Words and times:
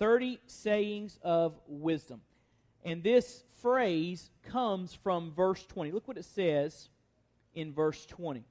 30 0.00 0.40
sayings 0.46 1.18
of 1.22 1.60
wisdom. 1.68 2.22
And 2.84 3.04
this 3.04 3.44
phrase 3.60 4.30
comes 4.42 4.94
from 4.94 5.32
verse 5.36 5.64
20. 5.66 5.92
Look 5.92 6.08
what 6.08 6.16
it 6.16 6.24
says 6.24 6.88
in 7.54 7.72
verse 7.72 8.06
20. 8.06 8.42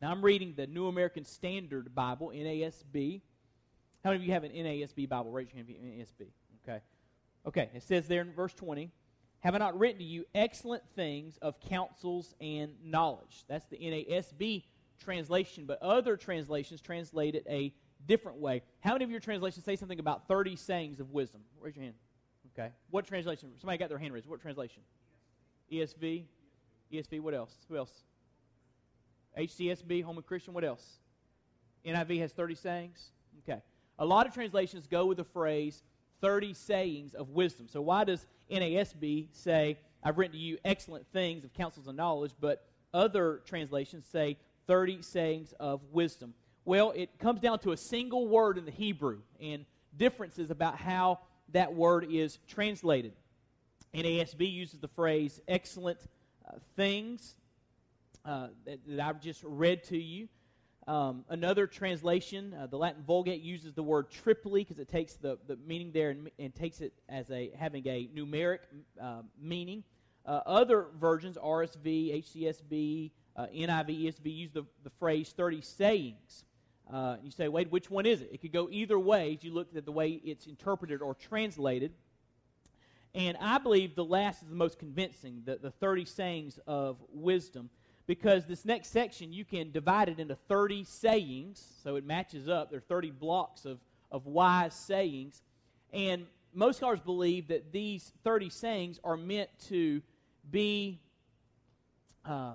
Now, 0.00 0.10
I'm 0.10 0.22
reading 0.22 0.54
the 0.56 0.66
New 0.66 0.86
American 0.86 1.24
Standard 1.24 1.94
Bible, 1.94 2.32
NASB. 2.34 3.22
How 4.04 4.10
many 4.10 4.22
of 4.22 4.26
you 4.26 4.32
have 4.32 4.44
an 4.44 4.52
NASB 4.52 5.08
Bible? 5.08 5.30
Raise 5.30 5.48
your 5.48 5.56
hand 5.56 5.68
if 5.68 5.74
you 5.74 5.80
have 5.82 5.92
an 5.92 6.26
NASB. 6.26 6.26
Okay. 6.68 6.80
Okay, 7.46 7.70
it 7.74 7.82
says 7.82 8.06
there 8.06 8.20
in 8.20 8.32
verse 8.32 8.52
20 8.52 8.90
Have 9.40 9.54
I 9.54 9.58
not 9.58 9.78
written 9.78 9.98
to 9.98 10.04
you 10.04 10.26
excellent 10.34 10.82
things 10.94 11.38
of 11.38 11.58
counsels 11.60 12.34
and 12.40 12.72
knowledge? 12.84 13.44
That's 13.48 13.66
the 13.68 13.78
NASB 13.78 14.64
translation, 15.02 15.64
but 15.64 15.82
other 15.82 16.18
translations 16.18 16.82
translate 16.82 17.34
it 17.34 17.46
a 17.48 17.72
different 18.06 18.38
way. 18.38 18.62
How 18.80 18.92
many 18.92 19.04
of 19.04 19.10
your 19.10 19.20
translations 19.20 19.64
say 19.64 19.76
something 19.76 19.98
about 19.98 20.28
30 20.28 20.56
sayings 20.56 21.00
of 21.00 21.10
wisdom? 21.12 21.42
Raise 21.60 21.76
your 21.76 21.84
hand. 21.84 21.94
Okay. 22.58 22.70
What 22.90 23.06
translation? 23.06 23.50
Somebody 23.58 23.78
got 23.78 23.88
their 23.88 23.98
hand 23.98 24.12
raised. 24.12 24.26
What 24.26 24.40
translation? 24.40 24.82
ESV? 25.72 26.24
ESV, 26.92 27.20
what 27.20 27.34
else? 27.34 27.54
Who 27.68 27.76
else? 27.76 27.92
HCSB, 29.38 29.98
Home 29.98 30.06
Holman 30.06 30.24
Christian, 30.24 30.54
what 30.54 30.64
else? 30.64 30.98
NIV 31.86 32.20
has 32.20 32.32
30 32.32 32.54
sayings? 32.56 33.10
Okay. 33.48 33.60
A 33.98 34.04
lot 34.04 34.26
of 34.26 34.34
translations 34.34 34.86
go 34.86 35.06
with 35.06 35.18
the 35.18 35.24
phrase 35.24 35.82
30 36.20 36.54
sayings 36.54 37.14
of 37.14 37.30
wisdom. 37.30 37.68
So 37.68 37.80
why 37.80 38.04
does 38.04 38.26
NASB 38.50 39.28
say, 39.32 39.78
I've 40.02 40.18
written 40.18 40.32
to 40.32 40.38
you 40.38 40.58
excellent 40.64 41.06
things 41.12 41.44
of 41.44 41.52
counsels 41.54 41.86
and 41.86 41.96
knowledge, 41.96 42.32
but 42.40 42.64
other 42.92 43.40
translations 43.46 44.06
say 44.06 44.36
30 44.66 45.02
sayings 45.02 45.54
of 45.60 45.80
wisdom? 45.92 46.34
Well, 46.70 46.92
it 46.94 47.18
comes 47.18 47.40
down 47.40 47.58
to 47.60 47.72
a 47.72 47.76
single 47.76 48.28
word 48.28 48.56
in 48.56 48.64
the 48.64 48.70
Hebrew 48.70 49.22
and 49.40 49.66
differences 49.96 50.52
about 50.52 50.76
how 50.76 51.18
that 51.48 51.74
word 51.74 52.06
is 52.08 52.38
translated. 52.46 53.12
NASB 53.92 54.48
uses 54.52 54.78
the 54.78 54.86
phrase 54.86 55.40
excellent 55.48 55.98
uh, 56.46 56.58
things 56.76 57.34
uh, 58.24 58.50
that, 58.66 58.78
that, 58.86 59.00
I've 59.00 59.20
just 59.20 59.42
read 59.42 59.82
to 59.86 59.98
you. 59.98 60.28
Um, 60.86 61.24
another 61.28 61.66
translation, 61.66 62.54
uh, 62.54 62.68
the 62.68 62.76
Latin 62.76 63.02
Vulgate 63.02 63.42
uses 63.42 63.74
the 63.74 63.82
word 63.82 64.08
triply 64.08 64.62
because 64.62 64.78
it 64.78 64.88
takes 64.88 65.14
the, 65.14 65.38
the 65.48 65.56
meaning 65.66 65.90
there 65.90 66.10
and, 66.10 66.30
and, 66.38 66.54
takes 66.54 66.80
it 66.80 66.92
as 67.08 67.32
a 67.32 67.50
having 67.58 67.84
a 67.88 68.08
numeric 68.14 68.60
uh, 69.02 69.22
meaning. 69.42 69.82
Uh, 70.24 70.38
other 70.46 70.86
versions, 71.00 71.36
RSV, 71.36 72.24
HCSB, 72.24 73.10
uh, 73.34 73.46
NIV, 73.52 74.04
ESV, 74.04 74.36
use 74.36 74.52
the, 74.52 74.64
the 74.84 74.90
phrase 75.00 75.34
30 75.36 75.62
sayings. 75.62 76.44
Uh, 76.92 77.16
you 77.22 77.30
say, 77.30 77.46
wait, 77.46 77.70
which 77.70 77.88
one 77.88 78.04
is 78.04 78.20
it? 78.20 78.30
It 78.32 78.40
could 78.40 78.52
go 78.52 78.68
either 78.70 78.98
way 78.98 79.36
as 79.36 79.44
you 79.44 79.52
look 79.52 79.68
at 79.76 79.84
the 79.84 79.92
way 79.92 80.20
it's 80.24 80.46
interpreted 80.46 81.02
or 81.02 81.14
translated. 81.14 81.92
And 83.14 83.36
I 83.40 83.58
believe 83.58 83.94
the 83.94 84.04
last 84.04 84.42
is 84.42 84.48
the 84.48 84.54
most 84.54 84.78
convincing, 84.78 85.42
the, 85.44 85.56
the 85.56 85.70
30 85.70 86.04
sayings 86.04 86.58
of 86.66 86.96
wisdom, 87.12 87.70
because 88.06 88.46
this 88.46 88.64
next 88.64 88.88
section 88.88 89.32
you 89.32 89.44
can 89.44 89.70
divide 89.70 90.08
it 90.08 90.18
into 90.18 90.34
30 90.34 90.84
sayings, 90.84 91.64
so 91.82 91.94
it 91.94 92.04
matches 92.04 92.48
up. 92.48 92.70
There 92.70 92.78
are 92.78 92.82
30 92.82 93.12
blocks 93.12 93.64
of, 93.64 93.78
of 94.10 94.26
wise 94.26 94.74
sayings. 94.74 95.42
And 95.92 96.26
most 96.52 96.78
scholars 96.78 97.00
believe 97.00 97.48
that 97.48 97.72
these 97.72 98.12
30 98.24 98.50
sayings 98.50 98.98
are 99.04 99.16
meant 99.16 99.50
to 99.68 100.02
be, 100.50 101.00
uh, 102.24 102.54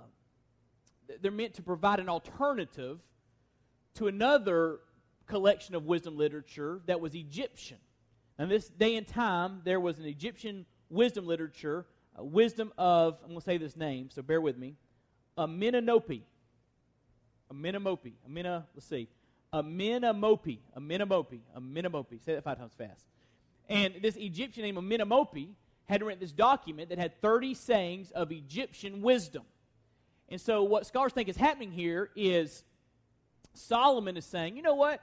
they're 1.22 1.32
meant 1.32 1.54
to 1.54 1.62
provide 1.62 2.00
an 2.00 2.10
alternative 2.10 3.00
to 3.96 4.08
another 4.08 4.80
collection 5.28 5.76
of 5.76 5.86
wisdom 5.86 6.18
literature 6.18 6.82
that 6.86 7.00
was 7.00 7.16
Egyptian. 7.16 7.78
And 8.38 8.52
this 8.52 8.68
day 8.68 8.96
and 8.96 9.08
time, 9.08 9.62
there 9.64 9.80
was 9.80 9.98
an 10.00 10.06
Egyptian 10.06 10.66
wisdom 10.90 11.26
literature, 11.26 11.86
wisdom 12.18 12.72
of, 12.78 13.18
I'm 13.24 13.30
going 13.30 13.40
to 13.40 13.46
say 13.46 13.58
this 13.58 13.76
name, 13.76 14.10
so 14.12 14.22
bear 14.22 14.42
with 14.42 14.58
me, 14.58 14.76
Amenanope. 15.38 16.22
Amenamope. 17.54 18.14
Amena, 18.28 18.66
let's 18.74 18.88
see. 18.88 19.08
Amenamope. 19.54 20.60
Amenamope. 20.78 21.40
Amenamope. 21.58 22.24
Say 22.26 22.36
that 22.36 22.44
five 22.44 22.58
times 22.58 22.74
fast. 22.78 23.06
And 23.70 23.96
this 24.02 24.16
Egyptian 24.16 24.64
named 24.64 24.78
Amenamope 24.78 25.50
had 25.86 26.04
written 26.04 26.20
this 26.20 26.32
document 26.32 26.90
that 26.90 26.98
had 26.98 27.22
30 27.22 27.54
sayings 27.54 28.12
of 28.12 28.32
Egyptian 28.32 29.02
wisdom. 29.02 29.44
And 30.30 30.42
so 30.42 30.64
what 30.64 30.88
scholars 30.88 31.14
think 31.14 31.30
is 31.30 31.38
happening 31.38 31.72
here 31.72 32.10
is 32.16 32.64
Solomon 33.58 34.18
is 34.18 34.26
saying, 34.26 34.56
you 34.56 34.62
know 34.62 34.76
what? 34.76 35.02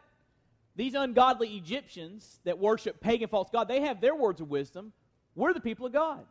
These 0.75 0.95
ungodly 0.95 1.57
Egyptians 1.57 2.41
that 2.45 2.59
worship 2.59 3.01
pagan 3.01 3.29
false 3.29 3.49
God, 3.53 3.69
they 3.69 3.83
have 3.83 4.01
their 4.01 4.15
words 4.15 4.41
of 4.41 4.49
wisdom. 4.49 4.93
We're 5.35 5.53
the 5.53 5.61
people 5.61 5.87
of 5.87 5.93
God. 5.93 6.25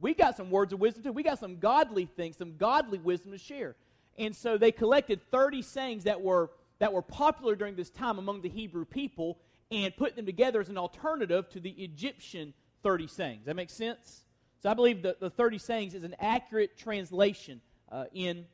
We 0.00 0.14
got 0.14 0.36
some 0.36 0.50
words 0.50 0.72
of 0.72 0.80
wisdom 0.80 1.02
too. 1.02 1.12
We 1.12 1.22
got 1.22 1.38
some 1.38 1.58
godly 1.58 2.06
things, 2.06 2.36
some 2.36 2.56
godly 2.56 2.98
wisdom 2.98 3.32
to 3.32 3.38
share. 3.38 3.76
And 4.18 4.34
so 4.34 4.58
they 4.58 4.72
collected 4.72 5.20
30 5.30 5.62
sayings 5.62 6.04
that 6.04 6.20
were 6.20 6.50
that 6.78 6.92
were 6.92 7.02
popular 7.02 7.54
during 7.54 7.76
this 7.76 7.90
time 7.90 8.18
among 8.18 8.42
the 8.42 8.48
Hebrew 8.48 8.84
people 8.84 9.38
and 9.70 9.96
put 9.96 10.16
them 10.16 10.26
together 10.26 10.60
as 10.60 10.68
an 10.68 10.76
alternative 10.76 11.48
to 11.50 11.60
the 11.60 11.70
Egyptian 11.70 12.52
30 12.82 13.06
sayings. 13.06 13.46
That 13.46 13.56
makes 13.56 13.72
sense? 13.72 14.24
So 14.60 14.70
I 14.70 14.74
believe 14.74 15.02
that 15.02 15.20
the 15.20 15.30
30 15.30 15.58
sayings 15.58 15.94
is 15.94 16.04
an 16.04 16.16
accurate 16.18 16.76
translation 16.76 17.60
uh, 17.92 18.04
in 18.12 18.46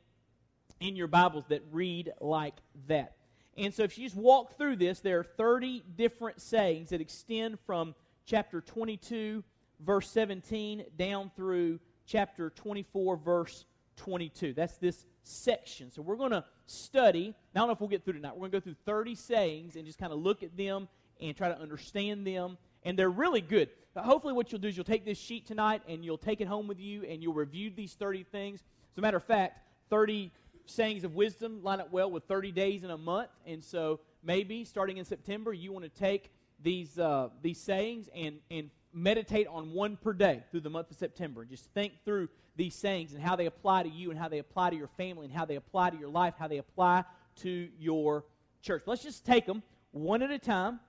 in 0.81 0.95
your 0.95 1.07
Bibles 1.07 1.45
that 1.49 1.61
read 1.71 2.11
like 2.19 2.55
that. 2.87 3.15
And 3.55 3.73
so 3.73 3.83
if 3.83 3.97
you 3.97 4.05
just 4.05 4.15
walk 4.15 4.57
through 4.57 4.77
this, 4.77 4.99
there 4.99 5.19
are 5.19 5.23
30 5.23 5.83
different 5.95 6.41
sayings 6.41 6.89
that 6.89 6.99
extend 6.99 7.59
from 7.65 7.95
chapter 8.25 8.61
22, 8.61 9.43
verse 9.79 10.09
17, 10.09 10.85
down 10.97 11.31
through 11.35 11.79
chapter 12.05 12.49
24, 12.49 13.17
verse 13.17 13.65
22. 13.97 14.53
That's 14.53 14.77
this 14.77 15.05
section. 15.23 15.91
So 15.91 16.01
we're 16.01 16.15
going 16.15 16.31
to 16.31 16.43
study. 16.65 17.35
I 17.55 17.59
don't 17.59 17.67
know 17.67 17.73
if 17.73 17.79
we'll 17.79 17.89
get 17.89 18.03
through 18.03 18.13
tonight. 18.13 18.33
We're 18.33 18.49
going 18.49 18.51
to 18.51 18.59
go 18.59 18.63
through 18.63 18.75
30 18.85 19.15
sayings 19.15 19.75
and 19.75 19.85
just 19.85 19.99
kind 19.99 20.11
of 20.11 20.19
look 20.19 20.41
at 20.43 20.57
them 20.57 20.87
and 21.19 21.35
try 21.37 21.49
to 21.49 21.59
understand 21.59 22.25
them. 22.25 22.57
And 22.83 22.97
they're 22.97 23.09
really 23.09 23.41
good. 23.41 23.69
But 23.93 24.05
hopefully, 24.05 24.33
what 24.33 24.51
you'll 24.51 24.61
do 24.61 24.69
is 24.69 24.75
you'll 24.75 24.85
take 24.85 25.05
this 25.05 25.19
sheet 25.19 25.45
tonight 25.45 25.83
and 25.87 26.03
you'll 26.03 26.17
take 26.17 26.41
it 26.41 26.47
home 26.47 26.67
with 26.67 26.79
you 26.79 27.03
and 27.03 27.21
you'll 27.21 27.33
review 27.33 27.69
these 27.75 27.93
30 27.93 28.23
things. 28.23 28.63
As 28.93 28.97
a 28.97 29.01
matter 29.01 29.17
of 29.17 29.23
fact, 29.23 29.59
30 29.91 30.31
sayings 30.65 31.03
of 31.03 31.15
wisdom 31.15 31.63
line 31.63 31.79
up 31.79 31.91
well 31.91 32.09
with 32.09 32.23
30 32.25 32.51
days 32.51 32.83
in 32.83 32.89
a 32.89 32.97
month. 32.97 33.29
And 33.45 33.63
so 33.63 33.99
maybe 34.23 34.65
starting 34.65 34.97
in 34.97 35.05
September, 35.05 35.53
you 35.53 35.71
want 35.71 35.85
to 35.85 35.99
take 35.99 36.31
these, 36.61 36.97
uh, 36.99 37.29
these 37.41 37.59
sayings 37.59 38.09
and, 38.15 38.39
and 38.49 38.69
meditate 38.93 39.47
on 39.47 39.73
one 39.73 39.97
per 39.97 40.13
day 40.13 40.43
through 40.51 40.61
the 40.61 40.69
month 40.69 40.91
of 40.91 40.97
September. 40.97 41.45
Just 41.45 41.65
think 41.73 41.93
through 42.05 42.29
these 42.55 42.75
sayings 42.75 43.13
and 43.13 43.23
how 43.23 43.35
they 43.35 43.45
apply 43.45 43.83
to 43.83 43.89
you 43.89 44.11
and 44.11 44.19
how 44.19 44.27
they 44.27 44.39
apply 44.39 44.69
to 44.69 44.75
your 44.75 44.89
family 44.89 45.25
and 45.25 45.33
how 45.33 45.45
they 45.45 45.55
apply 45.55 45.89
to 45.89 45.97
your 45.97 46.09
life, 46.09 46.33
how 46.37 46.47
they 46.47 46.57
apply 46.57 47.03
to 47.37 47.69
your 47.79 48.25
church. 48.61 48.83
Let's 48.85 49.03
just 49.03 49.25
take 49.25 49.45
them 49.45 49.63
one 49.91 50.21
at 50.21 50.31
a 50.31 50.39
time. 50.39 50.79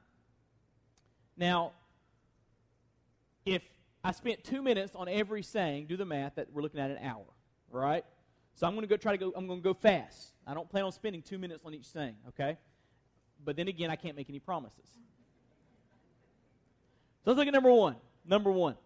Now, 1.36 1.72
if 3.46 3.62
I 4.04 4.12
spent 4.12 4.44
two 4.44 4.62
minutes 4.62 4.94
on 4.94 5.08
every 5.08 5.42
saying, 5.42 5.86
do 5.86 5.96
the 5.96 6.04
math, 6.04 6.34
that 6.34 6.52
we're 6.52 6.62
looking 6.62 6.80
at 6.80 6.90
an 6.90 6.98
hour, 6.98 7.24
right? 7.70 8.04
So 8.54 8.66
I'm 8.66 8.74
going 8.74 8.82
to 8.82 8.88
go 8.88 8.96
try 8.96 9.12
to 9.12 9.18
go, 9.18 9.32
I'm 9.34 9.46
going 9.46 9.60
to 9.60 9.64
go 9.64 9.74
fast. 9.74 10.34
I 10.46 10.54
don't 10.54 10.68
plan 10.68 10.84
on 10.84 10.92
spending 10.92 11.22
two 11.22 11.38
minutes 11.38 11.64
on 11.64 11.74
each 11.74 11.86
thing, 11.86 12.14
okay? 12.28 12.58
But 13.44 13.56
then 13.56 13.68
again, 13.68 13.90
I 13.90 13.96
can't 13.96 14.16
make 14.16 14.28
any 14.28 14.38
promises. 14.38 14.78
So 17.24 17.30
let's 17.30 17.38
look 17.38 17.46
at 17.46 17.52
number 17.52 17.72
one. 17.72 17.96
Number 18.24 18.50
one. 18.50 18.76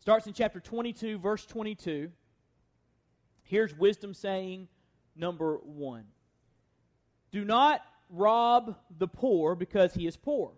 Starts 0.00 0.26
in 0.26 0.32
chapter 0.32 0.60
22, 0.60 1.18
verse 1.18 1.46
22. 1.46 2.10
Here's 3.42 3.74
wisdom 3.74 4.12
saying 4.14 4.68
number 5.14 5.56
one 5.64 6.04
Do 7.32 7.44
not 7.44 7.80
rob 8.10 8.76
the 8.98 9.08
poor 9.08 9.54
because 9.54 9.94
he 9.94 10.06
is 10.06 10.16
poor, 10.16 10.52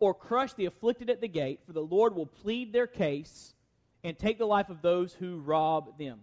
or 0.00 0.14
crush 0.14 0.54
the 0.54 0.66
afflicted 0.66 1.10
at 1.10 1.20
the 1.20 1.28
gate, 1.28 1.60
for 1.66 1.72
the 1.72 1.82
Lord 1.82 2.14
will 2.14 2.26
plead 2.26 2.72
their 2.72 2.86
case 2.86 3.54
and 4.02 4.18
take 4.18 4.38
the 4.38 4.46
life 4.46 4.68
of 4.68 4.82
those 4.82 5.14
who 5.14 5.40
rob 5.40 5.98
them. 5.98 6.20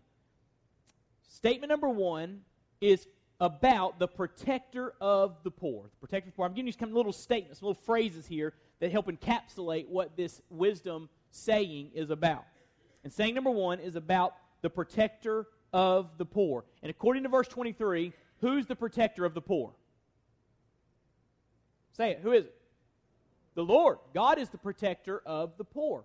Statement 1.31 1.69
number 1.69 1.87
one 1.87 2.41
is 2.81 3.07
about 3.39 3.99
the 3.99 4.07
protector 4.07 4.93
of 4.99 5.37
the 5.43 5.49
poor. 5.49 5.83
The 5.83 6.07
protector 6.07 6.27
of 6.27 6.33
the 6.33 6.35
poor. 6.35 6.45
I'm 6.45 6.53
giving 6.53 6.67
you 6.67 6.73
some 6.73 6.93
little 6.93 7.13
statements, 7.13 7.61
little 7.61 7.73
phrases 7.73 8.27
here 8.27 8.53
that 8.81 8.91
help 8.91 9.07
encapsulate 9.07 9.87
what 9.87 10.17
this 10.17 10.41
wisdom 10.49 11.07
saying 11.31 11.91
is 11.95 12.09
about. 12.09 12.43
And 13.05 13.13
saying 13.13 13.33
number 13.33 13.49
one 13.49 13.79
is 13.79 13.95
about 13.95 14.35
the 14.61 14.69
protector 14.69 15.47
of 15.71 16.09
the 16.17 16.25
poor. 16.25 16.65
And 16.83 16.89
according 16.89 17.23
to 17.23 17.29
verse 17.29 17.47
23, 17.47 18.11
who's 18.41 18.67
the 18.67 18.75
protector 18.75 19.23
of 19.23 19.33
the 19.33 19.41
poor? 19.41 19.71
Say 21.93 22.11
it. 22.11 22.19
Who 22.21 22.33
is 22.33 22.45
it? 22.45 22.55
The 23.55 23.63
Lord. 23.63 23.99
God 24.13 24.37
is 24.37 24.49
the 24.49 24.57
protector 24.57 25.21
of 25.25 25.57
the 25.57 25.63
poor. 25.63 26.03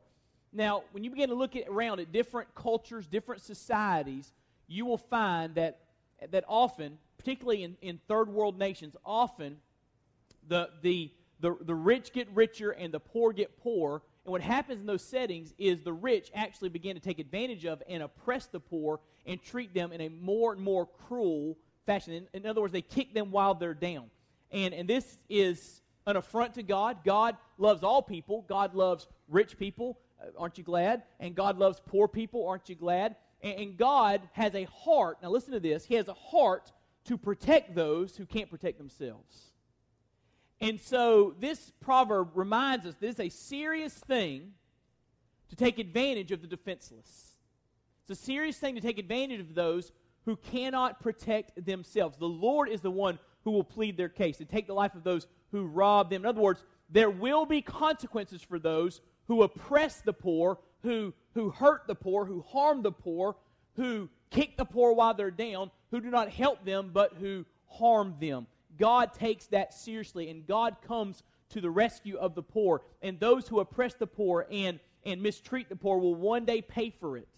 Now, 0.52 0.84
when 0.92 1.02
you 1.02 1.10
begin 1.10 1.30
to 1.30 1.34
look 1.34 1.56
at, 1.56 1.68
around 1.68 1.98
at 1.98 2.12
different 2.12 2.54
cultures, 2.54 3.08
different 3.08 3.42
societies, 3.42 4.32
you 4.68 4.86
will 4.86 4.98
find 4.98 5.54
that, 5.54 5.80
that 6.30 6.44
often, 6.48 6.98
particularly 7.18 7.62
in, 7.62 7.76
in 7.82 8.00
third 8.08 8.28
world 8.28 8.58
nations, 8.58 8.96
often 9.04 9.58
the, 10.48 10.70
the, 10.82 11.10
the, 11.40 11.56
the 11.60 11.74
rich 11.74 12.12
get 12.12 12.28
richer 12.34 12.70
and 12.70 12.92
the 12.92 13.00
poor 13.00 13.32
get 13.32 13.58
poor. 13.58 14.02
And 14.24 14.32
what 14.32 14.40
happens 14.40 14.80
in 14.80 14.86
those 14.86 15.04
settings 15.04 15.54
is 15.58 15.82
the 15.82 15.92
rich 15.92 16.30
actually 16.34 16.68
begin 16.68 16.94
to 16.94 17.00
take 17.00 17.18
advantage 17.18 17.64
of 17.64 17.82
and 17.88 18.02
oppress 18.02 18.46
the 18.46 18.60
poor 18.60 19.00
and 19.24 19.42
treat 19.42 19.72
them 19.74 19.92
in 19.92 20.00
a 20.00 20.08
more 20.08 20.52
and 20.52 20.60
more 20.60 20.86
cruel 20.86 21.56
fashion. 21.84 22.12
In, 22.12 22.26
in 22.32 22.46
other 22.46 22.60
words, 22.60 22.72
they 22.72 22.82
kick 22.82 23.14
them 23.14 23.30
while 23.30 23.54
they're 23.54 23.74
down. 23.74 24.10
And, 24.50 24.74
and 24.74 24.88
this 24.88 25.18
is 25.28 25.80
an 26.06 26.16
affront 26.16 26.54
to 26.54 26.62
God. 26.62 26.98
God 27.04 27.36
loves 27.58 27.82
all 27.82 28.02
people. 28.02 28.44
God 28.48 28.74
loves 28.74 29.06
rich 29.28 29.58
people. 29.58 29.98
Uh, 30.20 30.26
aren't 30.38 30.58
you 30.58 30.64
glad? 30.64 31.02
And 31.20 31.34
God 31.34 31.58
loves 31.58 31.80
poor 31.84 32.08
people. 32.08 32.46
Aren't 32.46 32.68
you 32.68 32.74
glad? 32.74 33.16
And, 33.42 33.76
God 33.76 34.22
has 34.32 34.54
a 34.54 34.64
heart. 34.64 35.18
Now, 35.22 35.30
listen 35.30 35.52
to 35.52 35.60
this. 35.60 35.84
He 35.84 35.94
has 35.94 36.08
a 36.08 36.14
heart 36.14 36.72
to 37.04 37.16
protect 37.16 37.74
those 37.74 38.16
who 38.16 38.26
can't 38.26 38.50
protect 38.50 38.78
themselves. 38.78 39.52
And 40.60 40.80
so, 40.80 41.34
this 41.38 41.72
proverb 41.80 42.30
reminds 42.34 42.86
us 42.86 42.94
that 42.96 43.06
it's 43.08 43.20
a 43.20 43.28
serious 43.28 43.92
thing 43.92 44.52
to 45.50 45.56
take 45.56 45.78
advantage 45.78 46.32
of 46.32 46.40
the 46.40 46.48
defenseless. 46.48 47.36
It's 48.08 48.20
a 48.20 48.24
serious 48.24 48.56
thing 48.58 48.74
to 48.74 48.80
take 48.80 48.98
advantage 48.98 49.40
of 49.40 49.54
those 49.54 49.92
who 50.24 50.36
cannot 50.36 51.00
protect 51.00 51.64
themselves. 51.64 52.16
The 52.18 52.26
Lord 52.26 52.68
is 52.68 52.80
the 52.80 52.90
one 52.90 53.18
who 53.44 53.52
will 53.52 53.64
plead 53.64 53.96
their 53.96 54.08
case 54.08 54.40
and 54.40 54.48
take 54.48 54.66
the 54.66 54.74
life 54.74 54.94
of 54.94 55.04
those 55.04 55.26
who 55.52 55.66
rob 55.66 56.10
them. 56.10 56.22
In 56.22 56.26
other 56.26 56.40
words, 56.40 56.64
there 56.90 57.10
will 57.10 57.46
be 57.46 57.62
consequences 57.62 58.42
for 58.42 58.58
those 58.58 59.00
who 59.28 59.42
oppress 59.42 60.00
the 60.00 60.12
poor, 60.12 60.58
who, 60.82 61.14
who 61.36 61.50
hurt 61.50 61.86
the 61.86 61.94
poor, 61.94 62.24
who 62.24 62.42
harm 62.48 62.80
the 62.80 62.90
poor, 62.90 63.36
who 63.76 64.08
kick 64.30 64.56
the 64.56 64.64
poor 64.64 64.94
while 64.94 65.12
they're 65.12 65.30
down, 65.30 65.70
who 65.90 66.00
do 66.00 66.10
not 66.10 66.30
help 66.30 66.64
them, 66.64 66.90
but 66.94 67.12
who 67.20 67.44
harm 67.68 68.14
them. 68.18 68.46
God 68.78 69.12
takes 69.12 69.44
that 69.48 69.74
seriously, 69.74 70.30
and 70.30 70.46
God 70.46 70.76
comes 70.88 71.22
to 71.50 71.60
the 71.60 71.68
rescue 71.70 72.16
of 72.16 72.34
the 72.34 72.42
poor. 72.42 72.80
And 73.02 73.20
those 73.20 73.46
who 73.46 73.60
oppress 73.60 73.92
the 73.94 74.06
poor 74.06 74.46
and, 74.50 74.80
and 75.04 75.22
mistreat 75.22 75.68
the 75.68 75.76
poor 75.76 75.98
will 75.98 76.14
one 76.14 76.46
day 76.46 76.62
pay 76.62 76.88
for 76.88 77.18
it. 77.18 77.28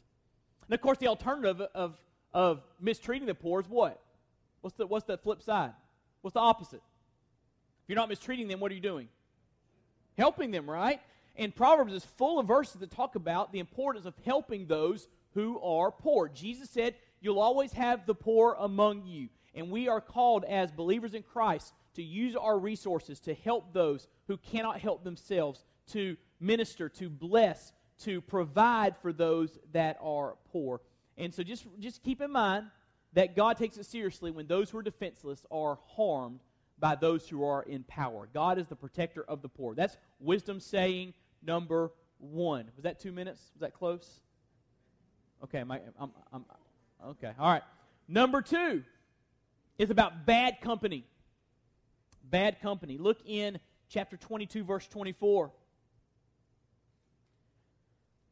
And 0.68 0.74
of 0.74 0.80
course, 0.80 0.98
the 0.98 1.08
alternative 1.08 1.60
of, 1.74 1.96
of 2.32 2.62
mistreating 2.80 3.26
the 3.26 3.34
poor 3.34 3.60
is 3.60 3.68
what? 3.68 4.00
What's 4.60 4.76
the, 4.76 4.86
what's 4.86 5.06
the 5.06 5.18
flip 5.18 5.42
side? 5.42 5.72
What's 6.20 6.34
the 6.34 6.40
opposite? 6.40 6.82
If 7.82 7.88
you're 7.88 7.96
not 7.96 8.08
mistreating 8.08 8.46
them, 8.46 8.60
what 8.60 8.70
are 8.70 8.76
you 8.76 8.80
doing? 8.80 9.08
Helping 10.16 10.52
them, 10.52 10.70
right? 10.70 11.00
And 11.38 11.54
Proverbs 11.54 11.94
is 11.94 12.04
full 12.04 12.40
of 12.40 12.48
verses 12.48 12.80
that 12.80 12.90
talk 12.90 13.14
about 13.14 13.52
the 13.52 13.60
importance 13.60 14.04
of 14.04 14.14
helping 14.24 14.66
those 14.66 15.06
who 15.34 15.60
are 15.60 15.92
poor. 15.92 16.28
Jesus 16.28 16.68
said, 16.68 16.96
You'll 17.20 17.38
always 17.40 17.72
have 17.72 18.06
the 18.06 18.14
poor 18.14 18.56
among 18.58 19.06
you. 19.06 19.28
And 19.54 19.70
we 19.70 19.88
are 19.88 20.00
called 20.00 20.44
as 20.44 20.70
believers 20.70 21.14
in 21.14 21.22
Christ 21.22 21.72
to 21.94 22.02
use 22.02 22.36
our 22.36 22.58
resources 22.58 23.18
to 23.20 23.34
help 23.34 23.72
those 23.72 24.06
who 24.26 24.36
cannot 24.36 24.80
help 24.80 25.02
themselves, 25.02 25.64
to 25.92 26.16
minister, 26.38 26.88
to 26.90 27.08
bless, 27.08 27.72
to 28.00 28.20
provide 28.20 28.96
for 28.98 29.12
those 29.12 29.58
that 29.72 29.96
are 30.00 30.36
poor. 30.52 30.80
And 31.16 31.34
so 31.34 31.42
just, 31.42 31.66
just 31.80 32.02
keep 32.04 32.20
in 32.20 32.30
mind 32.30 32.66
that 33.14 33.34
God 33.34 33.56
takes 33.56 33.76
it 33.78 33.86
seriously 33.86 34.30
when 34.30 34.46
those 34.46 34.70
who 34.70 34.78
are 34.78 34.82
defenseless 34.82 35.44
are 35.50 35.78
harmed 35.96 36.40
by 36.78 36.94
those 36.94 37.28
who 37.28 37.44
are 37.44 37.62
in 37.62 37.82
power. 37.84 38.28
God 38.32 38.58
is 38.58 38.66
the 38.68 38.76
protector 38.76 39.24
of 39.26 39.42
the 39.42 39.48
poor. 39.48 39.74
That's 39.74 39.96
wisdom 40.20 40.60
saying 40.60 41.14
number 41.48 41.90
one. 42.18 42.66
Was 42.76 42.84
that 42.84 43.00
two 43.00 43.10
minutes? 43.10 43.40
Was 43.54 43.60
that 43.62 43.74
close? 43.74 44.20
Okay, 45.42 45.58
I, 45.58 45.80
I'm, 45.98 46.10
I'm, 46.32 46.44
okay, 47.08 47.32
all 47.38 47.50
right. 47.50 47.62
Number 48.06 48.42
two 48.42 48.84
is 49.78 49.90
about 49.90 50.26
bad 50.26 50.60
company. 50.60 51.04
Bad 52.22 52.60
company. 52.60 52.98
Look 52.98 53.18
in 53.24 53.58
chapter 53.88 54.16
22, 54.16 54.62
verse 54.62 54.86
24. 54.88 55.50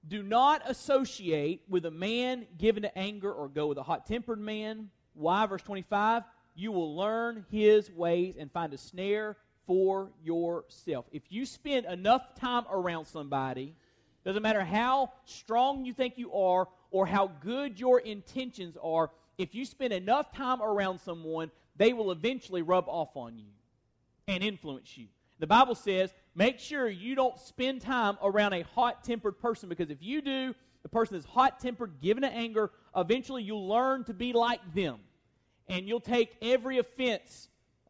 Do 0.07 0.23
not 0.23 0.63
associate 0.69 1.63
with 1.69 1.87
a 1.87 1.91
man 1.91 2.47
given 2.59 2.83
to 2.83 2.99
anger 2.99 3.33
or 3.33 3.49
go 3.49 3.67
with 3.69 3.79
a 3.79 3.83
hot 3.83 4.07
tempered 4.07 4.39
man. 4.39 4.91
Why? 5.15 5.47
Verse 5.47 5.63
25. 5.63 6.23
You 6.55 6.71
will 6.71 6.95
learn 6.97 7.47
his 7.51 7.91
ways 7.91 8.37
and 8.39 8.53
find 8.53 8.75
a 8.75 8.79
snare 8.79 9.37
for 9.67 10.11
yourself. 10.23 11.07
If 11.13 11.23
you 11.29 11.47
spend 11.47 11.87
enough 11.87 12.35
time 12.35 12.65
around 12.71 13.07
somebody, 13.07 13.75
doesn't 14.25 14.43
matter 14.43 14.65
how 14.65 15.13
strong 15.25 15.85
you 15.85 15.93
think 15.93 16.15
you 16.17 16.33
are 16.33 16.69
or 16.91 17.07
how 17.07 17.31
good 17.41 17.79
your 17.79 18.01
intentions 18.01 18.77
are, 18.83 19.11
if 19.39 19.55
you 19.55 19.65
spend 19.65 19.93
enough 19.93 20.33
time 20.33 20.63
around 20.63 21.01
someone, 21.01 21.51
they 21.77 21.93
will 21.93 22.11
eventually 22.11 22.63
rub 22.63 22.89
off 22.89 23.17
on 23.17 23.39
you 23.39 23.51
and 24.27 24.43
influence 24.43 24.97
you. 24.97 25.07
The 25.39 25.47
Bible 25.47 25.75
says, 25.75 26.15
make 26.35 26.59
sure 26.59 26.89
you 26.89 27.15
don't 27.15 27.39
spend 27.39 27.83
time 27.83 28.17
around 28.23 28.55
a 28.55 28.63
hot 28.63 29.05
tempered 29.05 29.39
person 29.39 29.69
because 29.69 29.91
if 29.91 29.99
you 30.01 30.23
do, 30.23 30.55
the 30.83 30.89
person 30.89 31.17
is 31.17 31.25
hot 31.25 31.61
tempered, 31.61 32.01
given 32.01 32.23
to 32.23 32.29
anger, 32.29 32.71
eventually 32.97 33.43
you'll 33.43 33.69
learn 33.69 34.05
to 34.05 34.15
be 34.15 34.33
like 34.33 34.61
them. 34.75 34.99
And 35.69 35.89
you'll 35.89 36.01
take 36.01 36.37
every 36.41 36.79
offense 36.79 37.49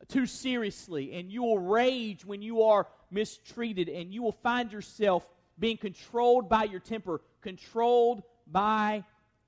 too 0.09 0.27
seriously, 0.27 1.13
and 1.15 1.31
you 1.31 1.43
will 1.43 1.59
rage 1.59 2.25
when 2.25 2.43
you 2.43 2.63
are 2.63 2.87
mistreated, 3.11 3.89
and 3.89 4.13
you 4.13 4.23
will 4.23 4.33
find 4.33 4.73
yourself 4.73 5.27
being 5.59 5.77
controlled 5.77 6.49
by 6.49 6.65
your 6.65 6.81
temper, 6.81 7.21
controlled 7.41 8.23
by 8.47 9.05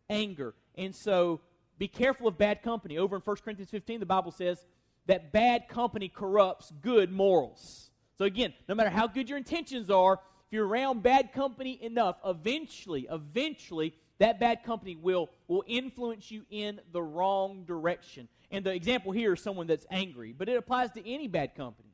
anger. 0.09 0.55
And 0.77 0.95
so 0.95 1.41
be 1.79 1.89
careful 1.89 2.29
of 2.29 2.39
bad 2.39 2.63
company. 2.63 2.99
Over 2.99 3.17
in 3.17 3.23
1 3.23 3.37
Corinthians 3.45 3.71
15, 3.71 4.01
the 4.01 4.07
Bible 4.07 4.33
says 4.33 4.65
that 5.07 5.33
bad 5.33 5.69
company 5.69 6.09
corrupts 6.09 6.73
good 6.83 7.11
morals. 7.11 7.91
So 8.17 8.25
again, 8.25 8.53
no 8.69 8.75
matter 8.75 8.91
how 8.91 9.07
good 9.07 9.29
your 9.29 9.39
intentions 9.39 9.91
are, 9.91 10.15
if 10.15 10.53
you're 10.53 10.67
around 10.67 11.03
bad 11.03 11.33
company 11.33 11.79
enough, 11.83 12.17
eventually, 12.25 13.07
eventually, 13.11 13.95
that 14.19 14.41
bad 14.41 14.65
company 14.65 14.97
will, 14.97 15.31
will 15.47 15.65
influence 15.67 16.31
you 16.31 16.45
in 16.51 16.81
the 16.93 17.03
wrong 17.03 17.65
direction. 17.65 18.29
And 18.51 18.65
the 18.65 18.73
example 18.73 19.13
here 19.13 19.35
is 19.35 19.43
someone 19.43 19.67
that's 19.67 19.87
angry, 19.91 20.35
but 20.37 20.49
it 20.49 20.57
applies 20.57 20.91
to 20.93 21.09
any 21.09 21.29
bad 21.29 21.55
company, 21.55 21.93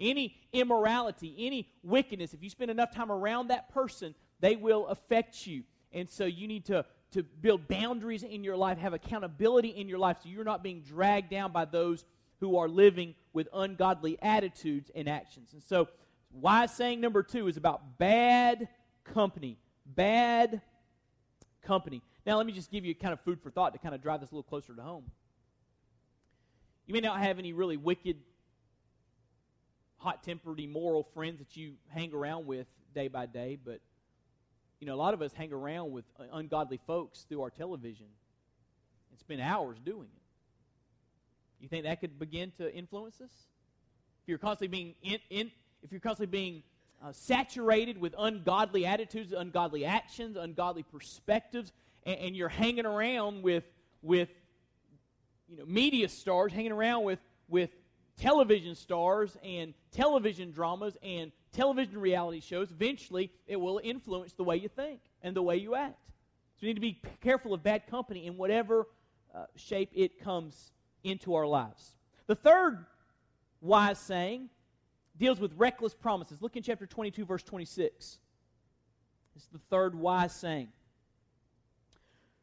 any 0.00 0.36
immorality, 0.52 1.34
any 1.38 1.68
wickedness. 1.82 2.32
If 2.32 2.42
you 2.42 2.50
spend 2.50 2.70
enough 2.70 2.94
time 2.94 3.10
around 3.10 3.48
that 3.48 3.72
person, 3.72 4.14
they 4.40 4.56
will 4.56 4.86
affect 4.86 5.46
you. 5.46 5.64
And 5.92 6.08
so 6.08 6.24
you 6.24 6.48
need 6.48 6.66
to 6.66 6.84
to 7.12 7.22
build 7.22 7.68
boundaries 7.68 8.22
in 8.22 8.44
your 8.44 8.56
life, 8.56 8.78
have 8.78 8.92
accountability 8.92 9.68
in 9.68 9.88
your 9.88 9.98
life 9.98 10.18
so 10.22 10.28
you're 10.28 10.44
not 10.44 10.62
being 10.62 10.82
dragged 10.82 11.30
down 11.30 11.52
by 11.52 11.64
those 11.64 12.04
who 12.40 12.58
are 12.58 12.68
living 12.68 13.14
with 13.32 13.48
ungodly 13.54 14.18
attitudes 14.20 14.90
and 14.94 15.08
actions. 15.08 15.52
And 15.52 15.62
so, 15.62 15.88
wise 16.30 16.74
saying 16.74 17.00
number 17.00 17.22
two 17.22 17.48
is 17.48 17.56
about 17.56 17.98
bad 17.98 18.68
company. 19.04 19.58
Bad 19.86 20.60
company. 21.66 22.02
Now, 22.24 22.36
let 22.36 22.46
me 22.46 22.52
just 22.52 22.70
give 22.70 22.84
you 22.84 22.94
kind 22.94 23.12
of 23.12 23.20
food 23.20 23.40
for 23.42 23.50
thought 23.50 23.72
to 23.74 23.78
kind 23.78 23.94
of 23.94 24.02
drive 24.02 24.20
this 24.20 24.30
a 24.30 24.34
little 24.34 24.42
closer 24.42 24.74
to 24.74 24.82
home. 24.82 25.10
You 26.86 26.94
may 26.94 27.00
not 27.00 27.18
have 27.20 27.38
any 27.38 27.52
really 27.52 27.76
wicked, 27.76 28.16
hot 29.98 30.22
tempered, 30.22 30.60
immoral 30.60 31.02
friends 31.14 31.38
that 31.40 31.56
you 31.56 31.74
hang 31.88 32.14
around 32.14 32.46
with 32.46 32.66
day 32.94 33.08
by 33.08 33.26
day, 33.26 33.58
but 33.62 33.80
you 34.80 34.86
know, 34.86 34.94
a 34.94 34.96
lot 34.96 35.14
of 35.14 35.22
us 35.22 35.32
hang 35.32 35.52
around 35.52 35.92
with 35.92 36.04
ungodly 36.32 36.80
folks 36.86 37.24
through 37.28 37.42
our 37.42 37.50
television 37.50 38.06
and 39.10 39.18
spend 39.18 39.40
hours 39.40 39.78
doing 39.84 40.08
it. 40.14 40.22
You 41.60 41.68
think 41.68 41.84
that 41.84 42.00
could 42.00 42.18
begin 42.18 42.52
to 42.58 42.72
influence 42.72 43.20
us? 43.20 43.32
If 44.22 44.28
you're 44.28 44.38
constantly 44.38 44.68
being 44.68 44.94
in, 45.02 45.18
in 45.30 45.50
if 45.82 45.90
you're 45.90 46.00
constantly 46.00 46.30
being 46.30 46.62
uh, 47.02 47.12
saturated 47.12 47.98
with 47.98 48.14
ungodly 48.18 48.86
attitudes, 48.86 49.32
ungodly 49.32 49.84
actions, 49.84 50.36
ungodly 50.36 50.82
perspectives, 50.82 51.72
and, 52.04 52.18
and, 52.18 52.36
you're 52.36 52.48
hanging 52.48 52.86
around 52.86 53.42
with 53.42 53.64
with 54.02 54.28
you 55.48 55.58
know 55.58 55.64
media 55.66 56.08
stars, 56.08 56.52
hanging 56.52 56.72
around 56.72 57.04
with 57.04 57.18
with 57.48 57.70
television 58.16 58.74
stars 58.74 59.36
and 59.42 59.74
television 59.92 60.50
dramas 60.50 60.96
and 61.02 61.32
television 61.52 61.98
reality 61.98 62.40
shows, 62.40 62.70
eventually 62.70 63.30
it 63.46 63.56
will 63.56 63.80
influence 63.82 64.32
the 64.34 64.44
way 64.44 64.56
you 64.56 64.68
think 64.68 65.00
and 65.22 65.34
the 65.34 65.42
way 65.42 65.56
you 65.56 65.74
act. 65.74 65.98
So 66.56 66.60
we 66.62 66.68
need 66.68 66.74
to 66.74 66.80
be 66.80 67.00
careful 67.20 67.52
of 67.52 67.62
bad 67.62 67.86
company 67.86 68.26
in 68.26 68.36
whatever 68.36 68.86
uh, 69.34 69.44
shape 69.56 69.90
it 69.94 70.20
comes 70.20 70.72
into 71.04 71.34
our 71.34 71.46
lives. 71.46 71.96
The 72.26 72.34
third 72.34 72.86
wise 73.60 73.98
saying 73.98 74.48
deals 75.18 75.40
with 75.40 75.52
reckless 75.56 75.94
promises. 75.94 76.42
Look 76.42 76.56
in 76.56 76.62
chapter 76.62 76.86
22, 76.86 77.24
verse 77.24 77.42
26. 77.42 78.18
This 79.34 79.42
is 79.42 79.48
the 79.50 79.60
third 79.70 79.94
wise 79.94 80.34
saying. 80.34 80.68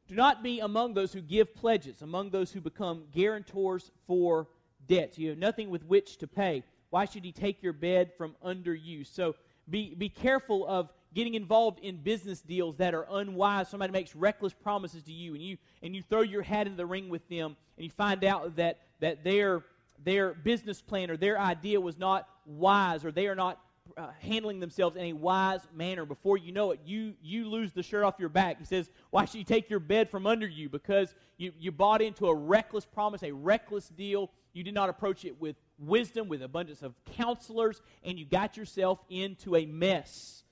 Do 0.08 0.16
not 0.16 0.44
be 0.44 0.60
among 0.60 0.94
those 0.94 1.14
who 1.14 1.22
give 1.22 1.56
pledges, 1.56 2.02
among 2.02 2.30
those 2.30 2.52
who 2.52 2.62
become 2.62 3.06
guarantors 3.14 3.92
for 4.06 4.48
debts. 4.88 5.18
You 5.18 5.30
have 5.30 5.38
nothing 5.38 5.70
with 5.70 5.86
which 5.86 6.18
to 6.18 6.28
pay. 6.28 6.64
Why 6.90 7.06
should 7.06 7.24
he 7.24 7.32
take 7.32 7.64
your 7.64 7.74
bed 7.74 8.12
from 8.18 8.36
under 8.44 8.76
you? 8.76 9.04
So 9.06 9.36
be, 9.70 9.96
be 9.96 10.10
careful 10.10 10.68
of 10.68 10.92
getting 11.14 11.36
involved 11.36 11.80
in 11.80 11.98
business 11.98 12.42
deals 12.42 12.78
that 12.78 12.94
are 12.94 13.08
unwise. 13.10 13.70
Somebody 13.70 13.94
makes 13.94 14.16
reckless 14.16 14.54
promises 14.54 15.04
to 15.04 15.12
you, 15.12 15.34
and 15.34 15.44
you 15.44 15.58
and 15.82 15.96
you 15.96 16.02
throw 16.02 16.22
your 16.22 16.42
hat 16.42 16.68
in 16.68 16.76
the 16.76 16.86
ring 16.86 17.10
with 17.10 17.28
them, 17.30 17.56
and 17.78 17.84
you 17.84 17.90
find 17.90 18.24
out 18.24 18.56
that 18.58 18.80
that 19.00 19.24
their 19.24 19.64
their 20.04 20.34
business 20.34 20.82
plan 20.82 21.10
or 21.10 21.18
their 21.18 21.40
idea 21.40 21.80
was 21.80 21.98
not 21.98 22.28
wise 22.46 23.06
or 23.06 23.12
they 23.12 23.28
are 23.28 23.36
not 23.36 23.60
uh, 23.98 24.08
handling 24.20 24.60
themselves 24.60 24.96
in 24.96 25.04
a 25.04 25.14
wise 25.14 25.62
manner. 25.74 26.06
Before 26.06 26.38
you 26.38 26.52
know 26.52 26.72
it, 26.72 26.80
you, 26.86 27.14
you 27.22 27.50
lose 27.50 27.74
the 27.74 27.84
shirt 27.84 28.04
off 28.04 28.16
your 28.20 28.30
back. 28.30 28.60
He 28.60 28.66
says, 28.66 28.90
Why 29.10 29.26
should 29.26 29.38
you 29.38 29.44
take 29.44 29.70
your 29.70 29.80
bed 29.80 30.10
from 30.10 30.26
under 30.26 30.48
you? 30.48 30.70
Because 30.70 31.14
you, 31.38 31.52
you 31.60 31.72
bought 31.72 32.02
into 32.02 32.28
a 32.28 32.36
reckless 32.36 32.86
promise, 32.86 33.24
a 33.24 33.32
reckless 33.32 33.90
deal. 33.90 34.32
You 34.54 34.64
did 34.64 34.74
not 34.74 34.90
approach 34.90 35.26
it 35.26 35.40
with 35.40 35.56
wisdom, 35.78 36.28
with 36.28 36.42
abundance 36.42 36.82
of 36.82 36.94
counselors, 37.18 37.82
and 38.04 38.18
you 38.18 38.26
got 38.26 38.56
yourself 38.58 39.00
into 39.10 39.56
a 39.56 39.66
mess 39.66 40.44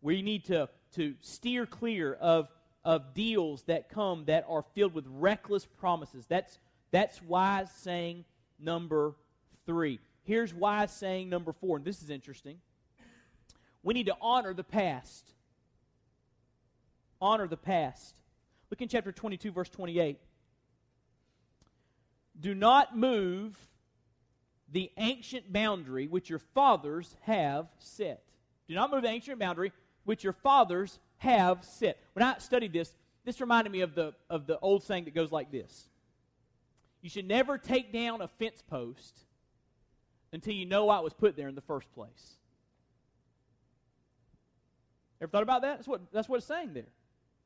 where 0.00 0.14
you 0.14 0.22
need 0.22 0.44
to, 0.46 0.68
to 0.92 1.14
steer 1.20 1.64
clear 1.64 2.14
of, 2.14 2.48
of 2.84 3.14
deals 3.14 3.62
that 3.62 3.88
come 3.88 4.24
that 4.26 4.44
are 4.48 4.64
filled 4.74 4.92
with 4.92 5.06
reckless 5.08 5.64
promises. 5.64 6.26
That's, 6.26 6.58
that's 6.90 7.22
wise 7.22 7.70
saying 7.72 8.24
number 8.58 9.14
three. 9.66 10.00
Here's 10.22 10.54
wise 10.54 10.90
saying 10.90 11.28
number 11.28 11.52
four, 11.52 11.76
and 11.76 11.84
this 11.84 12.02
is 12.02 12.10
interesting. 12.10 12.58
We 13.82 13.94
need 13.94 14.06
to 14.06 14.16
honor 14.20 14.54
the 14.54 14.64
past. 14.64 15.32
Honor 17.20 17.46
the 17.46 17.56
past. 17.56 18.14
Look 18.70 18.80
in 18.80 18.88
chapter 18.88 19.12
22, 19.12 19.52
verse 19.52 19.68
28. 19.68 20.18
Do 22.40 22.54
not 22.54 22.96
move 22.96 23.56
the 24.72 24.90
ancient 24.96 25.52
boundary 25.52 26.08
which 26.08 26.28
your 26.28 26.38
fathers 26.38 27.14
have 27.22 27.68
set. 27.78 28.24
Do 28.66 28.74
not 28.74 28.90
move 28.90 29.02
the 29.02 29.08
ancient 29.08 29.38
boundary 29.38 29.72
which 30.04 30.24
your 30.24 30.32
fathers 30.32 30.98
have 31.18 31.64
set. 31.64 31.98
When 32.14 32.24
I 32.24 32.38
studied 32.38 32.72
this, 32.72 32.92
this 33.24 33.40
reminded 33.40 33.70
me 33.70 33.82
of 33.82 33.94
the, 33.94 34.14
of 34.28 34.46
the 34.46 34.58
old 34.58 34.82
saying 34.82 35.04
that 35.04 35.14
goes 35.14 35.30
like 35.30 35.50
this 35.50 35.88
You 37.04 37.10
should 37.10 37.28
never 37.28 37.58
take 37.58 37.92
down 37.92 38.22
a 38.22 38.28
fence 38.28 38.62
post 38.66 39.14
until 40.32 40.54
you 40.54 40.64
know 40.64 40.86
why 40.86 40.96
it 40.96 41.04
was 41.04 41.12
put 41.12 41.36
there 41.36 41.48
in 41.48 41.54
the 41.54 41.60
first 41.60 41.92
place. 41.92 42.38
Ever 45.20 45.30
thought 45.30 45.42
about 45.42 45.60
that? 45.60 45.76
That's 45.76 45.86
what, 45.86 46.10
that's 46.14 46.30
what 46.30 46.38
it's 46.38 46.46
saying 46.46 46.72
there. 46.72 46.88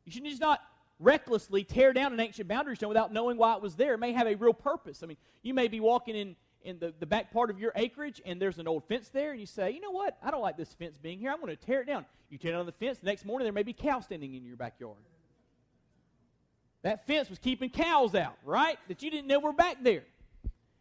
You 0.05 0.13
should 0.13 0.25
just 0.25 0.41
not 0.41 0.61
recklessly 1.01 1.65
tear 1.65 1.93
down 1.93 2.13
an 2.13 2.21
ancient 2.21 2.47
boundary 2.47 2.77
stone 2.77 2.91
without 2.91 3.13
knowing 3.13 3.37
why 3.37 3.57
it 3.57 3.61
was 3.61 3.75
there. 3.75 3.95
It 3.95 3.99
may 3.99 4.13
have 4.13 4.29
a 4.29 4.37
real 4.37 4.55
purpose. 4.55 5.03
I 5.03 5.07
mean, 5.07 5.17
you 5.43 5.55
may 5.55 5.67
be 5.67 5.81
walking 5.81 6.15
in, 6.15 6.37
in 6.63 6.79
the, 6.79 6.95
the 7.01 7.07
back 7.07 7.33
part 7.33 7.51
of 7.51 7.59
your 7.59 7.73
acreage 7.75 8.23
and 8.25 8.41
there's 8.41 8.61
an 8.61 8.69
old 8.69 8.85
fence 8.85 9.09
there, 9.09 9.33
and 9.33 9.41
you 9.41 9.47
say, 9.47 9.73
you 9.73 9.81
know 9.81 9.91
what? 9.91 10.17
I 10.23 10.31
don't 10.31 10.41
like 10.41 10.57
this 10.57 10.73
fence 10.73 10.99
being 10.99 11.19
here. 11.19 11.33
I'm 11.33 11.41
going 11.41 11.49
to 11.49 11.57
tear 11.57 11.81
it 11.81 11.89
down. 11.89 12.07
You 12.31 12.39
tear 12.39 12.53
down 12.53 12.65
the 12.65 12.71
fence. 12.71 13.01
The 13.01 13.07
next 13.07 13.25
morning, 13.25 13.45
there 13.45 13.53
may 13.53 13.65
be 13.65 13.73
cows 13.73 14.05
standing 14.05 14.35
in 14.35 14.45
your 14.45 14.57
backyard. 14.57 14.99
That 16.83 17.07
fence 17.07 17.29
was 17.29 17.39
keeping 17.39 17.71
cows 17.71 18.15
out, 18.15 18.37
right? 18.45 18.79
That 18.89 19.03
you 19.03 19.11
didn't 19.11 19.27
know 19.27 19.41
were 19.41 19.53
back 19.53 19.79
there. 19.83 20.05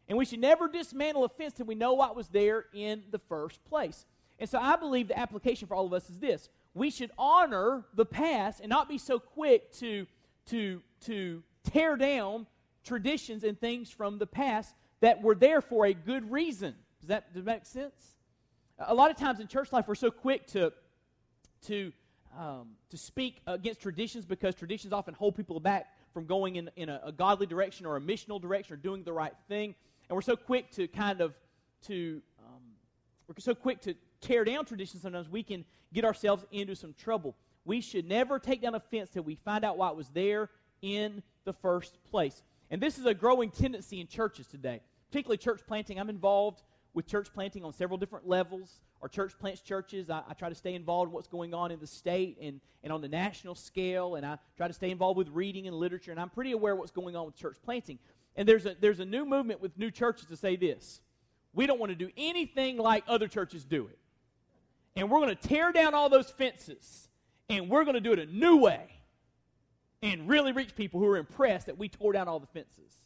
And 0.08 0.18
we 0.18 0.26
should 0.26 0.40
never 0.40 0.68
dismantle 0.68 1.26
a 1.26 1.30
fence 1.30 1.54
till 1.54 1.66
we 1.66 1.76
know 1.76 1.94
what 1.94 2.16
was 2.16 2.28
there 2.30 2.66
in 2.74 3.04
the 3.12 3.20
first 3.20 3.64
place. 3.66 4.06
And 4.40 4.50
so 4.50 4.60
I 4.60 4.76
believe 4.76 5.08
the 5.08 5.20
application 5.20 5.68
for 5.68 5.76
all 5.76 5.86
of 5.86 5.94
us 5.94 6.10
is 6.10 6.20
this 6.20 6.50
we 6.74 6.92
should 6.92 7.12
honor 7.18 7.86
the 7.96 8.06
past 8.06 8.60
and 8.60 8.70
not 8.70 8.88
be 8.88 9.00
so 9.00 9.18
quick 9.18 9.72
to, 9.74 10.06
to, 10.46 10.82
to 11.06 11.42
tear 11.64 11.98
down 11.98 12.46
traditions 12.84 13.44
and 13.44 13.60
things 13.60 13.90
from 13.90 14.20
the 14.20 14.28
past 14.28 14.76
that 15.00 15.22
were 15.22 15.36
there 15.36 15.62
for 15.62 15.86
a 15.88 15.94
good 15.94 16.32
reason. 16.32 16.76
Does 17.02 17.10
that, 17.10 17.34
does 17.34 17.44
that 17.46 17.52
make 17.52 17.66
sense? 17.66 18.18
A 18.80 18.94
lot 18.94 19.10
of 19.10 19.18
times 19.18 19.40
in 19.40 19.48
church 19.48 19.74
life, 19.74 19.88
we're 19.88 19.96
so 19.96 20.12
quick 20.12 20.46
to, 20.48 20.72
to, 21.66 21.92
um, 22.38 22.70
to 22.90 22.98
speak 22.98 23.42
against 23.48 23.82
traditions 23.82 24.26
because 24.26 24.56
traditions 24.56 24.94
often 24.94 25.14
hold 25.14 25.36
people 25.36 25.60
back 25.60 25.88
from 26.14 26.26
going 26.26 26.56
in, 26.56 26.70
in 26.76 26.88
a, 26.90 27.02
a 27.06 27.12
godly 27.12 27.48
direction 27.48 27.86
or 27.86 27.98
a 27.98 28.02
missional 28.02 28.40
direction 28.40 28.76
or 28.76 28.78
doing 28.78 29.04
the 29.04 29.12
right 29.12 29.34
thing. 29.48 29.76
And 30.08 30.16
we're 30.16 30.22
so 30.22 30.36
quick 30.36 30.72
to 30.72 30.88
kind 30.88 31.20
of 31.20 31.34
to 31.88 32.22
um, 32.40 32.62
we're 33.28 33.36
so 33.40 33.56
quick 33.56 33.82
to 33.82 33.96
tear 34.22 34.44
down 34.46 34.66
traditions 34.66 35.02
sometimes 35.02 35.30
we 35.30 35.44
can 35.44 35.66
get 35.94 36.06
ourselves 36.06 36.46
into 36.52 36.76
some 36.76 36.94
trouble. 36.94 37.36
We 37.66 37.82
should 37.82 38.08
never 38.08 38.40
take 38.40 38.62
down 38.62 38.76
a 38.76 38.80
fence 38.80 39.10
till 39.10 39.24
we 39.24 39.36
find 39.36 39.66
out 39.66 39.78
why 39.78 39.90
it 39.90 39.96
was 39.96 40.10
there 40.10 40.50
in 40.82 41.22
the 41.44 41.54
first 41.54 41.98
place. 42.10 42.44
And 42.70 42.82
this 42.82 42.98
is 42.98 43.06
a 43.06 43.14
growing 43.14 43.50
tendency 43.50 44.00
in 44.00 44.08
churches 44.08 44.48
today, 44.48 44.82
particularly 45.10 45.38
church 45.38 45.62
planting. 45.68 46.00
I'm 46.00 46.10
involved 46.10 46.62
with 46.98 47.06
church 47.06 47.28
planting 47.32 47.64
on 47.64 47.72
several 47.72 47.96
different 48.00 48.28
levels. 48.28 48.82
Our 49.04 49.08
church 49.08 49.38
plants 49.38 49.62
churches. 49.62 50.10
I, 50.10 50.24
I, 50.28 50.34
try 50.34 50.50
to 50.50 50.56
stay 50.56 50.74
involved 50.74 51.10
in 51.10 51.14
what's 51.14 51.28
going 51.28 51.54
on 51.54 51.70
in 51.70 51.80
the 51.80 51.86
state 51.86 52.40
and, 52.42 52.60
and 52.84 52.92
on 52.92 53.02
the 53.02 53.08
national 53.08 53.54
scale, 53.54 54.16
and 54.16 54.26
I 54.26 54.40
try 54.58 54.68
to 54.68 54.74
stay 54.74 54.90
involved 54.90 55.16
with 55.16 55.30
reading 55.30 55.68
and 55.68 55.76
literature, 55.76 56.10
and 56.10 56.20
I'm 56.20 56.32
pretty 56.32 56.54
aware 56.54 56.74
of 56.74 56.80
what's 56.80 56.90
going 56.90 57.16
on 57.16 57.28
with 57.28 57.36
church 57.36 57.58
planting. 57.64 58.00
And 58.36 58.50
there's 58.50 58.66
a, 58.66 58.76
there's 58.82 59.00
a 59.00 59.06
new 59.06 59.26
movement 59.26 59.62
with 59.62 59.78
new 59.78 59.92
churches 59.92 60.26
to 60.30 60.36
say 60.36 60.56
this 60.56 61.00
we 61.54 61.68
don't 61.68 61.80
want 61.80 61.92
to 61.92 61.96
do 61.96 62.10
anything 62.18 62.78
like 62.78 63.04
other 63.08 63.28
churches 63.28 63.64
do 63.64 63.88
it 63.88 64.00
and 64.96 65.12
we're 65.12 65.20
going 65.20 65.36
to 65.36 65.48
tear 65.48 65.72
down 65.72 65.94
all 65.94 66.10
those 66.10 66.32
fences 66.32 67.10
and 67.48 67.70
we're 67.70 67.84
going 67.84 67.94
to 67.94 68.02
do 68.02 68.12
it 68.12 68.20
a 68.20 68.26
new 68.26 68.58
way 68.58 68.88
and 70.02 70.28
really 70.28 70.52
reach 70.52 70.76
people 70.76 71.00
who 71.00 71.06
are 71.06 71.18
impressed 71.18 71.68
that 71.68 71.78
we 71.78 71.88
tore 71.88 72.14
down 72.14 72.28
all 72.28 72.40
the 72.40 72.48
fences. 72.48 72.98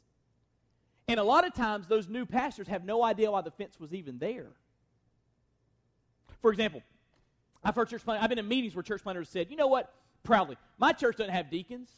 And 1.12 1.20
a 1.20 1.24
lot 1.26 1.46
of 1.46 1.54
times, 1.54 1.88
those 1.88 2.08
new 2.08 2.26
pastors 2.26 2.70
have 2.70 2.86
no 2.86 3.04
idea 3.04 3.30
why 3.30 3.42
the 3.42 3.52
fence 3.52 3.78
was 3.78 3.94
even 3.94 4.18
there. 4.18 4.48
For 6.42 6.50
example, 6.54 6.82
I've 7.62 7.76
heard 7.76 7.90
church 7.90 8.06
planners, 8.06 8.24
I've 8.24 8.30
been 8.30 8.40
in 8.40 8.48
meetings 8.48 8.74
where 8.74 8.82
church 8.82 9.04
planners 9.04 9.28
said, 9.28 9.52
you 9.52 9.58
know 9.58 9.68
what, 9.68 9.94
proudly, 10.24 10.56
my 10.78 10.94
church 10.94 11.18
doesn't 11.18 11.34
have 11.34 11.52
deacons. 11.52 11.90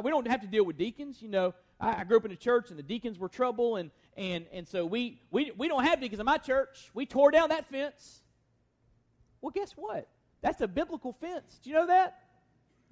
We 0.00 0.12
don't 0.12 0.28
have 0.28 0.42
to 0.42 0.46
deal 0.46 0.64
with 0.64 0.78
deacons. 0.78 1.20
You 1.20 1.28
know, 1.28 1.54
I, 1.80 2.02
I 2.02 2.04
grew 2.04 2.18
up 2.18 2.24
in 2.24 2.30
a 2.30 2.36
church 2.36 2.70
and 2.70 2.78
the 2.78 2.84
deacons 2.84 3.18
were 3.18 3.28
trouble, 3.28 3.74
and, 3.74 3.90
and, 4.16 4.46
and 4.52 4.68
so 4.68 4.86
we, 4.86 5.20
we, 5.32 5.50
we 5.56 5.66
don't 5.66 5.82
have 5.82 6.00
deacons 6.00 6.20
in 6.20 6.26
my 6.26 6.38
church. 6.38 6.88
We 6.94 7.04
tore 7.04 7.32
down 7.32 7.48
that 7.48 7.68
fence. 7.68 8.20
Well, 9.40 9.50
guess 9.50 9.72
what? 9.72 10.06
That's 10.40 10.60
a 10.60 10.68
biblical 10.68 11.12
fence. 11.14 11.58
Do 11.64 11.70
you 11.70 11.74
know 11.74 11.88
that? 11.88 12.16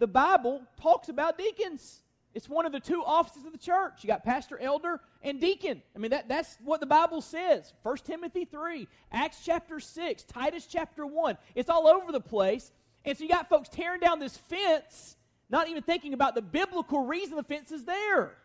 The 0.01 0.09
Bible 0.09 0.63
talks 0.83 1.09
about 1.09 1.39
deacons. 1.39 2.03
It's 2.35 2.49
one 2.49 2.67
of 2.67 2.73
the 2.73 2.81
two 2.81 3.03
offices 3.05 3.47
of 3.47 3.53
the 3.53 3.59
church. 3.59 4.03
You 4.03 4.09
got 4.09 4.25
pastor, 4.25 4.59
elder, 4.61 5.01
and 5.23 5.41
deacon. 5.41 5.83
I 5.97 5.99
mean, 5.99 6.11
that, 6.11 6.29
that's 6.29 6.57
what 6.63 6.81
the 6.81 6.87
Bible 6.87 7.21
says. 7.21 7.73
1 7.83 7.97
Timothy 8.05 8.45
3, 8.45 8.87
Acts 9.11 9.39
chapter 9.45 9.81
6, 9.81 10.25
Titus 10.25 10.67
chapter 10.67 11.07
1. 11.07 11.39
It's 11.55 11.71
all 11.71 11.89
over 11.89 12.13
the 12.13 12.21
place. 12.21 12.71
And 13.05 13.17
so 13.17 13.25
you 13.25 13.31
got 13.31 13.49
folks 13.49 13.69
tearing 13.69 14.01
down 14.01 14.19
this 14.19 14.37
fence, 14.37 15.17
not 15.49 15.69
even 15.69 15.83
thinking 15.83 16.13
about 16.13 16.35
the 16.35 16.43
biblical 16.43 17.07
reason 17.07 17.37
the 17.37 17.43
fence 17.43 17.73
is 17.73 17.85
there. 17.85 18.37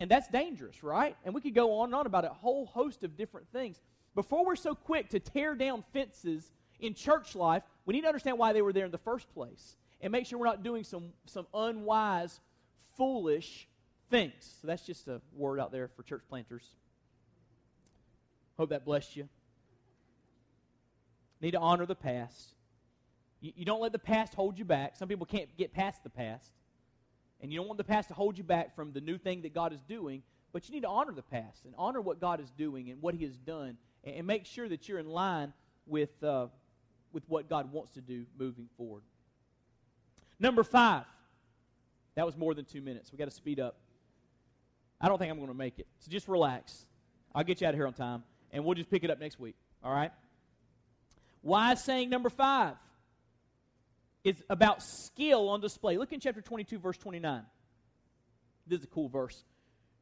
And 0.00 0.10
that's 0.10 0.28
dangerous, 0.28 0.82
right? 0.82 1.16
And 1.24 1.34
we 1.34 1.40
could 1.40 1.54
go 1.54 1.80
on 1.80 1.88
and 1.88 1.94
on 1.94 2.06
about 2.06 2.24
a 2.24 2.28
whole 2.28 2.66
host 2.66 3.04
of 3.04 3.16
different 3.16 3.48
things. 3.52 3.80
Before 4.14 4.46
we're 4.46 4.56
so 4.56 4.74
quick 4.74 5.10
to 5.10 5.20
tear 5.20 5.54
down 5.54 5.84
fences 5.92 6.50
in 6.80 6.94
church 6.94 7.34
life, 7.34 7.62
we 7.84 7.94
need 7.94 8.02
to 8.02 8.08
understand 8.08 8.38
why 8.38 8.52
they 8.52 8.62
were 8.62 8.72
there 8.72 8.86
in 8.86 8.90
the 8.90 8.98
first 8.98 9.32
place 9.34 9.76
and 10.00 10.12
make 10.12 10.26
sure 10.26 10.38
we're 10.38 10.46
not 10.46 10.62
doing 10.62 10.84
some, 10.84 11.12
some 11.26 11.46
unwise, 11.52 12.40
foolish 12.96 13.68
things. 14.10 14.56
So 14.60 14.66
that's 14.66 14.84
just 14.84 15.08
a 15.08 15.20
word 15.34 15.60
out 15.60 15.72
there 15.72 15.88
for 15.96 16.02
church 16.02 16.22
planters. 16.28 16.64
Hope 18.56 18.70
that 18.70 18.84
blessed 18.84 19.16
you. 19.16 19.28
Need 21.40 21.52
to 21.52 21.60
honor 21.60 21.86
the 21.86 21.94
past. 21.94 22.54
You, 23.40 23.52
you 23.56 23.64
don't 23.64 23.80
let 23.80 23.92
the 23.92 23.98
past 23.98 24.34
hold 24.34 24.58
you 24.58 24.64
back. 24.64 24.96
Some 24.96 25.08
people 25.08 25.26
can't 25.26 25.56
get 25.56 25.72
past 25.72 26.02
the 26.02 26.10
past. 26.10 26.52
And 27.40 27.52
you 27.52 27.58
don't 27.58 27.68
want 27.68 27.78
the 27.78 27.84
past 27.84 28.08
to 28.08 28.14
hold 28.14 28.36
you 28.36 28.42
back 28.42 28.74
from 28.74 28.92
the 28.92 29.00
new 29.00 29.16
thing 29.16 29.42
that 29.42 29.54
God 29.54 29.72
is 29.72 29.80
doing, 29.82 30.22
but 30.52 30.68
you 30.68 30.74
need 30.74 30.82
to 30.82 30.88
honor 30.88 31.12
the 31.12 31.22
past 31.22 31.64
and 31.64 31.74
honor 31.78 32.00
what 32.00 32.20
God 32.20 32.40
is 32.40 32.50
doing 32.50 32.90
and 32.90 33.00
what 33.00 33.14
He 33.14 33.24
has 33.24 33.36
done 33.36 33.76
and, 34.02 34.16
and 34.16 34.26
make 34.26 34.44
sure 34.44 34.68
that 34.68 34.88
you're 34.88 34.98
in 34.98 35.08
line 35.08 35.52
with, 35.86 36.10
uh, 36.24 36.48
with 37.12 37.22
what 37.28 37.48
God 37.48 37.70
wants 37.72 37.92
to 37.94 38.00
do 38.00 38.26
moving 38.36 38.68
forward. 38.76 39.02
Number 40.40 40.62
five. 40.62 41.04
That 42.14 42.26
was 42.26 42.36
more 42.36 42.54
than 42.54 42.64
two 42.64 42.80
minutes. 42.80 43.12
we 43.12 43.18
got 43.18 43.26
to 43.26 43.30
speed 43.30 43.60
up. 43.60 43.76
I 45.00 45.08
don't 45.08 45.18
think 45.18 45.30
I'm 45.30 45.38
going 45.38 45.48
to 45.48 45.54
make 45.54 45.78
it. 45.78 45.86
So 46.00 46.10
just 46.10 46.26
relax. 46.26 46.86
I'll 47.34 47.44
get 47.44 47.60
you 47.60 47.66
out 47.66 47.74
of 47.74 47.78
here 47.78 47.86
on 47.86 47.92
time, 47.92 48.24
and 48.50 48.64
we'll 48.64 48.74
just 48.74 48.90
pick 48.90 49.04
it 49.04 49.10
up 49.10 49.20
next 49.20 49.38
week. 49.38 49.54
All 49.84 49.92
right? 49.92 50.10
Wise 51.42 51.84
saying 51.84 52.10
number 52.10 52.30
five 52.30 52.74
is 54.24 54.42
about 54.50 54.82
skill 54.82 55.48
on 55.48 55.60
display. 55.60 55.96
Look 55.96 56.12
in 56.12 56.20
chapter 56.20 56.40
22, 56.40 56.78
verse 56.78 56.98
29. 56.98 57.42
This 58.66 58.80
is 58.80 58.84
a 58.84 58.88
cool 58.88 59.08
verse. 59.08 59.44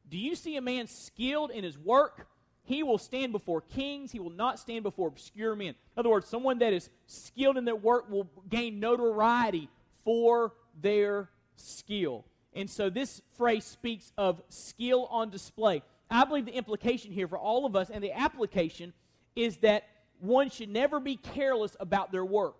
Do 0.09 0.17
you 0.17 0.35
see 0.35 0.55
a 0.57 0.61
man 0.61 0.87
skilled 0.87 1.51
in 1.51 1.63
his 1.63 1.77
work? 1.77 2.27
He 2.63 2.83
will 2.83 2.97
stand 2.97 3.31
before 3.31 3.61
kings. 3.61 4.11
He 4.11 4.19
will 4.19 4.31
not 4.31 4.59
stand 4.59 4.83
before 4.83 5.07
obscure 5.07 5.55
men. 5.55 5.69
In 5.69 5.75
other 5.97 6.09
words, 6.09 6.27
someone 6.27 6.59
that 6.59 6.73
is 6.73 6.89
skilled 7.05 7.57
in 7.57 7.65
their 7.65 7.75
work 7.75 8.09
will 8.09 8.29
gain 8.49 8.79
notoriety 8.79 9.69
for 10.07 10.53
their 10.81 11.29
skill. 11.57 12.23
And 12.53 12.69
so 12.69 12.89
this 12.89 13.21
phrase 13.37 13.65
speaks 13.65 14.13
of 14.17 14.41
skill 14.47 15.05
on 15.11 15.29
display. 15.29 15.83
I 16.09 16.23
believe 16.23 16.45
the 16.45 16.55
implication 16.55 17.11
here 17.11 17.27
for 17.27 17.37
all 17.37 17.65
of 17.65 17.75
us 17.75 17.89
and 17.89 18.01
the 18.01 18.17
application 18.17 18.93
is 19.35 19.57
that 19.57 19.83
one 20.21 20.49
should 20.49 20.69
never 20.69 21.01
be 21.01 21.17
careless 21.17 21.75
about 21.81 22.13
their 22.13 22.23
work. 22.23 22.55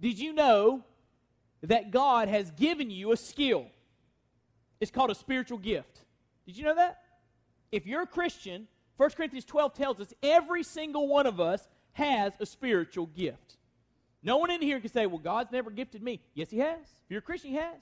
Did 0.00 0.16
you 0.16 0.32
know 0.32 0.84
that 1.64 1.90
God 1.90 2.28
has 2.28 2.52
given 2.52 2.88
you 2.88 3.10
a 3.10 3.16
skill? 3.16 3.66
It's 4.80 4.92
called 4.92 5.10
a 5.10 5.14
spiritual 5.16 5.58
gift. 5.58 6.04
Did 6.46 6.56
you 6.56 6.62
know 6.62 6.76
that? 6.76 7.00
If 7.72 7.84
you're 7.84 8.02
a 8.02 8.06
Christian, 8.06 8.68
1 8.96 9.10
Corinthians 9.10 9.44
12 9.44 9.74
tells 9.74 10.00
us 10.00 10.14
every 10.22 10.62
single 10.62 11.08
one 11.08 11.26
of 11.26 11.40
us 11.40 11.66
has 11.94 12.32
a 12.38 12.46
spiritual 12.46 13.06
gift. 13.06 13.56
No 14.26 14.38
one 14.38 14.50
in 14.50 14.60
here 14.60 14.80
can 14.80 14.90
say, 14.90 15.06
well, 15.06 15.20
God's 15.20 15.52
never 15.52 15.70
gifted 15.70 16.02
me. 16.02 16.20
Yes, 16.34 16.50
He 16.50 16.58
has. 16.58 16.80
If 16.80 17.10
you're 17.10 17.20
a 17.20 17.22
Christian, 17.22 17.52
He 17.52 17.56
has. 17.56 17.80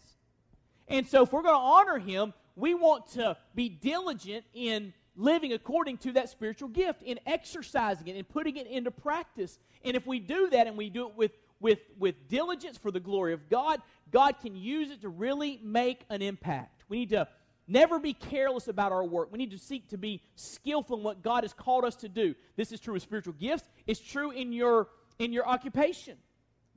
And 0.87 1.07
so 1.07 1.23
if 1.23 1.33
we're 1.33 1.43
going 1.43 1.55
to 1.55 1.59
honor 1.59 1.99
Him, 1.99 2.35
we 2.55 2.75
want 2.75 3.07
to 3.13 3.39
be 3.55 3.71
diligent 3.71 4.45
in 4.53 4.93
living 5.17 5.55
according 5.55 5.97
to 5.99 6.13
that 6.13 6.29
spiritual 6.29 6.69
gift, 6.69 7.03
in 7.03 7.19
exercising 7.25 8.09
it, 8.09 8.17
and 8.17 8.29
putting 8.29 8.59
it 8.59 8.67
into 8.67 8.91
practice. 8.91 9.59
And 9.85 9.97
if 9.97 10.07
we 10.07 10.19
do 10.19 10.51
that 10.51 10.67
and 10.67 10.77
we 10.77 10.91
do 10.91 11.09
it 11.09 11.17
with, 11.17 11.33
with, 11.61 11.79
with 11.99 12.29
diligence 12.29 12.77
for 12.77 12.91
the 12.91 13.01
glory 13.01 13.33
of 13.33 13.49
God, 13.49 13.81
God 14.11 14.37
can 14.43 14.55
use 14.55 14.91
it 14.91 15.01
to 15.01 15.09
really 15.09 15.59
make 15.63 16.05
an 16.11 16.21
impact. 16.21 16.85
We 16.91 16.99
need 16.99 17.11
to 17.11 17.27
never 17.67 17.99
be 17.99 18.13
careless 18.13 18.69
about 18.69 18.93
our 18.93 19.05
work. 19.05 19.33
We 19.33 19.39
need 19.39 19.53
to 19.53 19.59
seek 19.59 19.89
to 19.89 19.97
be 19.97 20.21
skillful 20.37 20.99
in 20.99 21.05
what 21.05 21.23
God 21.23 21.45
has 21.45 21.55
called 21.55 21.87
us 21.87 21.97
to 21.97 22.09
do. 22.11 22.35
This 22.57 22.71
is 22.71 22.81
true 22.81 22.93
with 22.93 23.03
spiritual 23.03 23.33
gifts, 23.33 23.67
it's 23.87 24.01
true 24.01 24.31
in 24.31 24.53
your, 24.53 24.89
in 25.19 25.33
your 25.33 25.49
occupation. 25.49 26.19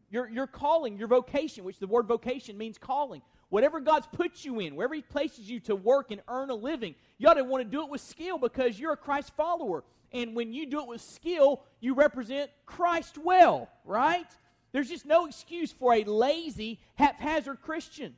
Your, 0.09 0.29
your 0.29 0.47
calling, 0.47 0.97
your 0.97 1.07
vocation, 1.07 1.63
which 1.63 1.79
the 1.79 1.87
word 1.87 2.07
vocation 2.07 2.57
means 2.57 2.77
calling. 2.77 3.21
Whatever 3.49 3.79
God's 3.79 4.07
put 4.07 4.45
you 4.45 4.59
in, 4.59 4.75
wherever 4.75 4.93
He 4.93 5.01
places 5.01 5.49
you 5.49 5.59
to 5.61 5.75
work 5.75 6.11
and 6.11 6.21
earn 6.27 6.49
a 6.49 6.55
living, 6.55 6.95
you 7.17 7.27
ought 7.27 7.35
to 7.35 7.43
want 7.43 7.63
to 7.63 7.69
do 7.69 7.83
it 7.83 7.89
with 7.89 8.01
skill 8.01 8.37
because 8.37 8.79
you're 8.79 8.93
a 8.93 8.97
Christ 8.97 9.33
follower. 9.35 9.83
And 10.11 10.35
when 10.35 10.53
you 10.53 10.65
do 10.65 10.81
it 10.81 10.87
with 10.87 11.01
skill, 11.01 11.63
you 11.79 11.93
represent 11.93 12.49
Christ 12.65 13.17
well, 13.17 13.69
right? 13.83 14.27
There's 14.71 14.89
just 14.89 15.05
no 15.05 15.25
excuse 15.25 15.71
for 15.71 15.93
a 15.93 16.03
lazy, 16.03 16.79
haphazard 16.95 17.61
Christian. 17.61 18.15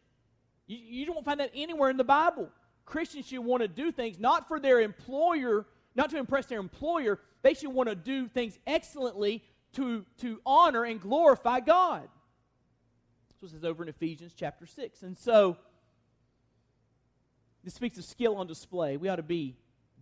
You, 0.67 0.77
you 0.77 1.05
don't 1.05 1.25
find 1.25 1.39
that 1.39 1.51
anywhere 1.55 1.89
in 1.89 1.97
the 1.97 2.03
Bible. 2.03 2.49
Christians 2.85 3.27
should 3.27 3.39
want 3.39 3.61
to 3.61 3.67
do 3.67 3.91
things 3.91 4.19
not 4.19 4.47
for 4.47 4.59
their 4.59 4.79
employer, 4.79 5.65
not 5.95 6.09
to 6.11 6.17
impress 6.17 6.47
their 6.47 6.59
employer. 6.59 7.19
They 7.41 7.53
should 7.53 7.71
want 7.71 7.89
to 7.89 7.95
do 7.95 8.27
things 8.27 8.57
excellently 8.65 9.43
to, 9.73 10.05
to 10.21 10.41
honor 10.45 10.83
and 10.83 10.99
glorify 10.99 11.59
God. 11.59 12.07
What 13.39 13.53
it 13.53 13.63
over 13.63 13.83
in 13.83 13.89
Ephesians 13.89 14.33
chapter 14.35 14.65
6. 14.65 15.01
And 15.03 15.17
so, 15.17 15.55
this 17.63 17.73
speaks 17.73 17.97
of 17.97 18.03
skill 18.03 18.35
on 18.35 18.47
display. 18.47 18.97
We 18.97 19.07
ought 19.07 19.17
to 19.17 19.23
be 19.23 19.55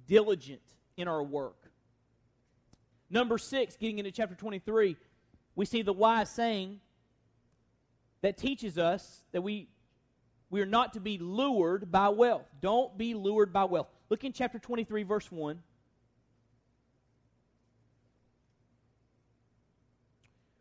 diligent 0.08 0.62
in 0.96 1.08
our 1.08 1.22
work. 1.22 1.72
Number 3.10 3.38
six, 3.38 3.76
getting 3.78 4.00
into 4.00 4.12
chapter 4.12 4.36
23, 4.36 4.98
we 5.56 5.66
see 5.66 5.82
the 5.82 5.94
wise 5.94 6.30
saying 6.30 6.80
that 8.22 8.38
teaches 8.38 8.78
us 8.78 9.24
that 9.32 9.42
we, 9.42 9.70
we 10.50 10.62
are 10.62 10.66
not 10.66 10.94
to 10.94 11.00
be 11.00 11.18
lured 11.18 11.92
by 11.92 12.10
wealth. 12.10 12.48
Don't 12.60 12.98
be 12.98 13.14
lured 13.14 13.54
by 13.54 13.64
wealth. 13.64 13.88
Look 14.10 14.24
in 14.24 14.34
chapter 14.34 14.60
23, 14.60 15.04
verse 15.04 15.32
1. 15.32 15.60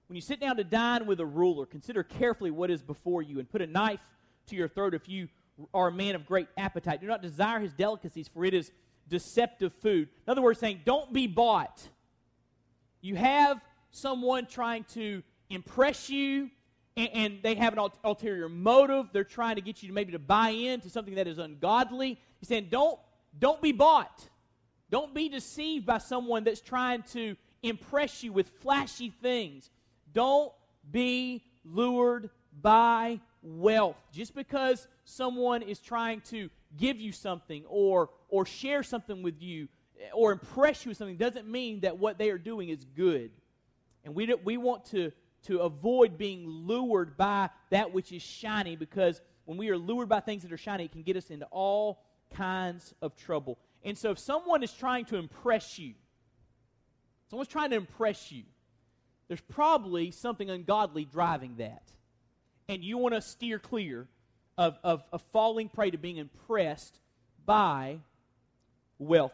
When 0.08 0.14
you 0.14 0.22
sit 0.22 0.40
down 0.40 0.56
to 0.56 0.64
dine 0.64 1.06
with 1.06 1.20
a 1.20 1.26
ruler, 1.26 1.66
consider 1.66 2.02
carefully 2.02 2.50
what 2.50 2.70
is 2.70 2.82
before 2.82 3.22
you 3.22 3.38
and 3.38 3.50
put 3.50 3.60
a 3.60 3.66
knife 3.66 4.00
to 4.46 4.56
your 4.56 4.68
throat 4.68 4.94
if 4.94 5.08
you 5.08 5.28
are 5.74 5.88
a 5.88 5.92
man 5.92 6.14
of 6.14 6.26
great 6.26 6.48
appetite. 6.56 7.00
Do 7.00 7.06
not 7.06 7.22
desire 7.22 7.58
his 7.58 7.72
delicacies, 7.72 8.28
for 8.28 8.44
it 8.44 8.54
is 8.54 8.70
deceptive 9.08 9.72
food. 9.74 10.08
In 10.26 10.30
other 10.30 10.42
words, 10.42 10.60
saying, 10.60 10.82
don't 10.84 11.12
be 11.12 11.26
bought. 11.26 11.82
You 13.00 13.16
have 13.16 13.60
someone 13.90 14.46
trying 14.46 14.84
to 14.94 15.22
impress 15.50 16.08
you, 16.08 16.50
and, 16.96 17.08
and 17.12 17.38
they 17.42 17.54
have 17.54 17.76
an 17.76 17.88
ulterior 18.04 18.48
motive. 18.48 19.06
They're 19.12 19.24
trying 19.24 19.56
to 19.56 19.62
get 19.62 19.82
you 19.82 19.88
to 19.88 19.94
maybe 19.94 20.12
to 20.12 20.18
buy 20.18 20.50
into 20.50 20.88
something 20.88 21.14
that 21.16 21.26
is 21.26 21.38
ungodly. 21.38 22.20
He's 22.38 22.48
saying, 22.48 22.68
don't, 22.70 22.98
don't 23.38 23.60
be 23.60 23.72
bought. 23.72 24.28
Don't 24.90 25.12
be 25.14 25.28
deceived 25.28 25.84
by 25.84 25.98
someone 25.98 26.44
that's 26.44 26.60
trying 26.60 27.02
to 27.12 27.36
impress 27.62 28.22
you 28.22 28.32
with 28.32 28.48
flashy 28.60 29.10
things. 29.10 29.70
Don't 30.16 30.50
be 30.90 31.44
lured 31.62 32.30
by 32.62 33.20
wealth. 33.42 33.96
Just 34.14 34.34
because 34.34 34.88
someone 35.04 35.60
is 35.60 35.78
trying 35.78 36.22
to 36.30 36.48
give 36.74 36.98
you 36.98 37.12
something 37.12 37.64
or, 37.68 38.08
or 38.30 38.46
share 38.46 38.82
something 38.82 39.22
with 39.22 39.42
you 39.42 39.68
or 40.14 40.32
impress 40.32 40.86
you 40.86 40.88
with 40.88 40.96
something 40.96 41.18
doesn't 41.18 41.46
mean 41.46 41.80
that 41.80 41.98
what 41.98 42.16
they 42.16 42.30
are 42.30 42.38
doing 42.38 42.70
is 42.70 42.82
good. 42.96 43.30
And 44.06 44.14
we, 44.14 44.32
we 44.42 44.56
want 44.56 44.86
to, 44.86 45.12
to 45.48 45.58
avoid 45.58 46.16
being 46.16 46.48
lured 46.48 47.18
by 47.18 47.50
that 47.68 47.92
which 47.92 48.10
is 48.10 48.22
shiny 48.22 48.74
because 48.74 49.20
when 49.44 49.58
we 49.58 49.68
are 49.68 49.76
lured 49.76 50.08
by 50.08 50.20
things 50.20 50.44
that 50.44 50.52
are 50.52 50.56
shiny, 50.56 50.86
it 50.86 50.92
can 50.92 51.02
get 51.02 51.18
us 51.18 51.28
into 51.28 51.44
all 51.50 52.00
kinds 52.34 52.94
of 53.02 53.16
trouble. 53.16 53.58
And 53.82 53.98
so 53.98 54.12
if 54.12 54.18
someone 54.18 54.62
is 54.62 54.72
trying 54.72 55.04
to 55.06 55.16
impress 55.16 55.78
you, 55.78 55.92
someone's 57.28 57.50
trying 57.50 57.68
to 57.68 57.76
impress 57.76 58.32
you, 58.32 58.44
there's 59.28 59.40
probably 59.40 60.10
something 60.10 60.50
ungodly 60.50 61.04
driving 61.04 61.56
that. 61.58 61.82
And 62.68 62.82
you 62.82 62.98
want 62.98 63.14
to 63.14 63.20
steer 63.20 63.58
clear 63.58 64.08
of, 64.58 64.78
of, 64.82 65.02
of 65.12 65.22
falling 65.32 65.68
prey 65.68 65.90
to 65.90 65.98
being 65.98 66.16
impressed 66.16 66.98
by 67.44 67.98
wealth. 68.98 69.32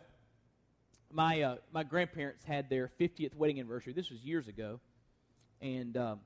My, 1.11 1.42
uh, 1.42 1.57
my 1.72 1.83
grandparents 1.83 2.44
had 2.44 2.70
their 2.70 2.90
50th 3.00 3.35
wedding 3.35 3.59
anniversary. 3.59 3.92
This 3.92 4.11
was 4.11 4.20
years 4.20 4.48
ago. 4.48 4.81
And 5.61 5.96
um, 5.96 6.20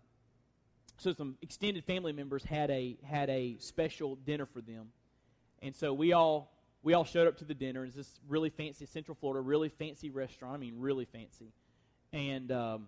so 0.98 1.12
some 1.12 1.36
extended 1.42 1.84
family 1.84 2.12
members 2.12 2.44
had 2.44 2.70
a, 2.70 2.96
had 3.04 3.28
a 3.28 3.56
special 3.58 4.16
dinner 4.16 4.46
for 4.46 4.60
them. 4.60 4.88
And 5.60 5.74
so 5.74 5.92
we 5.92 6.12
all, 6.12 6.52
we 6.82 6.94
all 6.94 7.04
showed 7.04 7.26
up 7.26 7.38
to 7.38 7.44
the 7.44 7.54
dinner. 7.54 7.84
It's 7.84 7.96
this 7.96 8.20
really 8.28 8.50
fancy, 8.50 8.86
Central 8.86 9.16
Florida, 9.20 9.40
really 9.40 9.68
fancy 9.68 10.10
restaurant. 10.10 10.54
I 10.54 10.58
mean, 10.58 10.74
really 10.78 11.04
fancy. 11.04 11.52
And 12.12 12.50
um, 12.52 12.86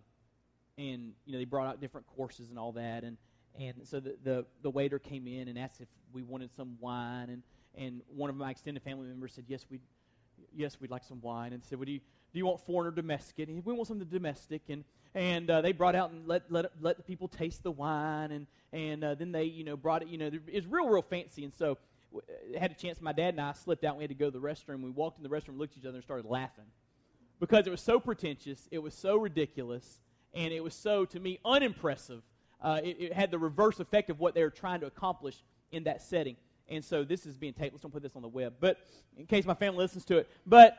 and 0.79 1.13
you 1.27 1.33
know 1.33 1.39
they 1.39 1.45
brought 1.45 1.67
out 1.67 1.81
different 1.81 2.07
courses 2.17 2.49
and 2.49 2.59
all 2.59 2.73
that 2.73 3.05
and 3.05 3.17
and 3.61 3.75
so 3.83 3.99
the, 3.99 4.17
the, 4.23 4.47
the 4.63 4.71
waiter 4.71 5.01
came 5.01 5.27
in 5.27 5.49
and 5.49 5.59
asked 5.59 5.81
if 5.81 5.89
we 6.13 6.23
wanted 6.23 6.53
some 6.55 6.77
wine 6.81 7.29
and 7.29 7.43
and 7.77 8.01
one 8.15 8.31
of 8.31 8.37
my 8.37 8.51
extended 8.51 8.83
family 8.83 9.07
members 9.07 9.33
said 9.35 9.45
yes 9.49 9.67
we 9.71 9.81
yes 10.55 10.77
we'd 10.81 10.91
like 10.91 11.05
some 11.05 11.21
wine 11.21 11.53
and 11.53 11.65
said 11.65 11.79
well, 11.79 11.87
do 11.87 11.93
you 11.93 12.01
do 12.33 12.39
you 12.39 12.47
want 12.47 12.61
foreign 12.61 12.87
or 12.87 12.91
domestic? 12.91 13.49
And 13.49 13.65
we 13.65 13.73
want 13.73 13.89
some 13.89 13.99
domestic 13.99 14.63
and 14.69 14.85
and 15.15 15.51
uh, 15.51 15.63
they 15.63 15.73
brought 15.73 15.95
out 15.95 16.11
and 16.11 16.27
let, 16.29 16.51
let 16.51 16.67
let 16.81 16.97
the 16.97 17.03
people 17.03 17.29
taste 17.29 17.63
the 17.63 17.71
wine 17.71 18.33
and 18.33 18.47
and 18.73 19.03
uh, 19.03 19.15
then 19.15 19.33
they 19.33 19.45
you 19.45 19.65
know 19.65 19.77
brought 19.77 20.03
it 20.03 20.09
you 20.09 20.19
know 20.19 20.31
it's 20.47 20.67
real 20.67 20.89
real 20.89 21.03
fancy 21.03 21.45
and 21.45 21.55
so 21.55 21.79
uh, 22.15 22.59
had 22.59 22.71
a 22.71 22.75
chance 22.75 23.01
my 23.01 23.13
dad 23.13 23.31
and 23.31 23.41
I 23.41 23.53
slipped 23.53 23.85
out 23.85 23.97
we 23.97 24.05
had 24.05 24.11
to 24.11 24.15
go 24.15 24.27
to 24.27 24.39
the 24.39 24.45
restroom 24.45 24.83
we 24.83 24.91
walked 24.91 25.19
in 25.19 25.23
the 25.23 25.31
restroom 25.31 25.59
looked 25.59 25.75
at 25.75 25.79
each 25.79 25.87
other 25.87 25.97
and 25.97 26.05
started 26.05 26.27
laughing. 26.27 26.67
Because 27.41 27.67
it 27.67 27.71
was 27.71 27.81
so 27.81 27.99
pretentious 27.99 28.69
it 28.71 28.79
was 28.79 28.95
so 28.95 29.17
ridiculous 29.17 30.01
and 30.35 30.53
it 30.53 30.63
was 30.63 30.75
so, 30.75 31.05
to 31.07 31.21
me, 31.21 31.39
unimpressive. 31.45 32.23
Uh, 32.61 32.81
it, 32.83 32.97
it, 33.01 33.13
had 33.13 33.31
the 33.31 33.39
reverse 33.39 33.81
effect 33.81 34.11
of 34.11 34.19
what 34.19 34.35
they 34.35 34.43
were 34.43 34.51
trying 34.51 34.81
to 34.81 34.87
accomplish 34.87 35.37
in 35.71 35.85
that 35.85 36.03
setting. 36.03 36.37
And 36.69 36.85
so 36.85 37.05
this 37.05 37.25
is 37.25 37.37
being 37.37 37.53
taped. 37.53 37.73
Let's 37.73 37.83
don't 37.83 37.93
put 37.93 38.03
this 38.03 38.17
on 38.17 38.23
the 38.23 38.29
web, 38.29 38.55
but 38.61 38.79
in 39.17 39.27
case 39.27 39.45
my 39.45 39.55
family 39.55 39.79
listens 39.79 40.05
to 40.07 40.19
it. 40.19 40.29
But, 40.45 40.77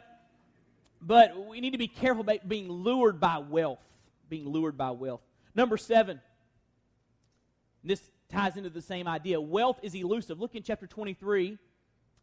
but 1.01 1.47
we 1.47 1.61
need 1.61 1.71
to 1.71 1.77
be 1.77 1.87
careful 1.87 2.21
about 2.21 2.47
being 2.47 2.69
lured 2.69 3.19
by 3.19 3.39
wealth. 3.39 3.79
Being 4.27 4.47
lured 4.47 4.77
by 4.77 4.91
wealth. 4.91 5.21
Number 5.55 5.77
seven. 5.77 6.21
This 7.83 8.11
ties 8.29 8.57
into 8.57 8.69
the 8.69 8.81
same 8.81 9.07
idea. 9.07 9.39
Wealth 9.41 9.79
is 9.81 9.95
elusive. 9.95 10.39
Look 10.39 10.55
in 10.55 10.63
chapter 10.63 10.85
23, 10.85 11.57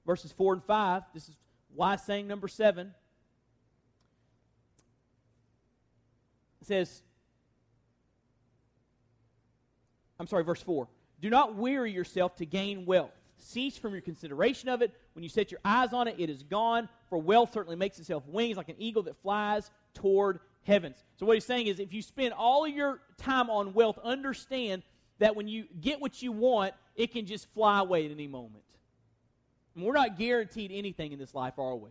verses 0.04 0.32
4 0.32 0.52
and 0.54 0.64
5. 0.64 1.02
This 1.14 1.28
is 1.28 1.36
why 1.74 1.96
saying 1.96 2.26
number 2.26 2.48
seven. 2.48 2.94
It 6.60 6.66
says, 6.66 7.02
I'm 10.18 10.26
sorry, 10.26 10.44
verse 10.44 10.62
4. 10.62 10.88
Do 11.20 11.30
not 11.30 11.56
weary 11.56 11.92
yourself 11.92 12.36
to 12.36 12.46
gain 12.46 12.86
wealth. 12.86 13.12
Cease 13.38 13.76
from 13.76 13.92
your 13.92 14.00
consideration 14.00 14.68
of 14.68 14.82
it. 14.82 14.94
When 15.12 15.22
you 15.22 15.28
set 15.28 15.50
your 15.50 15.60
eyes 15.64 15.92
on 15.92 16.08
it, 16.08 16.16
it 16.18 16.30
is 16.30 16.42
gone. 16.42 16.88
For 17.08 17.18
wealth 17.18 17.52
certainly 17.52 17.76
makes 17.76 17.98
itself 17.98 18.24
wings 18.26 18.56
like 18.56 18.68
an 18.68 18.76
eagle 18.78 19.02
that 19.04 19.20
flies 19.22 19.70
toward 19.94 20.40
heavens. 20.62 20.96
So, 21.16 21.26
what 21.26 21.34
he's 21.34 21.44
saying 21.44 21.66
is 21.66 21.78
if 21.78 21.92
you 21.92 22.02
spend 22.02 22.32
all 22.32 22.64
of 22.64 22.72
your 22.72 23.00
time 23.18 23.50
on 23.50 23.74
wealth, 23.74 23.98
understand 24.02 24.82
that 25.18 25.36
when 25.36 25.48
you 25.48 25.66
get 25.80 26.00
what 26.00 26.22
you 26.22 26.32
want, 26.32 26.74
it 26.94 27.12
can 27.12 27.26
just 27.26 27.52
fly 27.54 27.80
away 27.80 28.06
at 28.06 28.10
any 28.10 28.26
moment. 28.26 28.64
And 29.74 29.84
we're 29.84 29.94
not 29.94 30.18
guaranteed 30.18 30.72
anything 30.72 31.12
in 31.12 31.18
this 31.18 31.34
life, 31.34 31.58
are 31.58 31.76
we? 31.76 31.90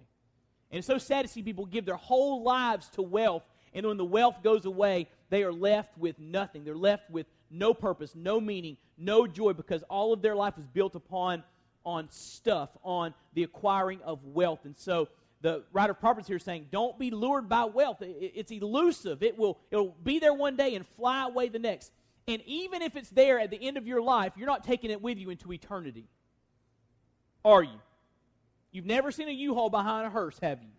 And 0.72 0.80
it's 0.80 0.88
so 0.88 0.98
sad 0.98 1.24
to 1.24 1.28
see 1.28 1.44
people 1.44 1.66
give 1.66 1.86
their 1.86 1.96
whole 1.96 2.44
lives 2.44 2.90
to 2.92 3.02
wealth, 3.02 3.44
and 3.74 3.86
when 3.86 3.98
the 3.98 4.06
wealth 4.06 4.42
goes 4.44 4.66
away, 4.66 5.08
they 5.30 5.44
are 5.44 5.54
left 5.54 5.98
with 5.98 6.18
nothing. 6.20 6.64
They're 6.64 6.76
left 6.76 7.10
with 7.10 7.28
no 7.50 7.74
purpose, 7.74 8.14
no 8.16 8.40
meaning, 8.40 8.78
no 8.98 9.28
joy 9.28 9.54
because 9.54 9.84
all 9.84 10.14
of 10.14 10.22
their 10.22 10.36
life 10.36 10.58
is 10.58 10.66
built 10.68 10.96
upon 10.96 11.44
on 11.86 12.10
stuff, 12.10 12.70
on 12.84 13.14
the 13.34 13.44
acquiring 13.44 14.02
of 14.04 14.24
wealth. 14.24 14.66
And 14.66 14.76
so 14.78 15.08
the 15.42 15.64
writer 15.72 15.92
of 15.92 16.00
Proverbs 16.00 16.28
here 16.28 16.38
is 16.38 16.44
saying, 16.44 16.68
don't 16.72 16.98
be 16.98 17.12
lured 17.12 17.48
by 17.48 17.66
wealth. 17.66 17.98
It's 18.02 18.52
elusive. 18.52 19.22
It 19.22 19.38
will 19.38 19.60
it'll 19.70 19.96
be 20.04 20.20
there 20.20 20.34
one 20.34 20.56
day 20.56 20.76
and 20.76 20.86
fly 20.96 21.26
away 21.26 21.50
the 21.50 21.60
next. 21.60 21.92
And 22.28 22.42
even 22.46 22.82
if 22.82 22.96
it's 22.96 23.10
there 23.10 23.40
at 23.40 23.52
the 23.52 23.68
end 23.68 23.78
of 23.78 23.86
your 23.86 24.02
life, 24.02 24.34
you're 24.36 24.48
not 24.48 24.64
taking 24.64 24.90
it 24.90 25.02
with 25.02 25.20
you 25.20 25.30
into 25.30 25.54
eternity. 25.54 26.08
Are 27.44 27.62
you? 27.62 27.80
You've 28.72 28.88
never 28.88 29.12
seen 29.12 29.30
a 29.30 29.32
U-Haul 29.32 29.70
behind 29.70 30.08
a 30.08 30.10
hearse, 30.10 30.38
have 30.42 30.62
you? 30.62 30.70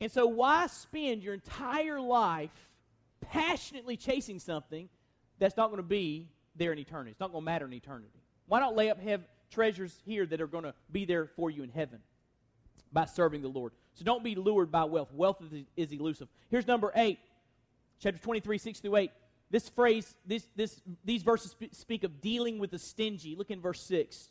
And 0.00 0.12
so, 0.12 0.26
why 0.26 0.68
spend 0.68 1.24
your 1.24 1.34
entire 1.34 2.00
life 2.00 2.70
passionately 3.30 3.96
chasing 3.96 4.38
something 4.38 4.88
that's 5.38 5.56
not 5.56 5.68
going 5.68 5.78
to 5.78 5.82
be 5.82 6.28
there 6.56 6.72
in 6.72 6.78
eternity? 6.78 7.10
It's 7.10 7.20
not 7.20 7.32
going 7.32 7.42
to 7.42 7.44
matter 7.44 7.66
in 7.66 7.72
eternity. 7.72 8.10
Why 8.46 8.60
not 8.60 8.74
lay 8.74 8.90
up 8.90 9.00
have 9.00 9.22
treasures 9.50 9.98
here 10.04 10.26
that 10.26 10.40
are 10.40 10.46
going 10.46 10.64
to 10.64 10.74
be 10.90 11.04
there 11.04 11.26
for 11.26 11.50
you 11.50 11.62
in 11.62 11.70
heaven 11.70 12.00
by 12.92 13.04
serving 13.04 13.42
the 13.42 13.48
Lord? 13.48 13.72
So 13.94 14.04
don't 14.04 14.24
be 14.24 14.34
lured 14.34 14.70
by 14.70 14.84
wealth. 14.84 15.12
Wealth 15.12 15.42
is, 15.42 15.64
is 15.76 15.92
elusive. 15.92 16.28
Here's 16.50 16.66
number 16.66 16.92
eight, 16.94 17.18
chapter 18.00 18.18
23, 18.20 18.58
6 18.58 18.80
through 18.80 18.96
8. 18.96 19.10
This 19.50 19.68
phrase, 19.68 20.14
this, 20.26 20.46
this, 20.56 20.80
these 21.04 21.22
verses 21.22 21.54
speak 21.72 22.04
of 22.04 22.20
dealing 22.20 22.58
with 22.58 22.70
the 22.70 22.78
stingy. 22.78 23.34
Look 23.34 23.50
in 23.50 23.60
verse 23.60 23.80
6. 23.82 24.30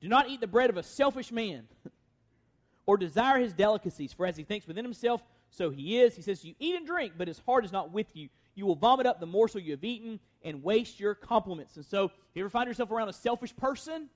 Do 0.00 0.08
not 0.08 0.28
eat 0.28 0.40
the 0.40 0.46
bread 0.46 0.70
of 0.70 0.76
a 0.76 0.82
selfish 0.82 1.32
man 1.32 1.66
or 2.86 2.96
desire 2.96 3.38
his 3.38 3.52
delicacies, 3.52 4.12
for 4.12 4.26
as 4.26 4.36
he 4.36 4.44
thinks 4.44 4.66
within 4.66 4.84
himself, 4.84 5.22
so 5.50 5.70
he 5.70 5.98
is. 6.00 6.14
He 6.14 6.22
says, 6.22 6.44
You 6.44 6.54
eat 6.58 6.76
and 6.76 6.86
drink, 6.86 7.14
but 7.16 7.28
his 7.28 7.38
heart 7.38 7.64
is 7.64 7.72
not 7.72 7.92
with 7.92 8.14
you. 8.14 8.28
You 8.54 8.66
will 8.66 8.74
vomit 8.74 9.06
up 9.06 9.20
the 9.20 9.26
morsel 9.26 9.60
you 9.60 9.72
have 9.72 9.84
eaten 9.84 10.18
and 10.42 10.62
waste 10.62 10.98
your 10.98 11.14
compliments. 11.14 11.76
And 11.76 11.84
so, 11.84 12.06
if 12.06 12.12
you 12.34 12.42
ever 12.42 12.50
find 12.50 12.68
yourself 12.68 12.90
around 12.90 13.08
a 13.08 13.12
selfish 13.12 13.54
person, 13.56 14.08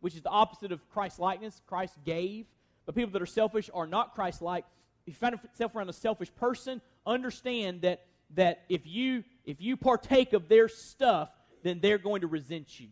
which 0.00 0.14
is 0.14 0.22
the 0.22 0.30
opposite 0.30 0.72
of 0.72 0.88
Christ 0.90 1.18
likeness, 1.18 1.60
Christ 1.66 1.94
gave, 2.04 2.46
but 2.84 2.94
people 2.94 3.12
that 3.12 3.22
are 3.22 3.26
selfish 3.26 3.70
are 3.72 3.86
not 3.86 4.14
Christ 4.14 4.42
like. 4.42 4.64
If 5.06 5.14
you 5.14 5.18
find 5.18 5.38
yourself 5.42 5.74
around 5.74 5.88
a 5.88 5.94
selfish 5.94 6.34
person, 6.34 6.80
understand 7.06 7.82
that, 7.82 8.04
that 8.34 8.64
if, 8.68 8.86
you, 8.86 9.24
if 9.44 9.60
you 9.60 9.76
partake 9.76 10.32
of 10.32 10.48
their 10.48 10.68
stuff, 10.68 11.30
then 11.62 11.80
they're 11.80 11.98
going 11.98 12.22
to 12.22 12.26
resent 12.26 12.80
you. 12.80 12.88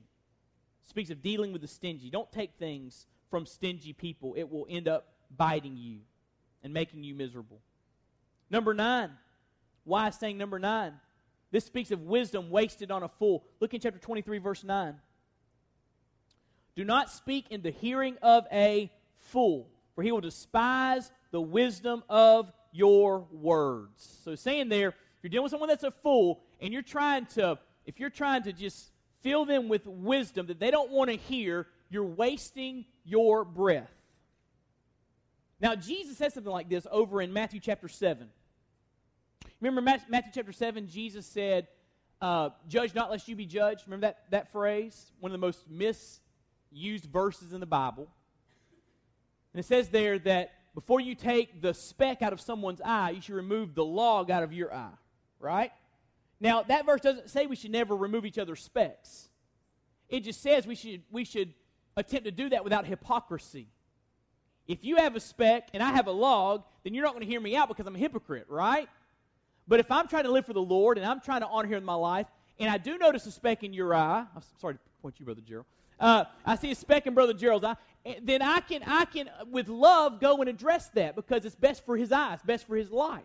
Speaks 0.84 1.10
of 1.10 1.22
dealing 1.22 1.52
with 1.52 1.62
the 1.62 1.68
stingy. 1.68 2.10
Don't 2.10 2.30
take 2.30 2.52
things 2.58 3.06
from 3.30 3.46
stingy 3.46 3.92
people, 3.92 4.34
it 4.36 4.48
will 4.48 4.66
end 4.70 4.86
up 4.86 5.08
biting 5.36 5.76
you 5.76 6.00
and 6.64 6.74
making 6.74 7.04
you 7.04 7.14
miserable. 7.14 7.60
Number 8.50 8.74
nine. 8.74 9.10
Why 9.84 10.10
saying 10.10 10.38
number 10.38 10.58
nine? 10.58 10.94
This 11.52 11.64
speaks 11.64 11.90
of 11.90 12.00
wisdom 12.00 12.50
wasted 12.50 12.90
on 12.90 13.04
a 13.04 13.08
fool. 13.08 13.44
Look 13.60 13.74
in 13.74 13.80
chapter 13.80 14.00
23, 14.00 14.38
verse 14.38 14.64
9. 14.64 14.94
Do 16.74 16.84
not 16.84 17.10
speak 17.10 17.46
in 17.50 17.62
the 17.62 17.70
hearing 17.70 18.16
of 18.22 18.46
a 18.50 18.90
fool, 19.18 19.68
for 19.94 20.02
he 20.02 20.10
will 20.10 20.20
despise 20.20 21.12
the 21.30 21.40
wisdom 21.40 22.02
of 22.08 22.50
your 22.72 23.26
words. 23.30 24.18
So 24.24 24.34
saying 24.34 24.68
there, 24.68 24.88
if 24.88 24.94
you're 25.22 25.30
dealing 25.30 25.44
with 25.44 25.50
someone 25.50 25.68
that's 25.68 25.84
a 25.84 25.92
fool 25.92 26.40
and 26.60 26.72
you're 26.72 26.82
trying 26.82 27.26
to, 27.26 27.58
if 27.86 28.00
you're 28.00 28.10
trying 28.10 28.42
to 28.44 28.52
just 28.52 28.90
fill 29.20 29.44
them 29.44 29.68
with 29.68 29.86
wisdom 29.86 30.46
that 30.46 30.58
they 30.58 30.72
don't 30.72 30.90
want 30.90 31.10
to 31.10 31.16
hear, 31.16 31.68
you're 31.88 32.04
wasting 32.04 32.84
your 33.04 33.44
breath. 33.44 33.90
Now, 35.60 35.74
Jesus 35.74 36.18
said 36.18 36.32
something 36.32 36.52
like 36.52 36.68
this 36.68 36.86
over 36.90 37.20
in 37.20 37.32
Matthew 37.32 37.60
chapter 37.60 37.88
7. 37.88 38.28
Remember 39.60 39.80
Matthew 39.80 40.32
chapter 40.34 40.52
7, 40.52 40.88
Jesus 40.88 41.26
said, 41.26 41.68
uh, 42.20 42.50
Judge 42.68 42.94
not 42.94 43.10
lest 43.10 43.28
you 43.28 43.36
be 43.36 43.46
judged. 43.46 43.82
Remember 43.86 44.06
that, 44.06 44.30
that 44.30 44.52
phrase? 44.52 45.12
One 45.20 45.30
of 45.30 45.40
the 45.40 45.46
most 45.46 45.64
misused 45.68 47.06
verses 47.10 47.52
in 47.52 47.60
the 47.60 47.66
Bible. 47.66 48.08
And 49.52 49.60
it 49.60 49.66
says 49.66 49.88
there 49.88 50.18
that 50.20 50.52
before 50.74 51.00
you 51.00 51.14
take 51.14 51.62
the 51.62 51.72
speck 51.72 52.22
out 52.22 52.32
of 52.32 52.40
someone's 52.40 52.80
eye, 52.84 53.10
you 53.10 53.20
should 53.20 53.34
remove 53.34 53.74
the 53.74 53.84
log 53.84 54.30
out 54.30 54.42
of 54.42 54.52
your 54.52 54.74
eye, 54.74 54.90
right? 55.38 55.70
Now, 56.40 56.62
that 56.62 56.84
verse 56.84 57.00
doesn't 57.00 57.30
say 57.30 57.46
we 57.46 57.56
should 57.56 57.70
never 57.70 57.94
remove 57.94 58.26
each 58.26 58.38
other's 58.38 58.62
specks. 58.62 59.28
It 60.08 60.20
just 60.20 60.42
says 60.42 60.66
we 60.66 60.74
should, 60.74 61.02
we 61.10 61.24
should 61.24 61.54
attempt 61.96 62.24
to 62.24 62.32
do 62.32 62.48
that 62.50 62.64
without 62.64 62.86
hypocrisy. 62.86 63.68
If 64.66 64.84
you 64.84 64.96
have 64.96 65.14
a 65.16 65.20
speck 65.20 65.68
and 65.74 65.82
I 65.82 65.92
have 65.92 66.06
a 66.06 66.12
log, 66.12 66.62
then 66.82 66.94
you're 66.94 67.04
not 67.04 67.12
going 67.12 67.24
to 67.24 67.30
hear 67.30 67.40
me 67.40 67.56
out 67.56 67.68
because 67.68 67.86
I'm 67.86 67.94
a 67.94 67.98
hypocrite, 67.98 68.46
right? 68.48 68.88
But 69.68 69.80
if 69.80 69.90
I'm 69.90 70.08
trying 70.08 70.24
to 70.24 70.30
live 70.30 70.46
for 70.46 70.52
the 70.52 70.62
Lord 70.62 70.98
and 70.98 71.06
I'm 71.06 71.20
trying 71.20 71.40
to 71.40 71.46
honor 71.46 71.68
Him 71.68 71.78
in 71.78 71.84
my 71.84 71.94
life, 71.94 72.26
and 72.58 72.70
I 72.70 72.78
do 72.78 72.96
notice 72.98 73.26
a 73.26 73.30
speck 73.30 73.62
in 73.62 73.72
your 73.72 73.94
eye, 73.94 74.24
I'm 74.34 74.42
sorry 74.60 74.74
to 74.74 74.80
point 75.02 75.16
you, 75.18 75.24
Brother 75.24 75.42
Gerald. 75.46 75.66
Uh, 75.98 76.24
I 76.44 76.56
see 76.56 76.70
a 76.70 76.74
speck 76.74 77.06
in 77.06 77.14
Brother 77.14 77.34
Gerald's 77.34 77.64
eye, 77.64 77.76
then 78.22 78.42
I 78.42 78.60
can, 78.60 78.82
I 78.86 79.04
can, 79.06 79.30
with 79.50 79.68
love, 79.68 80.20
go 80.20 80.36
and 80.40 80.48
address 80.48 80.88
that 80.90 81.14
because 81.14 81.44
it's 81.44 81.54
best 81.54 81.84
for 81.86 81.96
his 81.96 82.12
eyes, 82.12 82.40
best 82.44 82.66
for 82.66 82.76
his 82.76 82.90
life. 82.90 83.22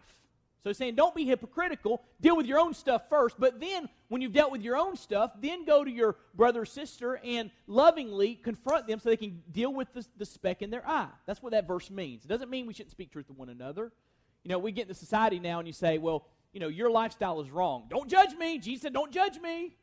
So 0.64 0.74
saying, 0.74 0.96
don't 0.96 1.16
be 1.16 1.24
hypocritical. 1.24 2.02
Deal 2.20 2.36
with 2.36 2.46
your 2.46 2.60
own 2.60 2.74
stuff 2.74 3.04
first. 3.10 3.36
But 3.40 3.62
then, 3.62 3.88
when 4.10 4.22
you've 4.22 4.34
dealt 4.34 4.52
with 4.52 4.62
your 4.62 4.76
own 4.76 4.98
stuff, 4.98 5.32
then 5.40 5.66
go 5.66 5.86
to 5.86 5.92
your 5.92 6.18
brother 6.36 6.62
or 6.62 6.66
sister 6.66 7.20
and 7.24 7.50
lovingly 7.66 8.36
confront 8.36 8.86
them 8.86 9.00
so 9.00 9.10
they 9.10 9.18
can 9.18 9.42
deal 9.52 9.74
with 9.74 9.94
the, 9.94 10.06
the 10.18 10.26
speck 10.26 10.62
in 10.62 10.70
their 10.70 10.86
eye. 10.88 11.08
That's 11.26 11.42
what 11.42 11.54
that 11.54 11.66
verse 11.66 11.90
means. 11.90 12.26
It 12.26 12.28
doesn't 12.28 12.50
mean 12.50 12.66
we 12.66 12.74
shouldn't 12.74 12.92
speak 12.92 13.12
truth 13.12 13.28
to 13.28 13.34
one 13.34 13.50
another. 13.50 13.92
You 14.44 14.50
know, 14.50 14.60
we 14.60 14.72
get 14.72 14.84
into 14.84 14.96
society 14.96 15.40
now 15.40 15.60
and 15.60 15.68
you 15.68 15.74
say, 15.74 15.98
well, 15.98 16.26
you 16.52 16.60
know, 16.60 16.68
your 16.68 16.90
lifestyle 16.90 17.40
is 17.40 17.50
wrong. 17.52 17.86
Don't 17.90 18.10
judge 18.10 18.36
me. 18.36 18.58
Jesus 18.58 18.82
said, 18.82 18.94
don't 18.94 19.12
judge 19.12 19.40
me. 19.40 19.76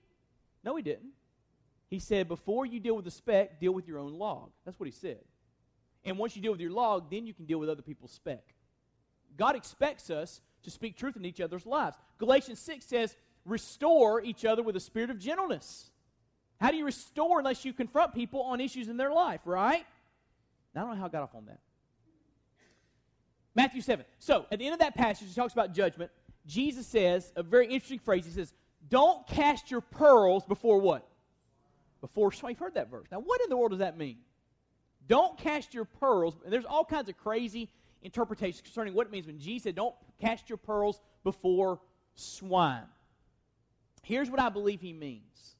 No, 0.62 0.76
he 0.76 0.82
didn't. 0.82 1.12
He 1.88 2.00
said, 2.00 2.28
before 2.28 2.66
you 2.66 2.80
deal 2.80 2.96
with 2.96 3.04
the 3.04 3.10
speck, 3.10 3.60
deal 3.60 3.72
with 3.72 3.86
your 3.86 3.98
own 3.98 4.18
log. 4.18 4.50
That's 4.64 4.78
what 4.78 4.86
he 4.86 4.92
said. 4.92 5.20
And 6.04 6.18
once 6.18 6.36
you 6.36 6.42
deal 6.42 6.52
with 6.52 6.60
your 6.60 6.70
log, 6.72 7.10
then 7.10 7.26
you 7.26 7.32
can 7.32 7.46
deal 7.46 7.58
with 7.58 7.68
other 7.68 7.82
people's 7.82 8.12
speck. 8.12 8.54
God 9.36 9.56
expects 9.56 10.10
us 10.10 10.40
to 10.66 10.70
speak 10.70 10.96
truth 10.96 11.16
in 11.16 11.24
each 11.24 11.40
other's 11.40 11.64
lives. 11.64 11.96
Galatians 12.18 12.58
6 12.58 12.84
says, 12.84 13.16
restore 13.46 14.22
each 14.22 14.44
other 14.44 14.62
with 14.62 14.76
a 14.76 14.80
spirit 14.80 15.10
of 15.10 15.18
gentleness. 15.18 15.90
How 16.60 16.70
do 16.70 16.76
you 16.76 16.84
restore 16.84 17.38
unless 17.38 17.64
you 17.64 17.72
confront 17.72 18.14
people 18.14 18.42
on 18.42 18.60
issues 18.60 18.88
in 18.88 18.96
their 18.96 19.12
life, 19.12 19.40
right? 19.44 19.86
I 20.74 20.78
don't 20.78 20.90
know 20.90 20.96
how 20.96 21.06
I 21.06 21.08
got 21.08 21.22
off 21.22 21.34
on 21.34 21.46
that. 21.46 21.60
Matthew 23.54 23.80
7. 23.80 24.04
So, 24.18 24.44
at 24.50 24.58
the 24.58 24.66
end 24.66 24.74
of 24.74 24.80
that 24.80 24.94
passage, 24.94 25.28
he 25.28 25.34
talks 25.34 25.52
about 25.52 25.72
judgment. 25.72 26.10
Jesus 26.46 26.86
says 26.86 27.32
a 27.36 27.42
very 27.42 27.66
interesting 27.66 27.98
phrase. 27.98 28.26
He 28.26 28.32
says, 28.32 28.52
Don't 28.88 29.26
cast 29.26 29.70
your 29.70 29.80
pearls 29.80 30.44
before 30.44 30.78
what? 30.78 31.08
Before. 32.00 32.32
You've 32.32 32.58
heard 32.58 32.74
that 32.74 32.90
verse. 32.90 33.06
Now, 33.10 33.20
what 33.20 33.40
in 33.40 33.48
the 33.48 33.56
world 33.56 33.70
does 33.70 33.78
that 33.78 33.96
mean? 33.96 34.18
Don't 35.08 35.38
cast 35.38 35.72
your 35.72 35.84
pearls. 35.86 36.34
And 36.44 36.52
there's 36.52 36.64
all 36.64 36.84
kinds 36.84 37.08
of 37.08 37.16
crazy 37.16 37.70
interpretations 38.02 38.62
concerning 38.62 38.94
what 38.94 39.06
it 39.06 39.10
means 39.12 39.26
when 39.26 39.38
Jesus 39.38 39.64
said, 39.64 39.74
Don't 39.74 39.94
cast 40.20 40.48
your 40.48 40.58
pearls 40.58 41.00
before 41.24 41.80
swine. 42.14 42.86
Here's 44.02 44.30
what 44.30 44.40
I 44.40 44.48
believe 44.48 44.80
he 44.80 44.92
means 44.92 45.56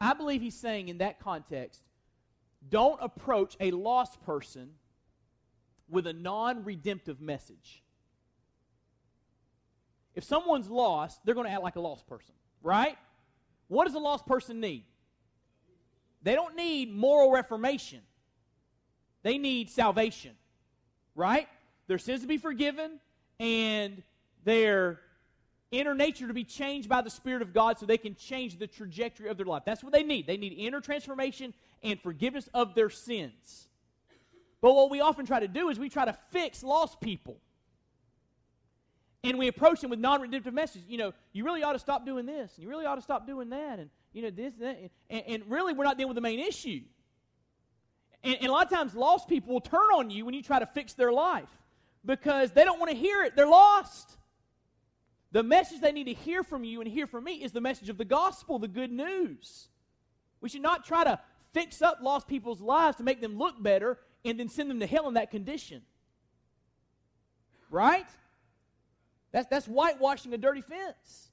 I 0.00 0.14
believe 0.14 0.40
he's 0.40 0.56
saying 0.56 0.88
in 0.88 0.98
that 0.98 1.20
context, 1.20 1.82
don't 2.68 2.98
approach 3.02 3.56
a 3.60 3.70
lost 3.70 4.20
person 4.22 4.70
with 5.88 6.06
a 6.06 6.12
non 6.12 6.64
redemptive 6.64 7.20
message. 7.20 7.82
If 10.14 10.24
someone's 10.24 10.68
lost, 10.68 11.20
they're 11.24 11.34
going 11.34 11.46
to 11.46 11.52
act 11.52 11.62
like 11.62 11.76
a 11.76 11.80
lost 11.80 12.06
person, 12.06 12.34
right? 12.62 12.96
What 13.68 13.86
does 13.86 13.94
a 13.94 14.00
lost 14.00 14.26
person 14.26 14.60
need? 14.60 14.84
They 16.22 16.34
don't 16.34 16.56
need 16.56 16.92
moral 16.92 17.30
reformation, 17.30 18.00
they 19.22 19.38
need 19.38 19.70
salvation 19.70 20.32
right? 21.14 21.48
Their 21.86 21.98
sins 21.98 22.22
to 22.22 22.26
be 22.26 22.38
forgiven 22.38 23.00
and 23.38 24.02
their 24.44 25.00
inner 25.70 25.94
nature 25.94 26.26
to 26.26 26.34
be 26.34 26.44
changed 26.44 26.88
by 26.88 27.00
the 27.00 27.10
Spirit 27.10 27.42
of 27.42 27.52
God 27.52 27.78
so 27.78 27.86
they 27.86 27.98
can 27.98 28.14
change 28.14 28.58
the 28.58 28.66
trajectory 28.66 29.28
of 29.28 29.36
their 29.36 29.46
life. 29.46 29.62
That's 29.64 29.82
what 29.82 29.92
they 29.92 30.02
need. 30.02 30.26
They 30.26 30.36
need 30.36 30.52
inner 30.52 30.80
transformation 30.80 31.54
and 31.82 32.00
forgiveness 32.00 32.48
of 32.52 32.74
their 32.74 32.90
sins. 32.90 33.68
But 34.60 34.74
what 34.74 34.90
we 34.90 35.00
often 35.00 35.26
try 35.26 35.40
to 35.40 35.48
do 35.48 35.68
is 35.68 35.78
we 35.78 35.88
try 35.88 36.04
to 36.04 36.16
fix 36.30 36.62
lost 36.62 37.00
people. 37.00 37.38
And 39.22 39.38
we 39.38 39.48
approach 39.48 39.80
them 39.80 39.90
with 39.90 39.98
non 39.98 40.20
redemptive 40.20 40.54
messages. 40.54 40.88
You 40.88 40.98
know, 40.98 41.12
you 41.32 41.44
really 41.44 41.62
ought 41.62 41.74
to 41.74 41.78
stop 41.78 42.06
doing 42.06 42.24
this, 42.24 42.52
and 42.54 42.62
you 42.62 42.70
really 42.70 42.86
ought 42.86 42.94
to 42.94 43.02
stop 43.02 43.26
doing 43.26 43.50
that, 43.50 43.78
and, 43.78 43.90
you 44.14 44.22
know, 44.22 44.30
this 44.30 44.54
and 44.54 44.62
that. 44.62 44.90
And, 45.10 45.24
and 45.26 45.50
really, 45.50 45.74
we're 45.74 45.84
not 45.84 45.98
dealing 45.98 46.08
with 46.08 46.14
the 46.14 46.22
main 46.22 46.40
issue. 46.40 46.80
And, 48.22 48.36
and 48.40 48.46
a 48.46 48.52
lot 48.52 48.66
of 48.66 48.72
times, 48.72 48.94
lost 48.94 49.28
people 49.28 49.54
will 49.54 49.60
turn 49.60 49.90
on 49.94 50.10
you 50.10 50.24
when 50.24 50.34
you 50.34 50.42
try 50.42 50.58
to 50.58 50.66
fix 50.66 50.94
their 50.94 51.12
life 51.12 51.48
because 52.04 52.52
they 52.52 52.64
don't 52.64 52.78
want 52.78 52.90
to 52.90 52.96
hear 52.96 53.22
it. 53.22 53.36
They're 53.36 53.46
lost. 53.46 54.16
The 55.32 55.42
message 55.42 55.80
they 55.80 55.92
need 55.92 56.04
to 56.04 56.14
hear 56.14 56.42
from 56.42 56.64
you 56.64 56.80
and 56.80 56.90
hear 56.90 57.06
from 57.06 57.24
me 57.24 57.34
is 57.34 57.52
the 57.52 57.60
message 57.60 57.88
of 57.88 57.98
the 57.98 58.04
gospel, 58.04 58.58
the 58.58 58.68
good 58.68 58.90
news. 58.90 59.68
We 60.40 60.48
should 60.48 60.62
not 60.62 60.84
try 60.84 61.04
to 61.04 61.20
fix 61.52 61.82
up 61.82 61.98
lost 62.02 62.26
people's 62.26 62.60
lives 62.60 62.96
to 62.96 63.02
make 63.02 63.20
them 63.20 63.36
look 63.38 63.62
better 63.62 63.98
and 64.24 64.38
then 64.38 64.48
send 64.48 64.70
them 64.70 64.80
to 64.80 64.86
hell 64.86 65.08
in 65.08 65.14
that 65.14 65.30
condition. 65.30 65.82
Right? 67.70 68.06
That's, 69.32 69.46
that's 69.48 69.66
whitewashing 69.66 70.32
a 70.34 70.38
dirty 70.38 70.60
fence. 70.60 71.29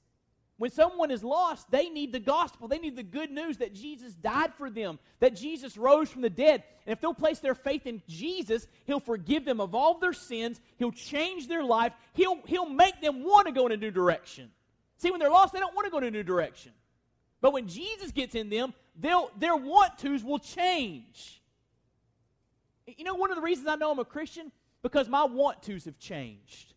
When 0.57 0.71
someone 0.71 1.11
is 1.11 1.23
lost, 1.23 1.69
they 1.69 1.87
need 1.89 2.11
the 2.11 2.19
gospel. 2.19 2.67
They 2.67 2.79
need 2.79 2.95
the 2.95 3.03
good 3.03 3.29
news 3.29 3.57
that 3.57 3.75
Jesus 3.75 4.15
died 4.15 4.53
for 4.55 4.71
them, 4.71 4.97
that 5.19 5.35
Jesus 5.35 5.77
rose 5.77 6.09
from 6.09 6.23
the 6.23 6.31
dead. 6.31 6.63
And 6.85 6.93
if 6.93 6.99
they'll 6.99 7.13
place 7.13 7.39
their 7.39 7.53
faith 7.53 7.85
in 7.85 8.01
Jesus, 8.07 8.67
He'll 8.85 8.99
forgive 8.99 9.45
them 9.45 9.61
of 9.61 9.75
all 9.75 9.99
their 9.99 10.13
sins. 10.13 10.59
He'll 10.77 10.91
change 10.91 11.47
their 11.47 11.63
life. 11.63 11.93
He'll, 12.13 12.39
he'll 12.45 12.69
make 12.69 13.01
them 13.01 13.23
want 13.23 13.45
to 13.45 13.53
go 13.53 13.67
in 13.67 13.71
a 13.71 13.77
new 13.77 13.91
direction. 13.91 14.49
See, 14.97 15.11
when 15.11 15.19
they're 15.19 15.29
lost, 15.29 15.53
they 15.53 15.59
don't 15.59 15.75
want 15.75 15.85
to 15.85 15.91
go 15.91 15.99
in 15.99 16.05
a 16.05 16.11
new 16.11 16.23
direction. 16.23 16.71
But 17.39 17.53
when 17.53 17.67
Jesus 17.67 18.11
gets 18.11 18.33
in 18.33 18.49
them, 18.49 18.73
they'll, 18.99 19.29
their 19.37 19.55
want 19.55 19.99
tos 19.99 20.23
will 20.23 20.39
change. 20.39 21.39
You 22.87 23.03
know, 23.03 23.13
one 23.13 23.29
of 23.29 23.35
the 23.35 23.43
reasons 23.43 23.67
I 23.67 23.75
know 23.75 23.91
I'm 23.91 23.99
a 23.99 24.05
Christian? 24.05 24.51
Because 24.81 25.07
my 25.07 25.23
want 25.23 25.61
tos 25.61 25.85
have 25.85 25.99
changed. 25.99 26.73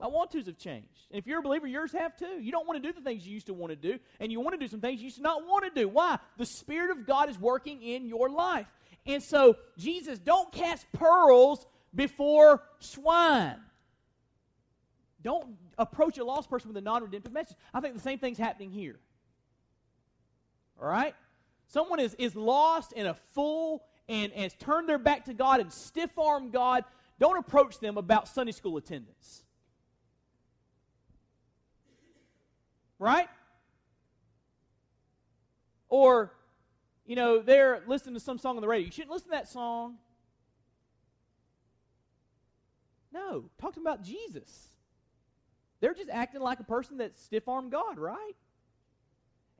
My 0.00 0.06
want 0.06 0.30
tos 0.30 0.46
have 0.46 0.58
changed. 0.58 1.06
And 1.10 1.18
if 1.18 1.26
you're 1.26 1.40
a 1.40 1.42
believer, 1.42 1.66
yours 1.66 1.92
have 1.92 2.16
too. 2.16 2.40
You 2.40 2.52
don't 2.52 2.66
want 2.66 2.80
to 2.80 2.88
do 2.88 2.92
the 2.92 3.02
things 3.02 3.26
you 3.26 3.34
used 3.34 3.46
to 3.46 3.54
want 3.54 3.70
to 3.70 3.76
do, 3.76 3.98
and 4.20 4.30
you 4.30 4.40
want 4.40 4.58
to 4.58 4.64
do 4.64 4.68
some 4.68 4.80
things 4.80 5.00
you 5.00 5.06
used 5.06 5.16
to 5.16 5.22
not 5.22 5.44
want 5.46 5.64
to 5.64 5.80
do. 5.80 5.88
Why? 5.88 6.18
The 6.36 6.46
Spirit 6.46 6.90
of 6.90 7.06
God 7.06 7.28
is 7.28 7.38
working 7.38 7.82
in 7.82 8.06
your 8.06 8.28
life. 8.28 8.66
And 9.06 9.22
so, 9.22 9.56
Jesus, 9.76 10.18
don't 10.18 10.52
cast 10.52 10.86
pearls 10.92 11.66
before 11.94 12.62
swine. 12.78 13.56
Don't 15.22 15.56
approach 15.76 16.18
a 16.18 16.24
lost 16.24 16.48
person 16.48 16.68
with 16.68 16.76
a 16.76 16.80
non 16.80 17.02
redemptive 17.02 17.32
message. 17.32 17.56
I 17.74 17.80
think 17.80 17.94
the 17.94 18.00
same 18.00 18.18
thing's 18.18 18.38
happening 18.38 18.70
here. 18.70 19.00
All 20.80 20.88
right? 20.88 21.14
Someone 21.66 21.98
is, 21.98 22.14
is 22.14 22.36
lost 22.36 22.92
and 22.96 23.08
a 23.08 23.14
fool 23.34 23.82
and, 24.08 24.32
and 24.32 24.42
has 24.44 24.54
turned 24.54 24.88
their 24.88 24.98
back 24.98 25.24
to 25.24 25.34
God 25.34 25.60
and 25.60 25.72
stiff 25.72 26.16
armed 26.16 26.52
God. 26.52 26.84
Don't 27.18 27.36
approach 27.36 27.80
them 27.80 27.98
about 27.98 28.28
Sunday 28.28 28.52
school 28.52 28.76
attendance. 28.76 29.42
Right? 32.98 33.28
Or, 35.88 36.32
you 37.06 37.16
know, 37.16 37.40
they're 37.40 37.82
listening 37.86 38.14
to 38.14 38.20
some 38.20 38.38
song 38.38 38.56
on 38.56 38.62
the 38.62 38.68
radio. 38.68 38.86
You 38.86 38.92
shouldn't 38.92 39.12
listen 39.12 39.28
to 39.28 39.36
that 39.36 39.48
song. 39.48 39.96
No, 43.12 43.44
talk 43.58 43.72
to 43.72 43.80
them 43.80 43.86
about 43.86 44.02
Jesus. 44.02 44.68
They're 45.80 45.94
just 45.94 46.10
acting 46.10 46.40
like 46.40 46.60
a 46.60 46.64
person 46.64 46.98
that 46.98 47.16
stiff 47.16 47.48
armed 47.48 47.72
God, 47.72 47.98
right? 47.98 48.36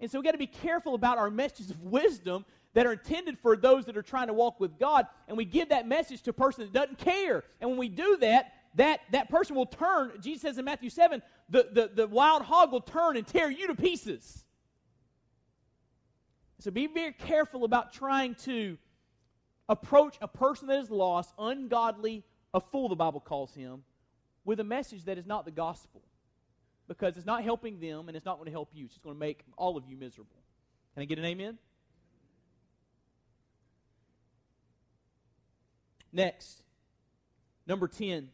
And 0.01 0.11
so 0.11 0.19
we 0.19 0.25
got 0.25 0.33
to 0.33 0.39
be 0.39 0.47
careful 0.47 0.95
about 0.95 1.19
our 1.19 1.31
messages 1.31 1.71
of 1.71 1.83
wisdom 1.83 2.45
that 2.75 2.87
are 2.87 2.93
intended 2.93 3.39
for 3.39 3.57
those 3.57 3.87
that 3.87 3.97
are 3.97 4.03
trying 4.03 4.27
to 4.27 4.33
walk 4.33 4.61
with 4.61 4.79
God, 4.79 5.07
and 5.27 5.37
we 5.37 5.45
give 5.45 5.71
that 5.71 5.89
message 5.89 6.23
to 6.23 6.31
a 6.31 6.35
person 6.35 6.65
that 6.65 6.73
doesn't 6.73 6.99
care. 6.99 7.45
And 7.61 7.71
when 7.71 7.79
we 7.79 7.89
do 7.89 8.17
that, 8.19 8.53
that, 8.75 9.01
that 9.13 9.29
person 9.31 9.57
will 9.57 9.67
turn. 9.67 10.13
Jesus 10.21 10.43
says 10.43 10.59
in 10.59 10.65
Matthew 10.65 10.91
7 10.91 11.23
the, 11.49 11.69
the, 11.71 11.91
the 11.95 12.07
wild 12.07 12.43
hog 12.43 12.73
will 12.73 12.81
turn 12.81 13.17
and 13.17 13.27
tear 13.27 13.51
you 13.51 13.69
to 13.69 13.75
pieces. 13.75 14.45
So 16.61 16.71
be 16.71 16.87
very 16.87 17.13
careful 17.13 17.65
about 17.65 17.93
trying 17.93 18.35
to 18.47 18.77
approach 19.69 20.17
a 20.21 20.29
person 20.29 20.69
that 20.69 20.81
is 20.81 20.91
lost, 20.91 21.33
ungodly, 21.39 22.25
a 22.53 22.61
fool, 22.61 22.89
the 22.89 22.97
Bible 22.97 23.21
calls 23.21 23.55
him, 23.55 23.85
with 24.45 24.61
a 24.61 24.65
message 24.65 25.05
that 25.05 25.19
is 25.19 25.27
not 25.27 25.45
the 25.45 25.51
gospel. 25.51 26.03
Because 26.89 27.19
it's 27.19 27.27
not 27.27 27.45
helping 27.45 27.81
them 27.81 28.09
and 28.09 28.17
it's 28.17 28.25
not 28.25 28.37
going 28.37 28.47
to 28.47 28.51
help 28.51 28.71
you. 28.73 28.87
It's 28.87 28.95
just 28.95 29.05
going 29.05 29.15
to 29.15 29.21
make 29.21 29.45
all 29.59 29.77
of 29.77 29.85
you 29.87 29.97
miserable. 29.97 30.43
Can 30.95 31.03
I 31.03 31.07
get 31.07 31.19
an 31.19 31.27
amen? 31.27 31.59
Next, 36.11 36.63
number 37.67 37.87
10, 37.87 38.31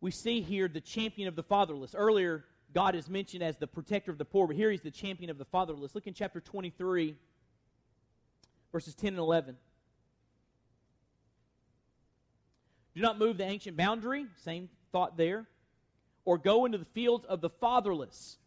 we 0.00 0.10
see 0.10 0.40
here 0.40 0.68
the 0.68 0.80
champion 0.80 1.28
of 1.28 1.36
the 1.36 1.42
fatherless. 1.42 1.94
Earlier, 1.94 2.44
God 2.72 2.94
is 2.94 3.08
mentioned 3.08 3.42
as 3.42 3.56
the 3.56 3.66
protector 3.66 4.10
of 4.10 4.18
the 4.18 4.24
poor, 4.24 4.46
but 4.46 4.56
here 4.56 4.70
he's 4.70 4.80
the 4.80 4.90
champion 4.90 5.30
of 5.30 5.38
the 5.38 5.44
fatherless. 5.44 5.94
Look 5.94 6.06
in 6.06 6.14
chapter 6.14 6.40
23, 6.40 7.16
verses 8.72 8.94
10 8.94 9.08
and 9.08 9.18
11. 9.18 9.56
Do 12.94 13.00
not 13.00 13.18
move 13.18 13.38
the 13.38 13.44
ancient 13.44 13.76
boundary, 13.76 14.26
same 14.42 14.68
thought 14.90 15.16
there, 15.16 15.46
or 16.24 16.38
go 16.38 16.64
into 16.64 16.78
the 16.78 16.86
fields 16.86 17.24
of 17.26 17.40
the 17.40 17.50
fatherless, 17.50 18.38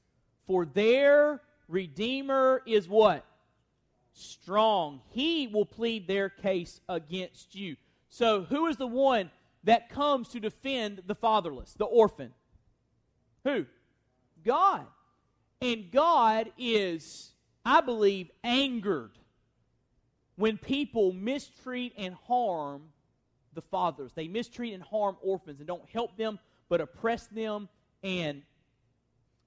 for 0.45 0.65
their 0.65 1.41
Redeemer 1.67 2.61
is 2.65 2.87
what? 2.87 3.25
Strong. 4.13 5.01
He 5.09 5.47
will 5.47 5.65
plead 5.65 6.07
their 6.07 6.29
case 6.29 6.81
against 6.89 7.55
you. 7.55 7.77
So, 8.09 8.43
who 8.43 8.67
is 8.67 8.77
the 8.77 8.87
one 8.87 9.31
that 9.63 9.89
comes 9.89 10.29
to 10.29 10.39
defend 10.39 11.03
the 11.05 11.15
fatherless, 11.15 11.73
the 11.73 11.85
orphan? 11.85 12.33
Who? 13.43 13.65
God. 14.43 14.85
And 15.61 15.91
God 15.91 16.51
is, 16.57 17.31
I 17.65 17.81
believe, 17.81 18.29
angered 18.43 19.11
when 20.35 20.57
people 20.57 21.13
mistreat 21.13 21.93
and 21.97 22.13
harm 22.27 22.89
the 23.53 23.61
fathers. 23.61 24.11
They 24.13 24.27
mistreat 24.27 24.73
and 24.73 24.83
harm 24.83 25.17
orphans 25.21 25.59
and 25.59 25.67
don't 25.67 25.87
help 25.89 26.17
them, 26.17 26.39
but 26.69 26.81
oppress 26.81 27.27
them 27.27 27.69
and, 28.03 28.41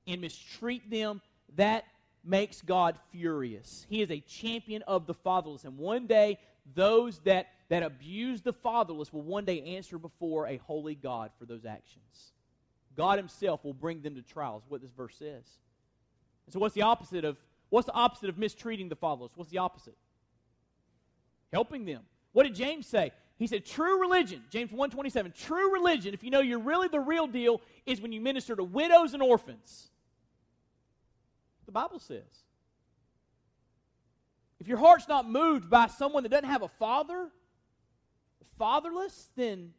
and 0.06 0.20
mistreat 0.20 0.90
them. 0.90 1.20
That 1.56 1.84
makes 2.24 2.62
God 2.62 2.98
furious. 3.10 3.86
He 3.88 4.02
is 4.02 4.10
a 4.10 4.20
champion 4.20 4.82
of 4.82 5.06
the 5.06 5.14
fatherless. 5.14 5.64
And 5.64 5.76
one 5.78 6.06
day, 6.06 6.38
those 6.74 7.18
that 7.20 7.48
that 7.68 7.82
abuse 7.82 8.42
the 8.42 8.52
fatherless 8.52 9.12
will 9.12 9.22
one 9.22 9.44
day 9.44 9.76
answer 9.76 9.98
before 9.98 10.46
a 10.46 10.56
holy 10.58 10.94
God 10.94 11.30
for 11.38 11.46
those 11.46 11.64
actions. 11.64 12.32
God 12.96 13.18
himself 13.18 13.64
will 13.64 13.74
bring 13.74 14.02
them 14.02 14.14
to 14.14 14.22
trials, 14.22 14.62
what 14.68 14.80
this 14.80 14.90
verse 14.90 15.16
says. 15.18 15.44
And 16.46 16.52
so 16.52 16.60
what's 16.60 16.74
the 16.74 16.82
opposite 16.82 17.24
of 17.24 17.36
what's 17.70 17.86
the 17.86 17.92
opposite 17.92 18.28
of 18.28 18.38
mistreating 18.38 18.88
the 18.88 18.96
fatherless? 18.96 19.32
What's 19.34 19.50
the 19.50 19.58
opposite? 19.58 19.96
Helping 21.52 21.84
them. 21.84 22.02
What 22.32 22.44
did 22.44 22.54
James 22.54 22.86
say? 22.86 23.12
He 23.38 23.46
said 23.46 23.66
true 23.66 24.00
religion, 24.00 24.44
James 24.50 24.70
1:27, 24.70 25.34
true 25.34 25.72
religion, 25.72 26.14
if 26.14 26.22
you 26.22 26.30
know 26.30 26.40
you're 26.40 26.58
really 26.58 26.88
the 26.88 27.00
real 27.00 27.26
deal, 27.26 27.60
is 27.84 28.00
when 28.00 28.12
you 28.12 28.20
minister 28.20 28.56
to 28.56 28.64
widows 28.64 29.12
and 29.12 29.22
orphans. 29.22 29.90
The 31.66 31.72
Bible 31.72 31.98
says. 31.98 32.45
If 34.60 34.68
your 34.68 34.78
heart's 34.78 35.08
not 35.08 35.28
moved 35.28 35.68
by 35.68 35.86
someone 35.86 36.22
that 36.22 36.30
doesn't 36.30 36.48
have 36.48 36.62
a 36.62 36.68
father, 36.68 37.30
fatherless, 38.58 39.30
then, 39.36 39.72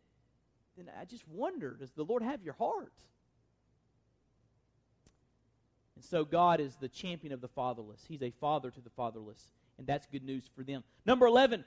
then 0.76 0.90
I 1.00 1.06
just 1.06 1.28
wonder 1.28 1.76
does 1.80 1.92
the 1.92 2.04
Lord 2.04 2.24
have 2.24 2.44
your 2.44 2.54
heart? 2.54 2.94
And 5.96 6.04
so 6.04 6.24
God 6.24 6.60
is 6.60 6.76
the 6.76 6.88
champion 6.88 7.34
of 7.34 7.42
the 7.42 7.48
fatherless. 7.48 8.04
He's 8.08 8.22
a 8.22 8.30
father 8.30 8.70
to 8.70 8.82
the 8.82 8.92
fatherless, 8.92 9.52
and 9.78 9.88
that's 9.88 10.06
good 10.06 10.24
news 10.24 10.48
for 10.56 10.63
them. 10.63 10.84
Number 11.06 11.26
11, 11.26 11.66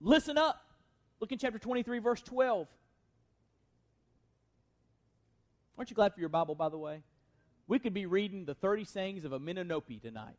listen 0.00 0.36
up. 0.36 0.60
Look 1.20 1.32
in 1.32 1.38
chapter 1.38 1.58
23, 1.58 2.00
verse 2.00 2.20
12. 2.20 2.68
Aren't 5.78 5.88
you 5.88 5.96
glad 5.96 6.12
for 6.12 6.20
your 6.20 6.28
Bible, 6.28 6.54
by 6.54 6.68
the 6.68 6.76
way? 6.76 7.00
We 7.66 7.78
could 7.78 7.94
be 7.94 8.04
reading 8.04 8.44
the 8.44 8.54
30 8.54 8.84
sayings 8.84 9.24
of 9.24 9.32
Amenanopi 9.32 10.02
tonight. 10.02 10.36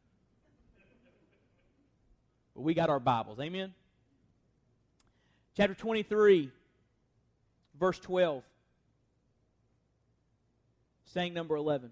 But 2.55 2.61
we 2.61 2.73
got 2.73 2.89
our 2.89 2.99
Bibles. 2.99 3.39
Amen? 3.39 3.73
Chapter 5.55 5.73
23, 5.73 6.51
verse 7.79 7.99
12. 7.99 8.43
Saying 11.05 11.33
number 11.33 11.55
11. 11.55 11.91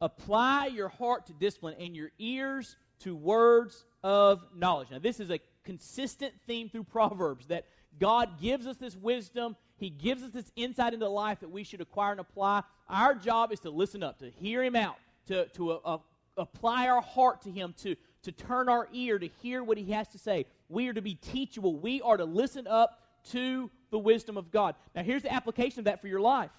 Apply 0.00 0.66
your 0.66 0.88
heart 0.88 1.26
to 1.26 1.32
discipline 1.32 1.74
and 1.78 1.96
your 1.96 2.10
ears 2.18 2.76
to 3.00 3.16
words 3.16 3.84
of 4.02 4.42
knowledge. 4.54 4.90
Now, 4.90 4.98
this 4.98 5.20
is 5.20 5.30
a 5.30 5.40
consistent 5.64 6.34
theme 6.46 6.68
through 6.68 6.84
Proverbs 6.84 7.46
that 7.48 7.66
God 7.98 8.40
gives 8.40 8.66
us 8.66 8.76
this 8.76 8.96
wisdom. 8.96 9.56
He 9.76 9.90
gives 9.90 10.22
us 10.22 10.30
this 10.30 10.50
insight 10.56 10.94
into 10.94 11.08
life 11.08 11.40
that 11.40 11.50
we 11.50 11.64
should 11.64 11.80
acquire 11.80 12.12
and 12.12 12.20
apply. 12.20 12.62
Our 12.88 13.14
job 13.14 13.52
is 13.52 13.60
to 13.60 13.70
listen 13.70 14.02
up, 14.02 14.18
to 14.20 14.30
hear 14.30 14.62
Him 14.62 14.76
out, 14.76 14.96
to, 15.26 15.46
to 15.48 15.72
uh, 15.72 15.98
apply 16.36 16.88
our 16.88 17.02
heart 17.02 17.42
to 17.42 17.50
Him, 17.50 17.74
to, 17.82 17.96
to 18.22 18.32
turn 18.32 18.68
our 18.68 18.88
ear 18.92 19.18
to 19.18 19.28
hear 19.42 19.62
what 19.62 19.78
He 19.78 19.92
has 19.92 20.08
to 20.08 20.18
say. 20.18 20.46
We 20.68 20.88
are 20.88 20.92
to 20.92 21.02
be 21.02 21.14
teachable. 21.14 21.76
We 21.76 22.02
are 22.02 22.16
to 22.16 22.24
listen 22.24 22.66
up 22.66 23.00
to 23.30 23.70
the 23.90 23.98
wisdom 23.98 24.36
of 24.36 24.50
God. 24.50 24.74
Now, 24.94 25.02
here's 25.02 25.22
the 25.22 25.32
application 25.32 25.80
of 25.80 25.84
that 25.86 26.00
for 26.00 26.08
your 26.08 26.20
life. 26.20 26.50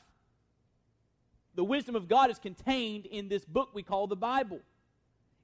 The 1.55 1.63
wisdom 1.63 1.95
of 1.95 2.07
God 2.07 2.29
is 2.29 2.39
contained 2.39 3.05
in 3.05 3.27
this 3.27 3.43
book 3.43 3.69
we 3.73 3.83
call 3.83 4.07
the 4.07 4.15
Bible. 4.15 4.59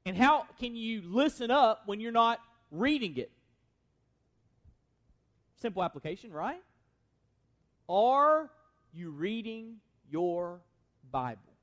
And 0.06 0.15
how 0.15 0.45
can 0.60 0.75
you 0.75 1.01
listen 1.04 1.51
up 1.51 1.84
when 1.88 1.99
you're 1.99 2.12
not 2.12 2.39
reading 2.71 3.17
it? 3.17 3.32
Simple 5.58 5.84
application, 5.84 6.32
right? 6.32 6.62
Are 7.89 8.49
you 8.93 9.10
reading 9.10 9.78
your 10.10 10.62
Bible? 11.12 11.54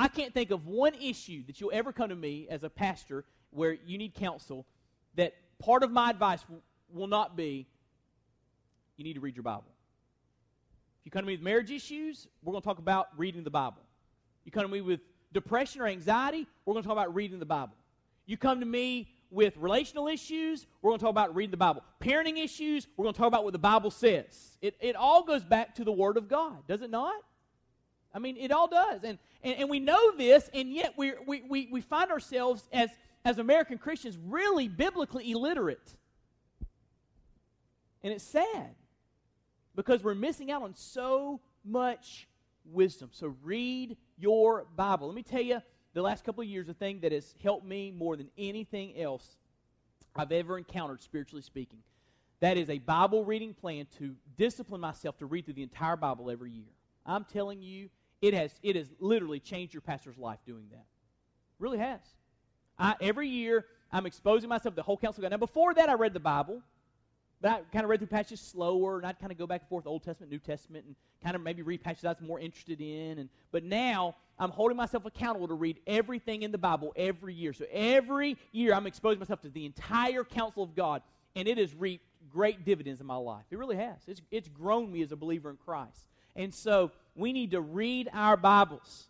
I 0.00 0.06
can't 0.06 0.32
think 0.32 0.52
of 0.52 0.64
one 0.64 0.94
issue 0.94 1.42
that 1.48 1.60
you'll 1.60 1.72
ever 1.74 1.92
come 1.92 2.10
to 2.10 2.14
me 2.14 2.46
as 2.48 2.62
a 2.62 2.70
pastor 2.70 3.24
where 3.50 3.76
you 3.84 3.98
need 3.98 4.14
counsel 4.14 4.64
that 5.16 5.34
part 5.58 5.82
of 5.82 5.90
my 5.90 6.08
advice 6.08 6.40
will, 6.48 6.62
will 6.88 7.08
not 7.08 7.36
be 7.36 7.66
you 8.96 9.02
need 9.02 9.14
to 9.14 9.20
read 9.20 9.34
your 9.34 9.42
Bible. 9.42 9.64
If 11.00 11.06
you 11.06 11.10
come 11.10 11.22
to 11.22 11.26
me 11.26 11.34
with 11.34 11.42
marriage 11.42 11.72
issues, 11.72 12.28
we're 12.44 12.52
going 12.52 12.62
to 12.62 12.64
talk 12.64 12.78
about 12.78 13.08
reading 13.16 13.42
the 13.42 13.50
Bible. 13.50 13.82
You 14.44 14.52
come 14.52 14.62
to 14.62 14.68
me 14.68 14.80
with 14.80 15.00
depression 15.32 15.80
or 15.80 15.88
anxiety, 15.88 16.46
we're 16.64 16.74
going 16.74 16.84
to 16.84 16.86
talk 16.86 16.96
about 16.96 17.12
reading 17.12 17.40
the 17.40 17.46
Bible. 17.46 17.74
You 18.24 18.36
come 18.36 18.60
to 18.60 18.66
me 18.66 19.08
with 19.32 19.56
relational 19.56 20.06
issues, 20.06 20.64
we're 20.80 20.92
going 20.92 21.00
to 21.00 21.04
talk 21.06 21.10
about 21.10 21.34
reading 21.34 21.50
the 21.50 21.56
Bible. 21.56 21.82
Parenting 22.00 22.42
issues, 22.42 22.86
we're 22.96 23.02
going 23.02 23.14
to 23.14 23.18
talk 23.18 23.26
about 23.26 23.42
what 23.42 23.52
the 23.52 23.58
Bible 23.58 23.90
says. 23.90 24.58
It, 24.62 24.76
it 24.80 24.94
all 24.94 25.24
goes 25.24 25.42
back 25.42 25.74
to 25.74 25.84
the 25.84 25.92
Word 25.92 26.16
of 26.16 26.28
God, 26.28 26.68
does 26.68 26.82
it 26.82 26.90
not? 26.90 27.16
I 28.14 28.18
mean, 28.18 28.36
it 28.36 28.50
all 28.50 28.68
does. 28.68 29.04
And, 29.04 29.18
and, 29.42 29.60
and 29.60 29.70
we 29.70 29.80
know 29.80 30.16
this, 30.16 30.48
and 30.54 30.72
yet 30.72 30.94
we 30.96 31.12
we, 31.26 31.42
we, 31.48 31.68
we 31.70 31.80
find 31.80 32.10
ourselves 32.10 32.68
as, 32.72 32.90
as 33.24 33.38
American 33.38 33.78
Christians 33.78 34.18
really 34.26 34.68
biblically 34.68 35.30
illiterate. 35.30 35.96
And 38.02 38.12
it's 38.12 38.24
sad 38.24 38.74
because 39.74 40.02
we're 40.02 40.14
missing 40.14 40.50
out 40.50 40.62
on 40.62 40.74
so 40.74 41.40
much 41.64 42.28
wisdom. 42.64 43.10
So 43.12 43.34
read 43.42 43.96
your 44.16 44.66
Bible. 44.76 45.08
Let 45.08 45.16
me 45.16 45.22
tell 45.22 45.42
you, 45.42 45.60
the 45.94 46.02
last 46.02 46.24
couple 46.24 46.42
of 46.42 46.48
years, 46.48 46.66
the 46.66 46.74
thing 46.74 47.00
that 47.00 47.12
has 47.12 47.34
helped 47.42 47.66
me 47.66 47.90
more 47.90 48.16
than 48.16 48.30
anything 48.38 48.98
else 48.98 49.36
I've 50.14 50.32
ever 50.32 50.58
encountered, 50.58 51.02
spiritually 51.02 51.42
speaking, 51.42 51.80
that 52.40 52.56
is 52.56 52.70
a 52.70 52.78
Bible 52.78 53.24
reading 53.24 53.52
plan 53.52 53.86
to 53.98 54.14
discipline 54.36 54.80
myself 54.80 55.18
to 55.18 55.26
read 55.26 55.44
through 55.44 55.54
the 55.54 55.62
entire 55.62 55.96
Bible 55.96 56.30
every 56.30 56.52
year. 56.52 56.72
I'm 57.04 57.24
telling 57.24 57.62
you, 57.62 57.88
it 58.20 58.34
has, 58.34 58.52
it 58.62 58.76
has 58.76 58.88
literally 58.98 59.40
changed 59.40 59.74
your 59.74 59.80
pastor's 59.80 60.18
life 60.18 60.38
doing 60.46 60.66
that. 60.70 60.86
really 61.58 61.78
has. 61.78 62.00
I, 62.78 62.94
every 63.00 63.28
year, 63.28 63.66
I'm 63.92 64.06
exposing 64.06 64.48
myself 64.48 64.74
to 64.74 64.76
the 64.76 64.82
whole 64.82 64.96
counsel 64.96 65.24
of 65.24 65.30
God. 65.30 65.34
Now, 65.34 65.38
before 65.38 65.74
that, 65.74 65.88
I 65.88 65.94
read 65.94 66.12
the 66.12 66.20
Bible, 66.20 66.62
but 67.40 67.50
I 67.50 67.60
kind 67.72 67.84
of 67.84 67.90
read 67.90 68.00
through 68.00 68.08
passages 68.08 68.40
slower, 68.40 68.98
and 68.98 69.06
I'd 69.06 69.18
kind 69.18 69.32
of 69.32 69.38
go 69.38 69.46
back 69.46 69.62
and 69.62 69.68
forth 69.68 69.86
Old 69.86 70.02
Testament, 70.04 70.30
New 70.30 70.38
Testament, 70.38 70.84
and 70.86 70.94
kind 71.22 71.36
of 71.36 71.42
maybe 71.42 71.62
read 71.62 71.82
passages 71.82 72.04
I 72.04 72.08
was 72.08 72.20
more 72.20 72.38
interested 72.38 72.80
in. 72.80 73.18
And 73.18 73.28
but 73.50 73.64
now 73.64 74.16
I'm 74.38 74.50
holding 74.50 74.76
myself 74.76 75.04
accountable 75.04 75.48
to 75.48 75.54
read 75.54 75.78
everything 75.86 76.42
in 76.42 76.52
the 76.52 76.58
Bible 76.58 76.92
every 76.96 77.34
year. 77.34 77.52
So 77.52 77.64
every 77.72 78.36
year 78.52 78.74
I'm 78.74 78.86
exposing 78.86 79.18
myself 79.18 79.40
to 79.42 79.48
the 79.48 79.66
entire 79.66 80.24
counsel 80.24 80.62
of 80.62 80.74
God, 80.74 81.02
and 81.34 81.48
it 81.48 81.58
has 81.58 81.74
reaped 81.74 82.04
great 82.30 82.64
dividends 82.64 83.00
in 83.00 83.06
my 83.06 83.16
life. 83.16 83.44
It 83.50 83.58
really 83.58 83.76
has. 83.76 83.96
It's, 84.06 84.20
it's 84.30 84.48
grown 84.48 84.92
me 84.92 85.02
as 85.02 85.12
a 85.12 85.16
believer 85.16 85.50
in 85.50 85.56
Christ. 85.56 86.06
And 86.38 86.54
so 86.54 86.92
we 87.16 87.32
need 87.32 87.50
to 87.50 87.60
read 87.60 88.08
our 88.14 88.36
Bibles. 88.36 89.08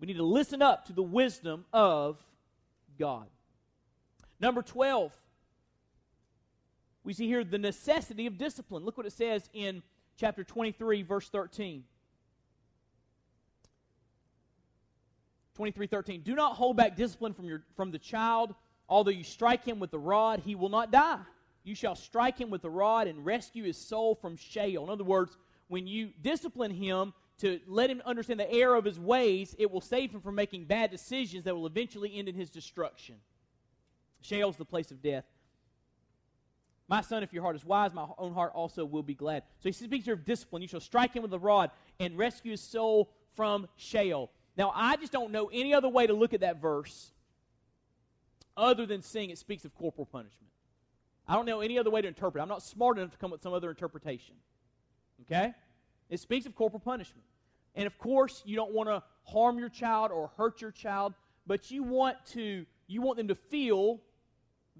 We 0.00 0.08
need 0.08 0.16
to 0.16 0.24
listen 0.24 0.60
up 0.60 0.86
to 0.86 0.92
the 0.92 1.04
wisdom 1.04 1.64
of 1.72 2.18
God. 2.98 3.28
Number 4.40 4.62
12, 4.62 5.12
we 7.04 7.12
see 7.12 7.28
here 7.28 7.44
the 7.44 7.58
necessity 7.58 8.26
of 8.26 8.38
discipline. 8.38 8.84
Look 8.84 8.96
what 8.96 9.06
it 9.06 9.12
says 9.12 9.48
in 9.54 9.84
chapter 10.16 10.42
23, 10.42 11.02
verse 11.02 11.28
13. 11.28 11.84
23 15.54 15.86
13. 15.86 16.22
Do 16.22 16.34
not 16.34 16.56
hold 16.56 16.76
back 16.76 16.96
discipline 16.96 17.34
from, 17.34 17.46
your, 17.46 17.62
from 17.76 17.92
the 17.92 17.98
child. 17.98 18.54
Although 18.88 19.12
you 19.12 19.24
strike 19.24 19.64
him 19.64 19.78
with 19.78 19.92
the 19.92 19.98
rod, 19.98 20.42
he 20.44 20.56
will 20.56 20.70
not 20.70 20.90
die. 20.90 21.20
You 21.62 21.76
shall 21.76 21.94
strike 21.94 22.38
him 22.38 22.50
with 22.50 22.62
the 22.62 22.70
rod 22.70 23.06
and 23.06 23.24
rescue 23.24 23.62
his 23.62 23.76
soul 23.76 24.16
from 24.16 24.36
Sheol. 24.36 24.84
In 24.84 24.90
other 24.90 25.04
words, 25.04 25.36
when 25.68 25.86
you 25.86 26.10
discipline 26.20 26.70
him 26.70 27.12
to 27.38 27.60
let 27.66 27.88
him 27.88 28.02
understand 28.04 28.40
the 28.40 28.50
error 28.50 28.74
of 28.74 28.84
his 28.84 28.98
ways, 28.98 29.54
it 29.58 29.70
will 29.70 29.80
save 29.80 30.10
him 30.10 30.20
from 30.20 30.34
making 30.34 30.64
bad 30.64 30.90
decisions 30.90 31.44
that 31.44 31.54
will 31.54 31.66
eventually 31.66 32.18
end 32.18 32.28
in 32.28 32.34
his 32.34 32.50
destruction. 32.50 33.16
Sheol 34.20 34.50
is 34.50 34.56
the 34.56 34.64
place 34.64 34.90
of 34.90 35.00
death. 35.00 35.24
My 36.88 37.02
son, 37.02 37.22
if 37.22 37.32
your 37.32 37.42
heart 37.42 37.54
is 37.54 37.64
wise, 37.64 37.92
my 37.92 38.06
own 38.16 38.32
heart 38.32 38.52
also 38.54 38.84
will 38.84 39.02
be 39.02 39.14
glad. 39.14 39.42
So 39.58 39.68
he 39.68 39.72
speaks 39.72 40.06
here 40.06 40.14
of 40.14 40.24
discipline. 40.24 40.62
You 40.62 40.68
shall 40.68 40.80
strike 40.80 41.14
him 41.14 41.22
with 41.22 41.30
the 41.30 41.38
rod 41.38 41.70
and 42.00 42.16
rescue 42.16 42.52
his 42.52 42.62
soul 42.62 43.12
from 43.36 43.68
Sheol. 43.76 44.30
Now, 44.56 44.72
I 44.74 44.96
just 44.96 45.12
don't 45.12 45.30
know 45.30 45.50
any 45.52 45.74
other 45.74 45.88
way 45.88 46.06
to 46.06 46.14
look 46.14 46.32
at 46.32 46.40
that 46.40 46.60
verse 46.60 47.12
other 48.56 48.86
than 48.86 49.02
seeing 49.02 49.30
it 49.30 49.38
speaks 49.38 49.64
of 49.64 49.74
corporal 49.74 50.06
punishment. 50.06 50.50
I 51.28 51.34
don't 51.34 51.44
know 51.46 51.60
any 51.60 51.78
other 51.78 51.90
way 51.90 52.00
to 52.00 52.08
interpret 52.08 52.40
it. 52.40 52.42
I'm 52.42 52.48
not 52.48 52.62
smart 52.62 52.98
enough 52.98 53.12
to 53.12 53.18
come 53.18 53.28
up 53.28 53.32
with 53.34 53.42
some 53.42 53.52
other 53.52 53.68
interpretation. 53.68 54.34
Okay? 55.22 55.54
It 56.10 56.20
speaks 56.20 56.46
of 56.46 56.54
corporal 56.54 56.80
punishment. 56.80 57.24
And 57.74 57.86
of 57.86 57.98
course, 57.98 58.42
you 58.44 58.56
don't 58.56 58.72
want 58.72 58.88
to 58.88 59.02
harm 59.24 59.58
your 59.58 59.68
child 59.68 60.10
or 60.10 60.30
hurt 60.36 60.60
your 60.60 60.70
child, 60.70 61.14
but 61.46 61.70
you 61.70 61.82
want 61.82 62.16
to 62.32 62.66
you 62.86 63.02
want 63.02 63.18
them 63.18 63.28
to 63.28 63.34
feel 63.34 64.00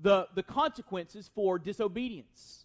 the, 0.00 0.28
the 0.34 0.42
consequences 0.42 1.30
for 1.34 1.58
disobedience, 1.58 2.64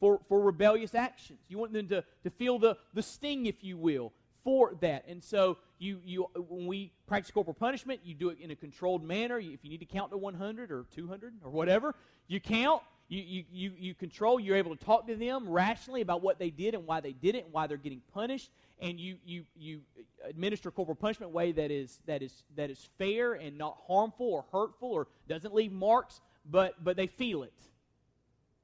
for, 0.00 0.20
for 0.28 0.40
rebellious 0.40 0.94
actions. 0.94 1.38
You 1.48 1.58
want 1.58 1.72
them 1.72 1.88
to, 1.88 2.04
to 2.24 2.30
feel 2.30 2.58
the, 2.58 2.76
the 2.92 3.02
sting, 3.02 3.46
if 3.46 3.62
you 3.62 3.76
will, 3.76 4.12
for 4.42 4.74
that. 4.80 5.04
And 5.08 5.22
so 5.22 5.58
you, 5.78 6.00
you 6.04 6.26
when 6.48 6.66
we 6.66 6.92
practice 7.06 7.30
corporal 7.30 7.54
punishment, 7.54 8.00
you 8.04 8.14
do 8.14 8.30
it 8.30 8.38
in 8.40 8.50
a 8.50 8.56
controlled 8.56 9.02
manner. 9.02 9.38
If 9.38 9.62
you 9.62 9.70
need 9.70 9.80
to 9.80 9.86
count 9.86 10.10
to 10.10 10.18
100 10.18 10.70
or 10.70 10.86
200 10.94 11.34
or 11.42 11.50
whatever, 11.50 11.94
you 12.26 12.40
count 12.40 12.82
you, 13.08 13.22
you, 13.22 13.44
you, 13.52 13.72
you 13.78 13.94
control, 13.94 14.40
you're 14.40 14.56
able 14.56 14.74
to 14.74 14.84
talk 14.84 15.06
to 15.06 15.14
them 15.14 15.48
rationally 15.48 16.00
about 16.00 16.22
what 16.22 16.38
they 16.38 16.50
did 16.50 16.74
and 16.74 16.86
why 16.86 17.00
they 17.00 17.12
did 17.12 17.34
it 17.34 17.44
and 17.44 17.52
why 17.52 17.66
they're 17.66 17.76
getting 17.76 18.00
punished. 18.12 18.50
And 18.80 18.98
you, 18.98 19.16
you, 19.24 19.44
you 19.54 19.80
administer 20.24 20.70
corporal 20.70 20.96
punishment 20.96 21.32
way 21.32 21.52
that 21.52 21.70
is, 21.70 22.00
that, 22.06 22.22
is, 22.22 22.42
that 22.56 22.70
is 22.70 22.88
fair 22.98 23.34
and 23.34 23.58
not 23.58 23.76
harmful 23.86 24.26
or 24.26 24.44
hurtful 24.52 24.90
or 24.90 25.06
doesn't 25.28 25.54
leave 25.54 25.72
marks, 25.72 26.20
but, 26.50 26.82
but 26.82 26.96
they 26.96 27.06
feel 27.06 27.42
it. 27.42 27.52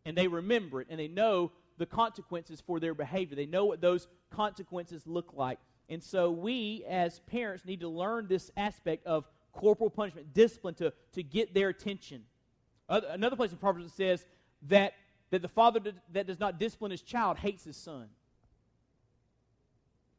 And 0.05 0.17
they 0.17 0.27
remember 0.27 0.81
it 0.81 0.89
and 0.91 0.99
they 0.99 1.09
know 1.09 1.53
the 1.77 1.87
consequences 1.87 2.61
for 2.61 2.81
their 2.81 2.95
behavior. 2.95 3.37
They 3.37 3.47
know 3.47 3.67
what 3.67 3.81
those 3.81 4.09
consequences 4.31 5.07
look 5.07 5.33
like. 5.35 5.59
And 5.89 6.03
so 6.03 6.31
we, 6.31 6.85
as 6.89 7.21
parents, 7.21 7.65
need 7.65 7.81
to 7.81 7.89
learn 7.89 8.27
this 8.29 8.51
aspect 8.57 9.07
of 9.07 9.27
corporal 9.53 9.91
punishment, 9.91 10.33
discipline, 10.33 10.75
to, 10.75 10.93
to 11.13 11.23
get 11.23 11.53
their 11.53 11.69
attention. 11.69 12.23
Another 12.91 13.37
place 13.37 13.53
in 13.53 13.59
Proverbs 13.59 13.87
it 13.87 13.93
says 13.93 14.27
that, 14.69 14.95
that 15.31 15.43
the 15.43 15.49
father 15.49 15.81
that 16.13 16.27
does 16.27 16.41
not 16.41 16.59
discipline 16.59 16.91
his 16.91 17.03
child 17.03 17.39
hates 17.39 17.65
his 17.65 17.77
son. 17.77 18.09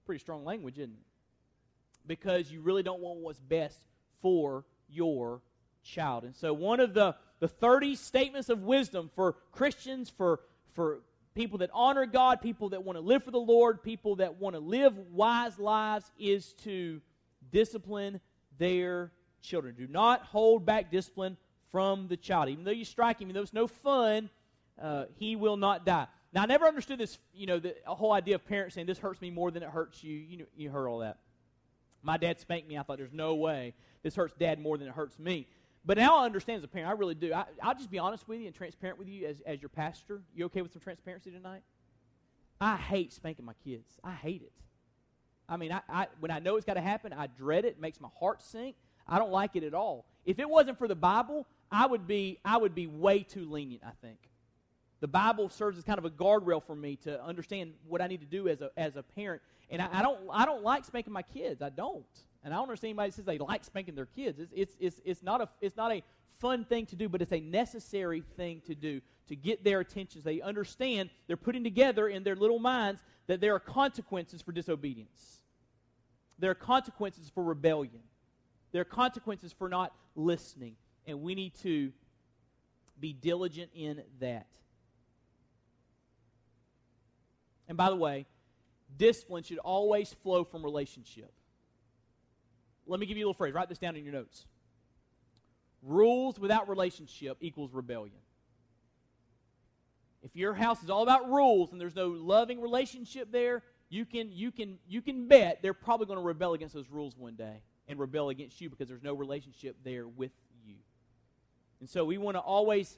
Pretty 0.06 0.20
strong 0.20 0.46
language, 0.46 0.78
isn't 0.78 0.94
it? 0.94 2.08
Because 2.08 2.50
you 2.50 2.62
really 2.62 2.82
don't 2.82 3.02
want 3.02 3.20
what's 3.20 3.40
best 3.40 3.78
for 4.22 4.64
your 4.90 5.42
child. 5.84 6.24
And 6.24 6.36
so, 6.36 6.54
one 6.54 6.80
of 6.80 6.94
the, 6.94 7.16
the 7.40 7.48
30 7.48 7.96
statements 7.96 8.50
of 8.50 8.64
wisdom 8.64 9.12
for 9.16 9.36
Christians, 9.52 10.10
for, 10.10 10.40
for 10.74 11.02
people 11.36 11.60
that 11.60 11.70
honor 11.74 12.06
God, 12.06 12.42
people 12.42 12.70
that 12.70 12.84
want 12.84 12.96
to 12.98 13.02
live 13.02 13.24
for 13.24 13.32
the 13.32 13.38
Lord, 13.38 13.84
people 13.84 14.16
that 14.18 14.40
want 14.40 14.56
to 14.56 14.60
live 14.60 14.98
wise 15.12 15.60
lives, 15.60 16.10
is 16.18 16.54
to 16.64 17.02
discipline 17.52 18.22
their 18.58 19.12
children. 19.42 19.76
Do 19.78 19.88
not 19.88 20.24
hold 20.24 20.66
back 20.66 20.90
discipline 20.90 21.38
from 21.72 22.08
the 22.08 22.18
child. 22.18 22.50
Even 22.50 22.64
though 22.64 22.72
you 22.72 22.86
strike 22.86 23.20
him, 23.20 23.28
even 23.28 23.36
though 23.36 23.42
it's 23.42 23.54
no 23.54 23.68
fun, 23.68 24.30
uh, 24.82 25.06
he 25.18 25.36
will 25.36 25.58
not 25.58 25.86
die. 25.86 26.08
Now, 26.34 26.44
I 26.44 26.46
never 26.46 26.66
understood 26.66 27.00
this, 27.00 27.20
you 27.34 27.46
know, 27.46 27.60
the 27.60 27.76
whole 27.86 28.14
idea 28.14 28.36
of 28.36 28.46
parents 28.46 28.76
saying, 28.76 28.88
this 28.88 29.00
hurts 29.00 29.22
me 29.22 29.30
more 29.30 29.52
than 29.52 29.64
it 29.64 29.70
hurts 29.70 30.04
you. 30.04 30.16
You 30.16 30.38
know, 30.38 30.46
you 30.56 30.70
heard 30.70 30.88
all 30.88 31.00
that. 31.00 31.18
My 32.04 32.18
dad 32.18 32.40
spanked 32.40 32.68
me. 32.68 32.78
I 32.78 32.84
thought, 32.84 32.98
there's 32.98 33.14
no 33.14 33.36
way 33.36 33.74
this 34.04 34.16
hurts 34.16 34.34
dad 34.38 34.60
more 34.60 34.78
than 34.78 34.88
it 34.88 34.94
hurts 34.94 35.20
me. 35.20 35.48
But 35.84 35.98
now 35.98 36.20
I 36.20 36.26
understand 36.26 36.60
as 36.60 36.64
a 36.64 36.68
parent. 36.68 36.90
I 36.90 36.94
really 36.94 37.16
do. 37.16 37.34
I, 37.34 37.46
will 37.64 37.74
just 37.74 37.90
be 37.90 38.00
honest 38.00 38.28
with 38.28 38.40
you 38.40 38.46
and 38.46 38.56
transparent 38.56 39.00
with 39.00 39.08
you 39.08 39.28
as, 39.28 39.42
as 39.42 39.62
your 39.62 39.70
pastor. 39.70 40.22
You 40.36 40.46
okay 40.46 40.62
with 40.62 40.74
some 40.74 40.82
transparency 40.82 41.32
tonight? 41.32 41.62
I 42.60 42.76
hate 42.78 43.12
spanking 43.14 43.46
my 43.46 43.56
kids. 43.64 44.00
I 44.04 44.12
hate 44.12 44.44
it. 44.44 44.54
I 45.50 45.58
mean, 45.58 45.72
I, 45.72 45.82
I 45.90 46.08
when 46.20 46.32
I 46.32 46.40
know 46.40 46.56
it's 46.56 46.66
got 46.66 46.76
to 46.76 46.82
happen, 46.82 47.14
I 47.14 47.28
dread 47.28 47.66
it. 47.66 47.70
It 47.70 47.82
makes 47.82 48.00
my 48.00 48.10
heart 48.20 48.42
sink. 48.44 48.76
I 49.08 49.18
don't 49.18 49.32
like 49.32 49.56
it 49.56 49.64
at 49.64 49.74
all. 49.74 50.06
If 50.24 50.40
it 50.40 50.48
wasn't 50.48 50.78
for 50.78 50.88
the 50.88 50.96
Bible, 50.96 51.48
I 51.72 51.86
would 51.86 52.08
be 52.08 52.40
I 52.44 52.58
would 52.58 52.76
be 52.76 52.88
way 52.88 53.24
too 53.24 53.50
lenient, 53.50 53.84
I 53.86 53.92
think. 54.06 54.18
The 55.00 55.08
Bible 55.08 55.50
serves 55.50 55.78
as 55.78 55.84
kind 55.84 55.98
of 55.98 56.06
a 56.06 56.10
guardrail 56.10 56.64
for 56.64 56.76
me 56.76 56.96
to 56.98 57.24
understand 57.24 57.74
what 57.88 58.02
I 58.02 58.08
need 58.08 58.22
to 58.22 58.28
do 58.28 58.48
as 58.48 58.62
a 58.62 58.72
as 58.78 58.96
a 58.98 59.04
parent. 59.04 59.42
And 59.70 59.82
I, 59.82 59.88
I 59.92 60.02
don't 60.02 60.20
I 60.32 60.46
don't 60.46 60.64
like 60.64 60.86
spanking 60.86 61.14
my 61.14 61.24
kids. 61.24 61.62
I 61.62 61.70
don't. 61.70 62.06
And 62.44 62.54
I 62.54 62.58
don't 62.58 62.64
understand 62.64 62.90
anybody 62.92 63.12
says 63.12 63.26
they 63.26 63.38
like 63.38 63.64
spanking 63.64 63.96
their 63.96 64.08
kids. 64.08 64.40
It's, 64.40 64.52
it's, 64.56 64.78
it's, 64.80 65.02
it's, 65.06 65.24
not 65.24 65.42
a, 65.42 65.50
it's 65.62 65.78
not 65.78 65.92
a 65.92 66.02
fun 66.40 66.66
thing 66.66 66.88
to 66.88 66.96
do, 66.96 67.08
but 67.08 67.22
it's 67.22 67.32
a 67.32 67.40
necessary 67.40 68.24
thing 68.36 68.62
to 68.66 68.74
do 68.74 69.02
to 69.28 69.36
get 69.36 69.64
their 69.64 69.80
attention. 69.80 70.22
So 70.22 70.30
They 70.30 70.42
understand, 70.42 71.12
they're 71.28 71.38
putting 71.38 71.64
together 71.64 72.08
in 72.08 72.24
their 72.24 72.36
little 72.36 72.60
minds 72.60 73.02
that 73.28 73.42
there 73.42 73.54
are 73.54 73.60
consequences 73.60 74.42
for 74.42 74.52
disobedience. 74.52 75.42
There 76.40 76.50
are 76.50 76.56
consequences 76.56 77.32
for 77.34 77.44
rebellion. 77.44 78.02
There 78.72 78.82
are 78.82 78.86
consequences 78.86 79.54
for 79.54 79.70
not 79.70 79.94
listening 80.16 80.76
and 81.06 81.22
we 81.22 81.36
need 81.36 81.54
to 81.62 81.92
be 83.00 83.14
diligent 83.14 83.72
in 83.74 84.02
that. 84.20 84.48
And 87.68 87.78
by 87.78 87.90
the 87.90 87.96
way, 87.96 88.26
discipline 88.98 89.44
should 89.44 89.58
always 89.60 90.14
flow 90.24 90.44
from 90.44 90.64
relationship. 90.64 91.32
Let 92.86 93.00
me 93.00 93.06
give 93.06 93.18
you 93.18 93.26
a 93.26 93.28
little 93.28 93.34
phrase. 93.34 93.54
Write 93.54 93.70
this 93.70 93.78
down 93.78 93.96
in 93.96 94.04
your 94.04 94.14
notes. 94.14 94.46
Rules 95.82 96.38
without 96.38 96.70
relationship 96.70 97.38
equals 97.42 97.74
rebellion. 97.74 98.18
If 100.22 100.36
your 100.36 100.54
house 100.54 100.84
is 100.84 100.90
all 100.90 101.02
about 101.02 101.32
rules 101.32 101.72
and 101.72 101.82
there's 101.82 101.96
no 101.96 102.10
loving 102.10 102.62
relationship 102.62 103.32
there, 103.32 103.64
you 103.90 104.06
can, 104.06 104.32
you 104.32 104.52
can, 104.52 104.78
you 104.88 105.02
can 105.02 105.28
bet 105.28 105.60
they're 105.62 105.74
probably 105.74 106.06
going 106.06 106.20
to 106.20 106.24
rebel 106.24 106.54
against 106.54 106.76
those 106.76 106.90
rules 106.90 107.18
one 107.18 107.36
day 107.36 107.64
and 107.88 108.00
rebel 108.00 108.30
against 108.30 108.62
you 108.62 108.70
because 108.70 108.88
there's 108.88 109.02
no 109.02 109.14
relationship 109.14 109.76
there 109.84 110.08
with 110.08 110.32
and 111.82 111.90
so 111.90 112.06
we 112.06 112.18
want 112.18 112.38
to 112.38 112.42
always 112.42 112.98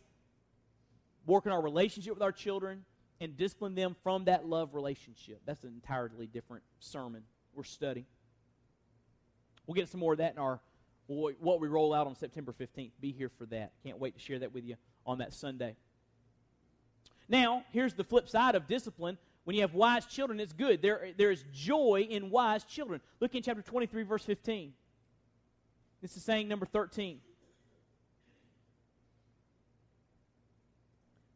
work 1.26 1.48
on 1.48 1.52
our 1.52 1.62
relationship 1.62 2.14
with 2.14 2.22
our 2.22 2.32
children 2.32 2.84
and 3.20 3.36
discipline 3.38 3.74
them 3.74 3.96
from 4.04 4.26
that 4.26 4.46
love 4.46 4.76
relationship. 4.76 5.42
That's 5.46 5.64
an 5.64 5.72
entirely 5.74 6.28
different 6.28 6.64
sermon 6.80 7.24
we're 7.56 7.64
studying. 7.64 8.06
We'll 9.66 9.76
get 9.76 9.88
some 9.88 10.02
more 10.02 10.12
of 10.12 10.18
that 10.20 10.34
in 10.34 10.40
our 10.40 10.60
what 11.08 11.60
we 11.60 11.68
roll 11.68 11.94
out 11.94 12.08
on 12.08 12.16
September 12.16 12.54
15th. 12.54 12.92
Be 13.00 13.12
here 13.12 13.30
for 13.38 13.46
that. 13.48 13.74
Can't 13.84 14.00
wait 14.00 14.16
to 14.16 14.22
share 14.22 14.40
that 14.40 14.54
with 14.54 14.66
you 14.66 14.76
on 15.06 15.18
that 15.20 15.34
Sunday. 15.34 15.76
Now, 17.28 17.64
here's 17.72 17.94
the 17.94 18.04
flip 18.04 18.30
side 18.30 18.56
of 18.56 18.68
discipline. 18.68 19.18
When 19.44 19.56
you 19.56 19.62
have 19.62 19.74
wise 19.74 20.06
children, 20.06 20.40
it's 20.40 20.54
good. 20.54 20.82
There, 20.82 21.10
there 21.18 21.32
is 21.32 21.44
joy 21.52 22.08
in 22.10 22.30
wise 22.30 22.64
children. 22.64 23.02
Look 23.20 23.36
in 23.36 23.44
chapter 23.44 23.62
23, 23.62 24.04
verse 24.04 24.24
15. 24.24 24.74
This 26.02 26.16
is 26.16 26.24
saying 26.24 26.48
number 26.48 26.66
13. 26.66 27.20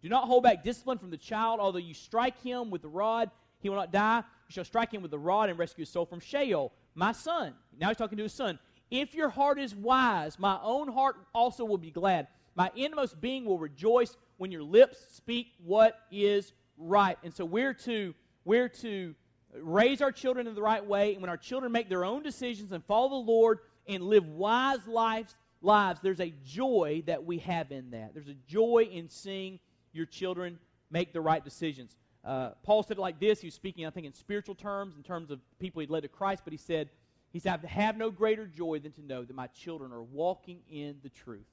Do 0.08 0.12
not 0.12 0.24
hold 0.24 0.43
back 0.43 0.64
discipline 0.64 0.97
from 0.97 1.10
the 1.10 1.18
child, 1.18 1.60
although 1.60 1.80
you 1.80 1.93
strike 1.93 2.41
him 2.41 2.70
with 2.70 2.82
the 2.82 2.88
rod, 2.88 3.30
he 3.60 3.68
will 3.68 3.76
not 3.76 3.91
die. 3.91 4.20
You 4.20 4.53
shall 4.53 4.64
strike 4.64 4.93
him 4.93 5.01
with 5.01 5.12
the 5.12 5.20
rod 5.20 5.49
and 5.49 5.60
rescue 5.60 5.82
his 5.82 5.89
soul 5.89 6.05
from 6.05 6.22
Sheol. 6.22 6.72
My 6.95 7.12
son. 7.12 7.53
Now 7.78 7.89
he's 7.89 7.97
talking 7.97 8.18
to 8.18 8.24
his 8.24 8.32
son. 8.32 8.58
If 8.89 9.14
your 9.14 9.28
heart 9.28 9.60
is 9.60 9.76
wise, 9.76 10.39
my 10.39 10.60
own 10.64 10.88
heart 10.88 11.18
also 11.36 11.66
will 11.66 11.78
be 11.78 11.91
glad. 11.91 12.28
My 12.55 12.72
inmost 12.74 13.20
being 13.20 13.43
will 13.43 13.60
rejoice 13.60 14.16
when 14.38 14.49
your 14.49 14.64
lips 14.64 14.97
speak 15.12 15.47
what 15.62 15.99
is 16.10 16.53
right. 16.78 17.18
And 17.22 17.34
so 17.34 17.43
we're 17.43 17.74
to 17.74 18.16
we're 18.45 18.70
to 18.70 19.14
raise 19.60 20.01
our 20.01 20.14
children 20.14 20.47
in 20.47 20.55
the 20.55 20.62
right 20.62 20.86
way, 20.86 21.12
and 21.16 21.22
when 21.22 21.30
our 21.30 21.36
children 21.36 21.74
make 21.74 21.89
their 21.89 22.05
own 22.05 22.24
decisions 22.24 22.72
and 22.72 22.82
follow 22.86 23.10
the 23.10 23.30
Lord 23.30 23.60
and 23.89 24.03
live 24.03 24.26
wise 24.26 24.88
lives, 24.88 25.36
lives, 25.62 25.99
there's 26.01 26.22
a 26.22 26.34
joy 26.45 27.03
that 27.08 27.26
we 27.26 27.39
have 27.39 27.74
in 27.74 27.91
that. 27.91 28.14
There's 28.14 28.30
a 28.30 28.38
joy 28.47 28.88
in 28.89 29.10
seeing 29.10 29.60
your 29.93 30.05
children 30.05 30.59
make 30.89 31.13
the 31.13 31.21
right 31.21 31.43
decisions. 31.43 31.95
Uh, 32.23 32.51
Paul 32.63 32.83
said 32.83 32.97
it 32.97 33.01
like 33.01 33.19
this. 33.19 33.41
He 33.41 33.47
was 33.47 33.53
speaking, 33.53 33.85
I 33.85 33.89
think, 33.89 34.05
in 34.05 34.13
spiritual 34.13 34.55
terms, 34.55 34.95
in 34.97 35.03
terms 35.03 35.31
of 35.31 35.39
people 35.59 35.79
he'd 35.79 35.89
led 35.89 36.03
to 36.03 36.09
Christ, 36.09 36.41
but 36.43 36.53
he 36.53 36.57
said, 36.57 36.89
he 37.31 37.39
said, 37.39 37.59
I 37.63 37.67
have 37.67 37.97
no 37.97 38.09
greater 38.09 38.47
joy 38.47 38.79
than 38.79 38.91
to 38.93 39.01
know 39.01 39.23
that 39.23 39.35
my 39.35 39.47
children 39.47 39.91
are 39.91 40.03
walking 40.03 40.59
in 40.69 40.97
the 41.03 41.09
truth. 41.09 41.47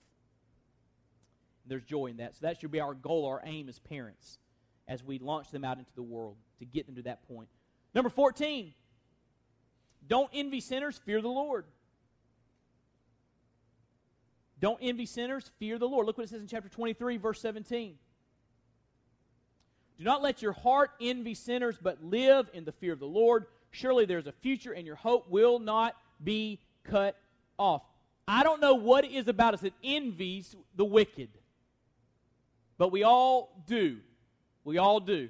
And 1.63 1.71
there's 1.71 1.85
joy 1.85 2.07
in 2.07 2.19
that. 2.19 2.35
So 2.35 2.41
that 2.43 2.61
should 2.61 2.71
be 2.71 2.81
our 2.81 2.95
goal, 2.95 3.27
our 3.27 3.41
aim 3.45 3.69
as 3.69 3.79
parents, 3.79 4.39
as 4.89 5.03
we 5.03 5.19
launch 5.19 5.51
them 5.51 5.65
out 5.65 5.79
into 5.79 5.91
the 5.95 6.03
world 6.03 6.37
to 6.59 6.65
get 6.65 6.87
them 6.87 6.97
to 6.97 7.03
that 7.03 7.27
point. 7.27 7.49
Number 7.95 8.11
14, 8.11 8.75
don't 10.07 10.31
envy 10.33 10.61
sinners, 10.61 11.01
fear 11.05 11.21
the 11.21 11.29
Lord. 11.29 11.67
Don't 14.61 14.79
envy 14.81 15.07
sinners, 15.07 15.51
fear 15.59 15.79
the 15.79 15.89
Lord. 15.89 16.07
Look 16.07 16.19
what 16.19 16.25
it 16.25 16.31
says 16.31 16.41
in 16.41 16.47
chapter 16.47 16.69
23, 16.69 17.17
verse 17.17 17.41
17. 17.41 17.97
Do 19.99 20.05
not 20.05 20.23
let 20.23 20.43
your 20.43 20.53
heart 20.53 20.91
envy 21.01 21.35
sinners, 21.35 21.79
but 21.81 22.03
live 22.03 22.49
in 22.53 22.65
the 22.65 22.73
fear 22.73 22.93
of 22.93 22.99
the 22.99 23.07
Lord. 23.07 23.47
Surely 23.71 24.05
there's 24.05 24.27
a 24.27 24.33
future, 24.33 24.73
and 24.73 24.87
your 24.87 24.97
hope 24.97 25.29
will 25.31 25.59
not 25.59 25.97
be 26.23 26.61
cut 26.85 27.17
off. 27.59 27.83
I 28.27 28.43
don't 28.43 28.61
know 28.61 28.75
what 28.75 29.05
it 29.05 29.13
is 29.13 29.29
about 29.29 29.55
us 29.55 29.61
that 29.61 29.75
envies 29.83 30.57
the 30.75 30.85
wicked, 30.85 31.29
but 32.79 32.91
we 32.91 33.03
all 33.03 33.63
do. 33.67 33.99
We 34.65 34.79
all 34.79 34.99
do. 34.99 35.29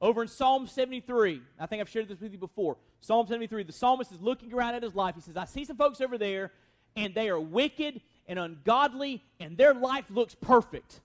Over 0.00 0.22
in 0.22 0.28
Psalm 0.28 0.66
73, 0.66 1.40
I 1.58 1.66
think 1.66 1.80
I've 1.80 1.88
shared 1.88 2.08
this 2.08 2.20
with 2.20 2.32
you 2.32 2.38
before. 2.38 2.76
Psalm 3.00 3.26
73, 3.26 3.64
the 3.64 3.72
psalmist 3.72 4.12
is 4.12 4.20
looking 4.20 4.52
around 4.52 4.74
at 4.74 4.82
his 4.82 4.94
life. 4.94 5.14
He 5.14 5.20
says, 5.20 5.36
I 5.36 5.44
see 5.44 5.64
some 5.64 5.76
folks 5.76 6.00
over 6.00 6.18
there, 6.18 6.50
and 6.96 7.14
they 7.14 7.28
are 7.28 7.38
wicked 7.38 8.00
and 8.26 8.38
ungodly, 8.38 9.22
and 9.38 9.56
their 9.56 9.74
life 9.74 10.06
looks 10.08 10.34
perfect. 10.34 11.00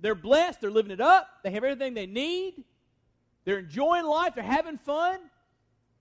They're 0.00 0.14
blessed. 0.14 0.60
They're 0.60 0.70
living 0.70 0.92
it 0.92 1.00
up. 1.00 1.28
They 1.42 1.50
have 1.50 1.64
everything 1.64 1.94
they 1.94 2.06
need. 2.06 2.64
They're 3.44 3.60
enjoying 3.60 4.04
life. 4.04 4.34
They're 4.34 4.44
having 4.44 4.78
fun. 4.78 5.18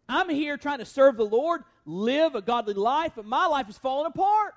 I'm 0.07 0.29
here 0.29 0.57
trying 0.57 0.79
to 0.79 0.85
serve 0.85 1.17
the 1.17 1.25
Lord, 1.25 1.63
live 1.85 2.35
a 2.35 2.41
godly 2.41 2.73
life, 2.73 3.13
but 3.15 3.25
my 3.25 3.47
life 3.47 3.69
is 3.69 3.77
falling 3.77 4.07
apart. 4.07 4.53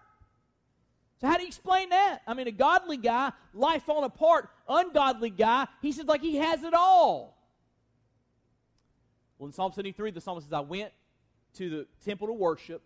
So, 1.21 1.27
how 1.27 1.37
do 1.37 1.43
you 1.43 1.49
explain 1.49 1.89
that? 1.89 2.21
I 2.27 2.35
mean, 2.35 2.47
a 2.47 2.53
godly 2.53 2.97
guy, 2.97 3.33
life 3.53 3.83
falling 3.85 4.05
apart, 4.05 4.51
ungodly 4.69 5.31
guy, 5.31 5.67
he 5.83 5.93
says 5.93 6.07
like 6.07 6.21
he 6.21 6.37
has 6.37 6.63
it 6.63 6.75
all. 6.75 7.37
Well, 9.39 9.47
in 9.47 9.53
Psalm 9.53 9.73
73, 9.73 10.11
the 10.11 10.21
psalmist 10.21 10.47
says, 10.47 10.53
I 10.53 10.61
went 10.61 10.93
to 11.55 11.71
the 11.71 11.87
temple 12.05 12.29
to 12.29 12.33
worship, 12.33 12.83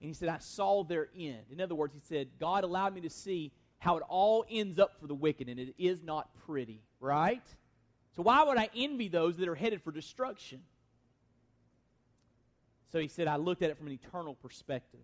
and 0.00 0.08
he 0.08 0.14
said, 0.14 0.28
I 0.28 0.38
saw 0.38 0.84
their 0.84 1.08
end. 1.18 1.44
In 1.50 1.60
other 1.60 1.74
words, 1.74 1.94
he 1.94 2.00
said, 2.00 2.28
God 2.38 2.64
allowed 2.64 2.94
me 2.94 3.00
to 3.02 3.10
see 3.10 3.52
how 3.78 3.96
it 3.96 4.02
all 4.08 4.44
ends 4.50 4.78
up 4.78 5.00
for 5.00 5.06
the 5.06 5.14
wicked, 5.14 5.48
and 5.48 5.58
it 5.58 5.74
is 5.78 6.02
not 6.02 6.28
pretty, 6.46 6.82
right? 7.00 7.42
So 8.16 8.22
why 8.22 8.42
would 8.42 8.58
I 8.58 8.68
envy 8.74 9.08
those 9.08 9.36
that 9.36 9.48
are 9.48 9.54
headed 9.54 9.82
for 9.82 9.92
destruction? 9.92 10.60
So 12.90 12.98
he 12.98 13.08
said, 13.08 13.28
I 13.28 13.36
looked 13.36 13.62
at 13.62 13.70
it 13.70 13.76
from 13.76 13.86
an 13.86 13.92
eternal 13.92 14.34
perspective. 14.34 15.00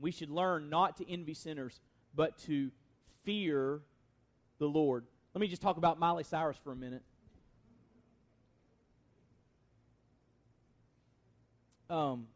We 0.00 0.10
should 0.10 0.30
learn 0.30 0.68
not 0.68 0.96
to 0.96 1.10
envy 1.10 1.34
sinners, 1.34 1.80
but 2.14 2.38
to 2.40 2.70
fear 3.24 3.80
the 4.58 4.66
Lord. 4.66 5.04
Let 5.34 5.40
me 5.40 5.48
just 5.48 5.62
talk 5.62 5.76
about 5.76 5.98
Miley 5.98 6.24
Cyrus 6.24 6.56
for 6.64 6.72
a 6.72 6.76
minute. 6.76 7.02
Um, 11.88 12.26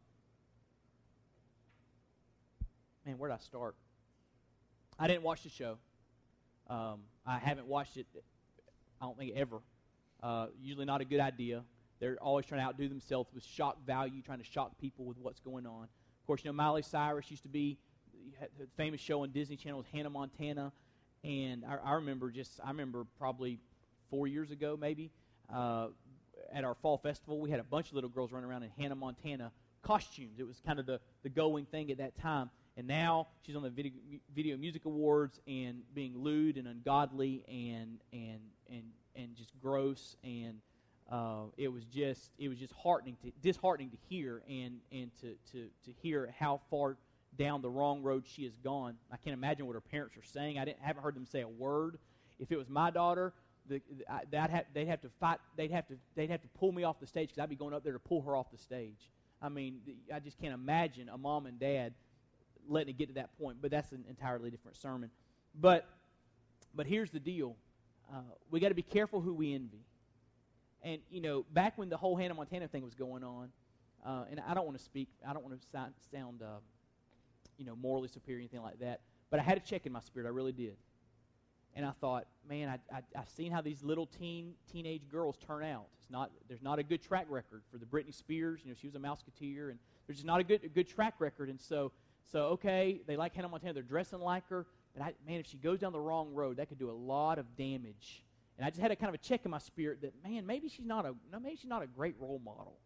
man, 3.04 3.18
where'd 3.18 3.32
I 3.32 3.38
start? 3.38 3.74
I 5.00 5.06
didn't 5.06 5.22
watch 5.22 5.42
the 5.42 5.48
show. 5.48 5.78
Um, 6.68 7.00
I 7.26 7.38
haven't 7.38 7.66
watched 7.66 7.96
it. 7.96 8.06
I 9.00 9.06
don't 9.06 9.16
think 9.16 9.32
ever. 9.34 9.62
Uh, 10.22 10.48
usually 10.60 10.84
not 10.84 11.00
a 11.00 11.06
good 11.06 11.20
idea. 11.20 11.62
They're 12.00 12.18
always 12.20 12.44
trying 12.44 12.60
to 12.60 12.66
outdo 12.66 12.86
themselves 12.86 13.30
with 13.34 13.42
shock 13.42 13.82
value, 13.86 14.20
trying 14.20 14.40
to 14.40 14.44
shock 14.44 14.72
people 14.78 15.06
with 15.06 15.16
what's 15.16 15.40
going 15.40 15.66
on. 15.66 15.84
Of 15.84 16.26
course, 16.26 16.44
you 16.44 16.50
know 16.50 16.52
Miley 16.52 16.82
Cyrus 16.82 17.30
used 17.30 17.44
to 17.44 17.48
be 17.48 17.78
the 18.58 18.66
famous 18.76 19.00
show 19.00 19.22
on 19.22 19.30
Disney 19.30 19.56
Channel 19.56 19.78
was 19.78 19.86
Hannah 19.90 20.10
Montana, 20.10 20.70
and 21.24 21.64
I, 21.64 21.78
I 21.82 21.92
remember 21.94 22.30
just 22.30 22.60
I 22.62 22.68
remember 22.68 23.06
probably 23.18 23.58
four 24.10 24.26
years 24.26 24.50
ago 24.50 24.76
maybe 24.78 25.10
uh, 25.52 25.88
at 26.52 26.62
our 26.62 26.74
fall 26.74 26.98
festival 26.98 27.40
we 27.40 27.50
had 27.50 27.60
a 27.60 27.64
bunch 27.64 27.88
of 27.88 27.94
little 27.94 28.10
girls 28.10 28.32
running 28.32 28.48
around 28.48 28.64
in 28.64 28.70
Hannah 28.78 28.94
Montana 28.96 29.50
costumes. 29.82 30.38
It 30.38 30.46
was 30.46 30.60
kind 30.64 30.78
of 30.78 30.84
the 30.84 31.00
the 31.22 31.30
going 31.30 31.64
thing 31.64 31.90
at 31.90 31.98
that 31.98 32.18
time 32.20 32.50
and 32.80 32.88
now 32.88 33.26
she's 33.42 33.54
on 33.54 33.62
the 33.62 33.68
video, 33.68 33.92
video 34.34 34.56
music 34.56 34.86
awards 34.86 35.38
and 35.46 35.82
being 35.94 36.16
lewd 36.16 36.56
and 36.56 36.66
ungodly 36.66 37.44
and 37.46 37.98
and 38.10 38.40
and 38.70 38.84
and 39.14 39.36
just 39.36 39.52
gross 39.60 40.16
and 40.24 40.54
uh, 41.12 41.42
it 41.58 41.68
was 41.68 41.84
just 41.84 42.30
it 42.38 42.48
was 42.48 42.58
just 42.58 42.72
heartening 42.72 43.18
to 43.22 43.30
disheartening 43.42 43.90
to 43.90 43.98
hear 44.08 44.42
and 44.48 44.78
and 44.90 45.10
to, 45.20 45.34
to 45.52 45.66
to 45.84 45.92
hear 46.00 46.34
how 46.38 46.58
far 46.70 46.96
down 47.36 47.60
the 47.60 47.68
wrong 47.68 48.02
road 48.02 48.24
she 48.26 48.44
has 48.44 48.56
gone. 48.64 48.94
I 49.12 49.18
can't 49.18 49.34
imagine 49.34 49.66
what 49.66 49.74
her 49.74 49.82
parents 49.82 50.16
are 50.16 50.24
saying. 50.24 50.58
I 50.58 50.64
didn't 50.64 50.80
haven't 50.80 51.02
heard 51.02 51.14
them 51.14 51.26
say 51.26 51.42
a 51.42 51.48
word. 51.48 51.98
If 52.38 52.50
it 52.50 52.56
was 52.56 52.70
my 52.70 52.90
daughter, 52.90 53.34
the, 53.68 53.82
I, 54.08 54.20
that 54.30 54.48
have, 54.48 54.64
they'd 54.72 54.88
have 54.88 55.02
to 55.02 55.10
fight. 55.20 55.38
They'd 55.58 55.70
have 55.70 55.86
to 55.88 55.96
they'd 56.14 56.30
have 56.30 56.40
to 56.40 56.48
pull 56.58 56.72
me 56.72 56.84
off 56.84 56.98
the 56.98 57.06
stage 57.06 57.28
because 57.28 57.42
I'd 57.42 57.50
be 57.50 57.56
going 57.56 57.74
up 57.74 57.84
there 57.84 57.92
to 57.92 57.98
pull 57.98 58.22
her 58.22 58.34
off 58.34 58.50
the 58.50 58.58
stage. 58.58 59.10
I 59.42 59.50
mean, 59.50 59.80
I 60.14 60.18
just 60.18 60.38
can't 60.40 60.54
imagine 60.54 61.10
a 61.10 61.18
mom 61.18 61.44
and 61.44 61.58
dad 61.58 61.92
letting 62.68 62.90
it 62.90 62.98
get 62.98 63.08
to 63.08 63.14
that 63.14 63.36
point, 63.38 63.58
but 63.60 63.70
that's 63.70 63.92
an 63.92 64.04
entirely 64.08 64.50
different 64.50 64.76
sermon. 64.76 65.10
But, 65.58 65.88
but 66.74 66.86
here's 66.86 67.10
the 67.10 67.20
deal 67.20 67.56
uh, 68.12 68.22
we 68.50 68.60
got 68.60 68.68
to 68.68 68.74
be 68.74 68.82
careful 68.82 69.20
who 69.20 69.32
we 69.32 69.54
envy. 69.54 69.84
And, 70.82 71.00
you 71.10 71.20
know, 71.20 71.44
back 71.52 71.76
when 71.76 71.88
the 71.88 71.96
whole 71.96 72.16
Hannah 72.16 72.34
Montana 72.34 72.66
thing 72.66 72.82
was 72.82 72.94
going 72.94 73.22
on, 73.22 73.50
uh, 74.04 74.24
and 74.30 74.40
I 74.46 74.54
don't 74.54 74.64
want 74.64 74.78
to 74.78 74.84
speak, 74.84 75.08
I 75.26 75.32
don't 75.32 75.44
want 75.44 75.60
to 75.60 75.68
sound, 75.68 75.92
sound 76.10 76.42
uh, 76.42 76.58
you 77.58 77.64
know, 77.66 77.76
morally 77.76 78.08
superior 78.08 78.38
or 78.38 78.40
anything 78.40 78.62
like 78.62 78.80
that, 78.80 79.00
but 79.30 79.38
I 79.38 79.42
had 79.42 79.58
a 79.58 79.60
check 79.60 79.86
in 79.86 79.92
my 79.92 80.00
spirit. 80.00 80.26
I 80.26 80.30
really 80.30 80.52
did. 80.52 80.76
And 81.76 81.86
I 81.86 81.92
thought, 82.00 82.26
man, 82.48 82.68
I, 82.68 82.96
I, 82.96 83.02
I've 83.16 83.28
seen 83.28 83.52
how 83.52 83.60
these 83.60 83.84
little 83.84 84.06
teen 84.06 84.54
teenage 84.72 85.08
girls 85.08 85.36
turn 85.46 85.62
out. 85.62 85.86
It's 86.00 86.10
not, 86.10 86.30
there's 86.48 86.62
not 86.62 86.78
a 86.80 86.82
good 86.82 87.00
track 87.00 87.26
record 87.28 87.62
for 87.70 87.78
the 87.78 87.86
Britney 87.86 88.12
Spears. 88.12 88.60
You 88.64 88.70
know, 88.70 88.76
she 88.80 88.88
was 88.88 88.96
a 88.96 88.98
Mouseketeer, 88.98 89.70
and 89.70 89.78
there's 90.06 90.16
just 90.16 90.26
not 90.26 90.40
a 90.40 90.44
good, 90.44 90.64
a 90.64 90.68
good 90.68 90.88
track 90.88 91.14
record. 91.20 91.48
And 91.48 91.60
so 91.60 91.92
so, 92.26 92.40
okay, 92.48 93.00
they 93.06 93.16
like 93.16 93.34
Hannah 93.34 93.48
Montana. 93.48 93.74
They're 93.74 93.82
dressing 93.82 94.20
like 94.20 94.48
her. 94.48 94.66
But, 94.94 95.02
I, 95.02 95.14
man, 95.26 95.40
if 95.40 95.46
she 95.46 95.56
goes 95.56 95.78
down 95.78 95.92
the 95.92 96.00
wrong 96.00 96.32
road, 96.32 96.56
that 96.58 96.68
could 96.68 96.78
do 96.78 96.90
a 96.90 96.92
lot 96.92 97.38
of 97.38 97.56
damage. 97.56 98.24
And 98.56 98.66
I 98.66 98.70
just 98.70 98.80
had 98.80 98.90
a 98.90 98.96
kind 98.96 99.08
of 99.08 99.14
a 99.14 99.22
check 99.22 99.44
in 99.44 99.50
my 99.50 99.58
spirit 99.58 100.02
that, 100.02 100.12
man, 100.22 100.46
maybe 100.46 100.68
she's 100.68 100.86
not 100.86 101.06
a, 101.06 101.14
no, 101.32 101.40
maybe 101.40 101.56
she's 101.56 101.70
not 101.70 101.82
a 101.82 101.86
great 101.86 102.14
role 102.20 102.40
model. 102.44 102.76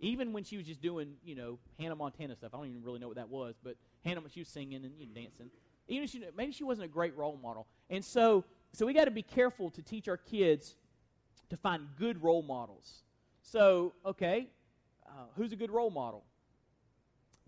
Even 0.00 0.32
when 0.32 0.44
she 0.44 0.56
was 0.56 0.66
just 0.66 0.80
doing, 0.80 1.14
you 1.24 1.34
know, 1.34 1.58
Hannah 1.78 1.96
Montana 1.96 2.36
stuff. 2.36 2.52
I 2.54 2.58
don't 2.58 2.68
even 2.68 2.84
really 2.84 2.98
know 3.00 3.08
what 3.08 3.16
that 3.16 3.28
was. 3.28 3.56
But 3.62 3.76
Hannah, 4.04 4.20
she 4.32 4.40
was 4.40 4.48
singing 4.48 4.84
and 4.84 4.92
you 4.98 5.06
know, 5.06 5.12
dancing. 5.14 5.50
Even 5.88 6.06
she, 6.06 6.22
maybe 6.36 6.52
she 6.52 6.64
wasn't 6.64 6.84
a 6.84 6.88
great 6.88 7.16
role 7.16 7.38
model. 7.42 7.66
And 7.90 8.04
so, 8.04 8.44
so 8.72 8.86
we 8.86 8.92
got 8.92 9.06
to 9.06 9.10
be 9.10 9.22
careful 9.22 9.70
to 9.70 9.82
teach 9.82 10.08
our 10.08 10.18
kids 10.18 10.76
to 11.48 11.56
find 11.56 11.88
good 11.98 12.22
role 12.22 12.42
models. 12.42 13.02
So, 13.42 13.94
okay, 14.04 14.48
uh, 15.06 15.24
who's 15.36 15.52
a 15.52 15.56
good 15.56 15.70
role 15.70 15.90
model? 15.90 16.24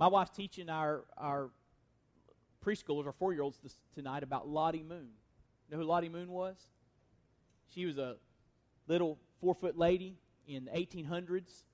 My 0.01 0.07
wife's 0.07 0.31
teaching 0.31 0.71
our, 0.71 1.05
our 1.19 1.51
preschoolers, 2.65 3.05
our 3.05 3.13
four 3.13 3.35
year 3.35 3.43
olds, 3.43 3.59
tonight 3.95 4.23
about 4.23 4.49
Lottie 4.49 4.83
Moon. 4.83 5.11
You 5.69 5.77
know 5.77 5.83
who 5.83 5.85
Lottie 5.87 6.09
Moon 6.09 6.31
was? 6.31 6.57
She 7.75 7.85
was 7.85 7.99
a 7.99 8.17
little 8.89 9.19
four 9.43 9.55
foot 9.55 9.77
lady 9.77 10.17
in 10.49 10.65
the 10.65 10.71
1800s 10.71 11.65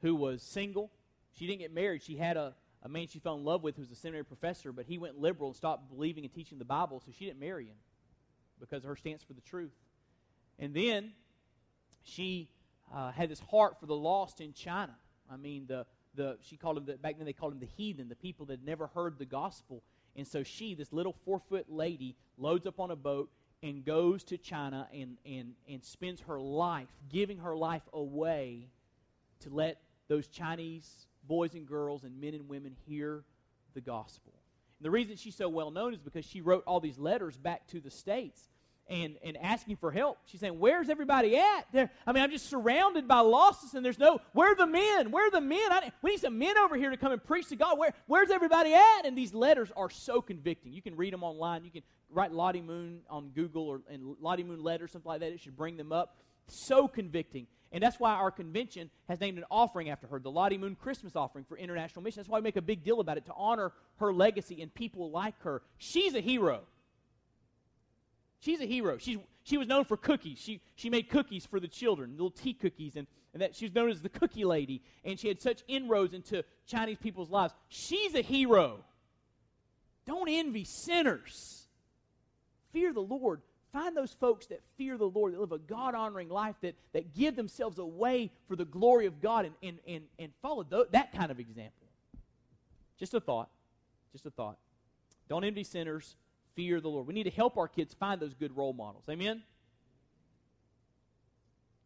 who 0.00 0.14
was 0.14 0.42
single. 0.42 0.92
She 1.34 1.46
didn't 1.46 1.60
get 1.60 1.74
married. 1.74 2.02
She 2.02 2.16
had 2.16 2.38
a, 2.38 2.54
a 2.82 2.88
man 2.88 3.06
she 3.06 3.18
fell 3.18 3.34
in 3.34 3.44
love 3.44 3.62
with 3.62 3.76
who 3.76 3.82
was 3.82 3.90
a 3.90 3.96
seminary 3.96 4.24
professor, 4.24 4.72
but 4.72 4.86
he 4.86 4.96
went 4.96 5.18
liberal 5.18 5.50
and 5.50 5.56
stopped 5.56 5.90
believing 5.90 6.24
and 6.24 6.32
teaching 6.32 6.58
the 6.58 6.64
Bible, 6.64 7.02
so 7.04 7.12
she 7.12 7.26
didn't 7.26 7.38
marry 7.38 7.66
him 7.66 7.76
because 8.60 8.82
of 8.82 8.88
her 8.88 8.96
stance 8.96 9.22
for 9.22 9.34
the 9.34 9.42
truth. 9.42 9.74
And 10.58 10.72
then 10.72 11.12
she 12.02 12.48
uh, 12.94 13.12
had 13.12 13.28
this 13.28 13.40
heart 13.40 13.78
for 13.78 13.84
the 13.84 13.94
lost 13.94 14.40
in 14.40 14.54
China. 14.54 14.96
I 15.30 15.36
mean, 15.36 15.66
the, 15.66 15.84
the 16.14 16.38
she 16.42 16.56
called 16.56 16.76
them 16.76 16.84
the, 16.84 16.94
back 16.94 17.16
then 17.16 17.26
they 17.26 17.32
called 17.32 17.52
them 17.52 17.60
the 17.60 17.68
heathen, 17.76 18.08
the 18.08 18.16
people 18.16 18.46
that 18.46 18.64
never 18.64 18.88
heard 18.88 19.18
the 19.18 19.24
gospel. 19.24 19.82
And 20.14 20.26
so 20.26 20.42
she, 20.42 20.74
this 20.74 20.92
little 20.92 21.14
four 21.24 21.40
foot 21.40 21.66
lady, 21.70 22.16
loads 22.36 22.66
up 22.66 22.78
on 22.80 22.90
a 22.90 22.96
boat 22.96 23.30
and 23.62 23.84
goes 23.84 24.24
to 24.24 24.36
China 24.36 24.88
and, 24.92 25.16
and, 25.24 25.54
and 25.68 25.82
spends 25.84 26.20
her 26.22 26.40
life 26.40 26.88
giving 27.10 27.38
her 27.38 27.56
life 27.56 27.88
away 27.92 28.68
to 29.40 29.50
let 29.50 29.80
those 30.08 30.28
Chinese 30.28 31.06
boys 31.26 31.54
and 31.54 31.66
girls 31.66 32.04
and 32.04 32.20
men 32.20 32.34
and 32.34 32.48
women 32.48 32.76
hear 32.86 33.24
the 33.74 33.80
gospel. 33.80 34.32
And 34.78 34.84
the 34.84 34.90
reason 34.90 35.16
she's 35.16 35.36
so 35.36 35.48
well 35.48 35.70
known 35.70 35.94
is 35.94 36.00
because 36.00 36.24
she 36.24 36.40
wrote 36.40 36.64
all 36.66 36.80
these 36.80 36.98
letters 36.98 37.36
back 37.36 37.66
to 37.68 37.80
the 37.80 37.90
States 37.90 38.48
and, 38.88 39.16
and 39.24 39.36
asking 39.36 39.76
for 39.76 39.90
help. 39.90 40.18
She's 40.26 40.40
saying, 40.40 40.58
Where's 40.58 40.88
everybody 40.88 41.36
at? 41.36 41.66
There, 41.72 41.90
I 42.06 42.12
mean, 42.12 42.22
I'm 42.22 42.30
just 42.30 42.48
surrounded 42.48 43.08
by 43.08 43.20
losses, 43.20 43.74
and 43.74 43.84
there's 43.84 43.98
no, 43.98 44.20
where 44.32 44.52
are 44.52 44.56
the 44.56 44.66
men? 44.66 45.10
Where 45.10 45.28
are 45.28 45.30
the 45.30 45.40
men? 45.40 45.60
I, 45.70 45.92
we 46.02 46.10
need 46.10 46.20
some 46.20 46.38
men 46.38 46.58
over 46.58 46.76
here 46.76 46.90
to 46.90 46.96
come 46.96 47.12
and 47.12 47.22
preach 47.22 47.48
to 47.48 47.56
God. 47.56 47.78
Where, 47.78 47.94
where's 48.06 48.30
everybody 48.30 48.74
at? 48.74 49.02
And 49.04 49.16
these 49.16 49.32
letters 49.32 49.70
are 49.76 49.90
so 49.90 50.20
convicting. 50.20 50.72
You 50.72 50.82
can 50.82 50.96
read 50.96 51.12
them 51.12 51.22
online. 51.22 51.64
You 51.64 51.70
can 51.70 51.82
write 52.10 52.32
Lottie 52.32 52.60
Moon 52.60 53.00
on 53.08 53.30
Google 53.30 53.68
or 53.68 53.80
and 53.90 54.16
Lottie 54.20 54.44
Moon 54.44 54.62
letters, 54.62 54.92
something 54.92 55.08
like 55.08 55.20
that. 55.20 55.32
It 55.32 55.40
should 55.40 55.56
bring 55.56 55.76
them 55.76 55.92
up. 55.92 56.16
So 56.48 56.88
convicting. 56.88 57.46
And 57.72 57.82
that's 57.82 57.98
why 57.98 58.12
our 58.12 58.30
convention 58.30 58.90
has 59.08 59.18
named 59.18 59.38
an 59.38 59.44
offering 59.50 59.88
after 59.88 60.06
her, 60.08 60.20
the 60.20 60.30
Lottie 60.30 60.58
Moon 60.58 60.76
Christmas 60.76 61.16
offering 61.16 61.46
for 61.46 61.56
international 61.56 62.02
mission. 62.02 62.20
That's 62.20 62.28
why 62.28 62.38
we 62.38 62.42
make 62.42 62.56
a 62.56 62.62
big 62.62 62.84
deal 62.84 63.00
about 63.00 63.16
it, 63.16 63.24
to 63.26 63.32
honor 63.34 63.72
her 63.96 64.12
legacy 64.12 64.60
and 64.60 64.72
people 64.74 65.10
like 65.10 65.40
her. 65.42 65.62
She's 65.78 66.14
a 66.14 66.20
hero. 66.20 66.64
She's 68.42 68.60
a 68.60 68.66
hero. 68.66 68.98
She's, 68.98 69.18
she 69.44 69.56
was 69.56 69.68
known 69.68 69.84
for 69.84 69.96
cookies. 69.96 70.38
She, 70.38 70.60
she 70.74 70.90
made 70.90 71.08
cookies 71.08 71.46
for 71.46 71.60
the 71.60 71.68
children, 71.68 72.10
little 72.10 72.32
tea 72.32 72.54
cookies, 72.54 72.96
and, 72.96 73.06
and 73.32 73.40
that 73.40 73.54
she's 73.54 73.72
known 73.72 73.88
as 73.88 74.02
the 74.02 74.08
cookie 74.08 74.44
lady. 74.44 74.82
And 75.04 75.18
she 75.18 75.28
had 75.28 75.40
such 75.40 75.62
inroads 75.68 76.12
into 76.12 76.42
Chinese 76.66 76.98
people's 77.00 77.30
lives. 77.30 77.54
She's 77.68 78.16
a 78.16 78.20
hero. 78.20 78.80
Don't 80.06 80.28
envy 80.28 80.64
sinners. 80.64 81.68
Fear 82.72 82.92
the 82.92 83.00
Lord. 83.00 83.42
Find 83.72 83.96
those 83.96 84.12
folks 84.12 84.46
that 84.46 84.60
fear 84.76 84.98
the 84.98 85.08
Lord, 85.08 85.34
that 85.34 85.40
live 85.40 85.52
a 85.52 85.58
God 85.58 85.94
honoring 85.94 86.28
life, 86.28 86.56
that, 86.62 86.74
that 86.94 87.14
give 87.14 87.36
themselves 87.36 87.78
away 87.78 88.32
for 88.48 88.56
the 88.56 88.64
glory 88.64 89.06
of 89.06 89.20
God, 89.20 89.44
and, 89.44 89.54
and, 89.62 89.78
and, 89.86 90.04
and 90.18 90.32
follow 90.42 90.64
th- 90.64 90.88
that 90.90 91.12
kind 91.12 91.30
of 91.30 91.38
example. 91.38 91.86
Just 92.98 93.14
a 93.14 93.20
thought. 93.20 93.50
Just 94.10 94.26
a 94.26 94.30
thought. 94.30 94.58
Don't 95.28 95.44
envy 95.44 95.62
sinners 95.62 96.16
fear 96.54 96.80
the 96.80 96.88
Lord. 96.88 97.06
We 97.06 97.14
need 97.14 97.24
to 97.24 97.30
help 97.30 97.56
our 97.56 97.68
kids 97.68 97.94
find 97.94 98.20
those 98.20 98.34
good 98.34 98.56
role 98.56 98.72
models. 98.72 99.04
Amen? 99.08 99.42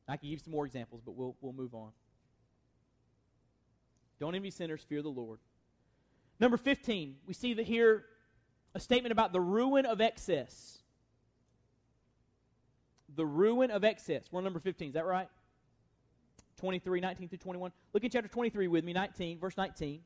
I 0.08 0.16
can 0.16 0.30
give 0.30 0.40
some 0.40 0.52
more 0.52 0.66
examples, 0.66 1.02
but 1.04 1.12
we'll, 1.12 1.36
we'll 1.40 1.52
move 1.52 1.74
on. 1.74 1.90
Don't 4.20 4.34
envy 4.34 4.50
sinners, 4.50 4.84
fear 4.88 5.02
the 5.02 5.08
Lord. 5.08 5.40
Number 6.38 6.56
15, 6.56 7.16
we 7.26 7.34
see 7.34 7.54
that 7.54 7.66
here 7.66 8.04
a 8.74 8.80
statement 8.80 9.12
about 9.12 9.32
the 9.32 9.40
ruin 9.40 9.86
of 9.86 10.00
excess. 10.00 10.78
The 13.14 13.26
ruin 13.26 13.70
of 13.70 13.84
excess. 13.84 14.24
We're 14.30 14.42
number 14.42 14.60
15, 14.60 14.88
is 14.88 14.94
that 14.94 15.06
right? 15.06 15.28
23, 16.58 17.00
19 17.00 17.28
through 17.28 17.38
21. 17.38 17.72
Look 17.92 18.04
in 18.04 18.10
chapter 18.10 18.28
23 18.28 18.68
with 18.68 18.84
me, 18.84 18.92
19, 18.92 19.38
verse 19.38 19.56
19. 19.56 20.00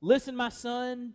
Listen, 0.00 0.34
my 0.34 0.48
son, 0.48 1.14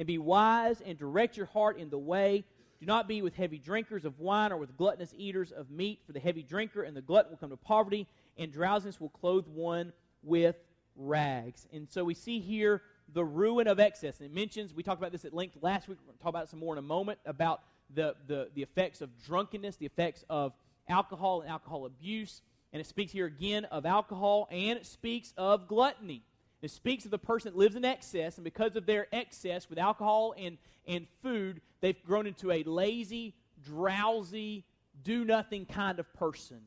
and 0.00 0.06
be 0.06 0.16
wise 0.16 0.80
and 0.80 0.98
direct 0.98 1.36
your 1.36 1.44
heart 1.44 1.78
in 1.78 1.90
the 1.90 1.98
way. 1.98 2.42
Do 2.80 2.86
not 2.86 3.06
be 3.06 3.20
with 3.20 3.34
heavy 3.34 3.58
drinkers 3.58 4.06
of 4.06 4.18
wine 4.18 4.50
or 4.50 4.56
with 4.56 4.74
gluttonous 4.78 5.12
eaters 5.14 5.52
of 5.52 5.70
meat, 5.70 6.00
for 6.06 6.12
the 6.12 6.20
heavy 6.20 6.42
drinker 6.42 6.82
and 6.82 6.96
the 6.96 7.02
glutton 7.02 7.30
will 7.30 7.36
come 7.36 7.50
to 7.50 7.56
poverty, 7.58 8.08
and 8.38 8.50
drowsiness 8.50 8.98
will 8.98 9.10
clothe 9.10 9.46
one 9.46 9.92
with 10.22 10.56
rags. 10.96 11.68
And 11.70 11.86
so 11.90 12.02
we 12.02 12.14
see 12.14 12.40
here 12.40 12.80
the 13.12 13.22
ruin 13.22 13.66
of 13.66 13.78
excess. 13.78 14.20
And 14.20 14.30
it 14.30 14.34
mentions, 14.34 14.72
we 14.72 14.82
talked 14.82 14.98
about 14.98 15.12
this 15.12 15.26
at 15.26 15.34
length 15.34 15.58
last 15.60 15.86
week. 15.86 15.98
We're 16.00 16.06
going 16.06 16.16
to 16.16 16.22
talk 16.22 16.30
about 16.30 16.48
some 16.48 16.60
more 16.60 16.72
in 16.72 16.78
a 16.78 16.82
moment 16.82 17.18
about 17.26 17.60
the, 17.94 18.14
the, 18.26 18.48
the 18.54 18.62
effects 18.62 19.02
of 19.02 19.10
drunkenness, 19.26 19.76
the 19.76 19.84
effects 19.84 20.24
of 20.30 20.54
alcohol 20.88 21.42
and 21.42 21.50
alcohol 21.50 21.84
abuse. 21.84 22.40
And 22.72 22.80
it 22.80 22.86
speaks 22.86 23.12
here 23.12 23.26
again 23.26 23.66
of 23.66 23.84
alcohol, 23.84 24.48
and 24.50 24.78
it 24.78 24.86
speaks 24.86 25.34
of 25.36 25.68
gluttony. 25.68 26.22
It 26.62 26.70
speaks 26.70 27.04
of 27.04 27.10
the 27.10 27.18
person 27.18 27.52
that 27.52 27.58
lives 27.58 27.76
in 27.76 27.84
excess, 27.84 28.36
and 28.36 28.44
because 28.44 28.76
of 28.76 28.84
their 28.84 29.06
excess 29.12 29.70
with 29.70 29.78
alcohol 29.78 30.34
and, 30.36 30.58
and 30.86 31.06
food, 31.22 31.60
they've 31.80 32.02
grown 32.04 32.26
into 32.26 32.50
a 32.50 32.62
lazy, 32.64 33.34
drowsy, 33.64 34.64
do 35.02 35.24
nothing 35.24 35.64
kind 35.64 35.98
of 35.98 36.12
person. 36.14 36.60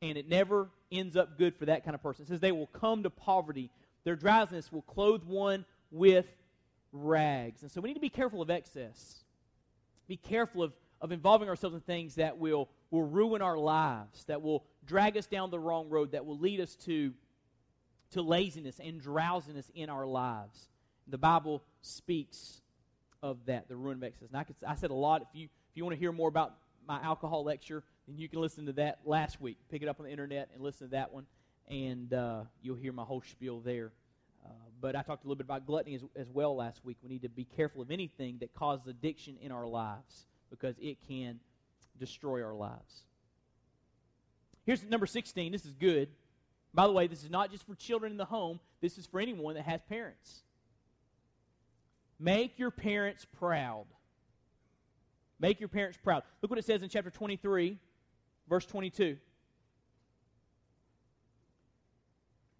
And 0.00 0.16
it 0.16 0.28
never 0.28 0.70
ends 0.90 1.16
up 1.16 1.36
good 1.36 1.54
for 1.56 1.66
that 1.66 1.84
kind 1.84 1.94
of 1.94 2.02
person. 2.02 2.24
It 2.24 2.28
says 2.28 2.40
they 2.40 2.52
will 2.52 2.66
come 2.66 3.02
to 3.02 3.10
poverty. 3.10 3.70
Their 4.04 4.16
drowsiness 4.16 4.72
will 4.72 4.82
clothe 4.82 5.24
one 5.24 5.64
with 5.90 6.26
rags. 6.92 7.62
And 7.62 7.70
so 7.70 7.80
we 7.80 7.90
need 7.90 7.94
to 7.94 8.00
be 8.00 8.08
careful 8.08 8.40
of 8.40 8.50
excess. 8.50 9.24
Be 10.06 10.16
careful 10.16 10.62
of, 10.62 10.72
of 11.00 11.12
involving 11.12 11.48
ourselves 11.48 11.74
in 11.74 11.80
things 11.82 12.14
that 12.14 12.38
will, 12.38 12.68
will 12.90 13.02
ruin 13.02 13.42
our 13.42 13.58
lives, 13.58 14.24
that 14.24 14.42
will 14.42 14.64
drag 14.86 15.16
us 15.16 15.26
down 15.26 15.50
the 15.50 15.58
wrong 15.58 15.88
road, 15.88 16.12
that 16.12 16.24
will 16.24 16.38
lead 16.38 16.60
us 16.60 16.74
to 16.76 17.12
to 18.12 18.22
laziness 18.22 18.80
and 18.82 19.00
drowsiness 19.00 19.70
in 19.74 19.90
our 19.90 20.06
lives. 20.06 20.68
The 21.08 21.18
Bible 21.18 21.62
speaks 21.82 22.60
of 23.22 23.38
that, 23.46 23.68
the 23.68 23.76
ruin 23.76 23.98
of 23.98 24.02
excess. 24.04 24.28
And 24.28 24.36
I, 24.36 24.44
could, 24.44 24.56
I 24.66 24.74
said 24.74 24.90
a 24.90 24.94
lot. 24.94 25.22
If 25.22 25.28
you, 25.32 25.44
if 25.44 25.76
you 25.76 25.84
want 25.84 25.94
to 25.94 26.00
hear 26.00 26.12
more 26.12 26.28
about 26.28 26.54
my 26.86 27.00
alcohol 27.02 27.44
lecture, 27.44 27.82
then 28.06 28.18
you 28.18 28.28
can 28.28 28.40
listen 28.40 28.66
to 28.66 28.72
that 28.74 29.00
last 29.04 29.40
week. 29.40 29.58
Pick 29.70 29.82
it 29.82 29.88
up 29.88 29.98
on 29.98 30.06
the 30.06 30.12
internet 30.12 30.50
and 30.54 30.62
listen 30.62 30.88
to 30.88 30.90
that 30.92 31.12
one, 31.12 31.26
and 31.68 32.12
uh, 32.12 32.42
you'll 32.62 32.76
hear 32.76 32.92
my 32.92 33.04
whole 33.04 33.22
spiel 33.22 33.60
there. 33.60 33.92
Uh, 34.44 34.50
but 34.80 34.94
I 34.94 35.02
talked 35.02 35.24
a 35.24 35.26
little 35.26 35.36
bit 35.36 35.46
about 35.46 35.66
gluttony 35.66 35.96
as, 35.96 36.02
as 36.14 36.28
well 36.30 36.54
last 36.54 36.84
week. 36.84 36.98
We 37.02 37.08
need 37.08 37.22
to 37.22 37.28
be 37.28 37.44
careful 37.44 37.82
of 37.82 37.90
anything 37.90 38.38
that 38.40 38.54
causes 38.54 38.86
addiction 38.86 39.36
in 39.40 39.50
our 39.50 39.66
lives 39.66 40.26
because 40.50 40.76
it 40.80 40.98
can 41.08 41.40
destroy 41.98 42.42
our 42.44 42.54
lives. 42.54 43.02
Here's 44.64 44.84
number 44.84 45.06
16. 45.06 45.52
This 45.52 45.64
is 45.64 45.72
good. 45.72 46.08
Buy 46.76 46.86
the 46.86 46.92
way, 46.92 47.06
this 47.06 47.24
is 47.24 47.30
not 47.30 47.50
just 47.50 47.66
for 47.66 47.74
children 47.74 48.12
in 48.12 48.18
the 48.18 48.26
home, 48.26 48.60
this 48.82 48.98
is 48.98 49.06
for 49.06 49.18
anyone 49.18 49.54
that 49.54 49.64
has 49.64 49.80
parents. 49.88 50.42
Make 52.20 52.58
your 52.58 52.70
parents 52.70 53.26
proud. 53.38 53.86
Make 55.40 55.58
your 55.58 55.70
parents 55.70 55.98
proud. 56.02 56.22
Look 56.42 56.50
what 56.50 56.58
it 56.58 56.66
says 56.66 56.82
in 56.82 56.90
chapter 56.90 57.08
23, 57.08 57.78
verse 58.46 58.66
22. 58.66 59.16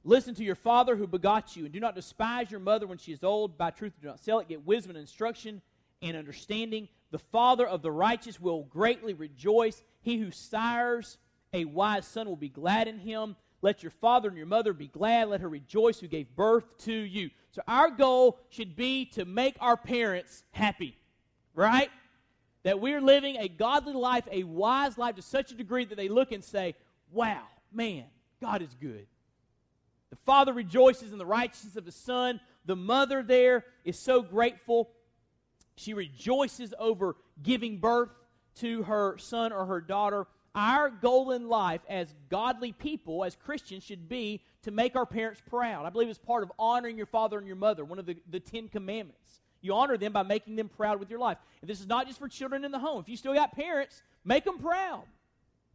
Listen 0.03 0.35
to 0.35 0.45
your 0.45 0.55
father 0.55 0.97
who 0.97 1.07
begot 1.07 1.55
you, 1.55 1.65
and 1.65 1.75
do 1.75 1.81
not 1.81 1.95
despise 1.95 2.51
your 2.51 2.61
mother 2.61 2.87
when 2.87 2.97
she 2.97 3.13
is 3.13 3.23
old. 3.23 3.59
By 3.59 3.71
truth, 3.71 3.93
do 4.01 4.07
not 4.07 4.21
sell 4.21 4.39
it. 4.39 4.49
Get 4.49 4.65
wisdom 4.65 4.93
and 4.93 4.99
instruction 4.99 5.61
and 6.01 6.17
understanding. 6.17 6.89
The 7.11 7.19
father 7.19 7.67
of 7.67 7.83
the 7.83 7.93
righteous 7.93 8.41
will 8.41 8.63
greatly 8.63 9.13
rejoice. 9.13 9.83
He 10.01 10.17
who 10.17 10.31
sires 10.31 11.19
a 11.53 11.67
wise 11.67 12.07
son 12.07 12.27
will 12.29 12.37
be 12.37 12.49
glad 12.49 12.89
in 12.89 12.99
him. 12.99 13.37
Let 13.63 13.83
your 13.83 13.91
father 13.91 14.29
and 14.29 14.37
your 14.37 14.47
mother 14.47 14.73
be 14.73 14.89
glad. 14.89 15.29
Let 15.29 15.41
her 15.41 15.49
rejoice 15.49 15.99
who 15.99 16.09
gave 16.09 16.35
birth 16.37 16.65
to 16.85 16.93
you. 16.93 17.31
So, 17.53 17.63
our 17.67 17.91
goal 17.91 18.39
should 18.51 18.77
be 18.77 19.07
to 19.07 19.25
make 19.25 19.57
our 19.61 19.77
parents 19.77 20.45
happy, 20.51 20.97
right? 21.55 21.91
That 22.65 22.81
we're 22.81 23.01
living 23.01 23.37
a 23.39 23.49
godly 23.49 23.95
life, 23.95 24.29
a 24.31 24.43
wise 24.43 24.99
life 24.99 25.17
to 25.17 25.23
such 25.23 25.53
a 25.53 25.55
degree 25.55 25.85
that 25.87 25.95
they 25.97 26.09
look 26.09 26.33
and 26.33 26.45
say, 26.45 26.75
wow, 27.11 27.43
man, 27.73 28.05
God 28.43 28.63
is 28.63 28.75
good. 28.81 29.07
The 30.11 30.17
father 30.27 30.53
rejoices 30.53 31.13
in 31.13 31.19
the 31.19 31.27
righteousness 31.27 31.77
of 31.77 31.87
his 31.87 31.95
son. 31.95 32.41
The 32.65 32.77
mother 32.77 33.23
there 33.23 33.65
is 33.85 33.99
so 33.99 34.23
grateful. 34.23 34.91
She 35.77 35.95
rejoices 35.95 36.75
over 36.79 37.17
giving 37.43 37.79
birth 37.79 38.11
to 38.57 38.83
her 38.85 39.19
son 39.19 39.53
or 39.53 39.67
her 39.67 39.81
daughter. 39.81 40.27
Our 40.57 40.89
goal 40.89 41.33
in 41.33 41.49
life 41.49 41.83
as 41.87 42.15
godly 42.31 42.73
people, 42.73 43.25
as 43.25 43.37
Christians, 43.37 43.85
should 43.85 44.09
be 44.09 44.43
to 44.63 44.71
make 44.71 44.97
our 44.97 45.05
parents 45.05 45.43
proud. 45.47 45.85
I 45.85 45.91
believe 45.91 46.09
it's 46.09 46.19
part 46.19 46.43
of 46.43 46.51
honoring 46.59 46.97
your 46.97 47.07
father 47.07 47.37
and 47.37 47.47
your 47.47 47.57
mother, 47.57 47.85
one 47.85 47.99
of 47.99 48.07
the, 48.07 48.17
the 48.31 48.41
Ten 48.41 48.69
Commandments. 48.69 49.43
You 49.61 49.75
honor 49.75 49.99
them 49.99 50.13
by 50.13 50.23
making 50.23 50.57
them 50.57 50.71
proud 50.71 50.99
with 50.99 51.11
your 51.11 51.19
life. 51.19 51.37
And 51.61 51.69
this 51.69 51.81
is 51.81 51.87
not 51.87 52.07
just 52.07 52.19
for 52.19 52.29
children 52.29 52.65
in 52.65 52.73
the 52.73 52.79
home. 52.79 53.03
If 53.03 53.09
you 53.11 53.19
still 53.19 53.35
got 53.35 53.55
parents, 53.55 54.01
make 54.25 54.45
them 54.45 54.59
proud. 54.59 55.05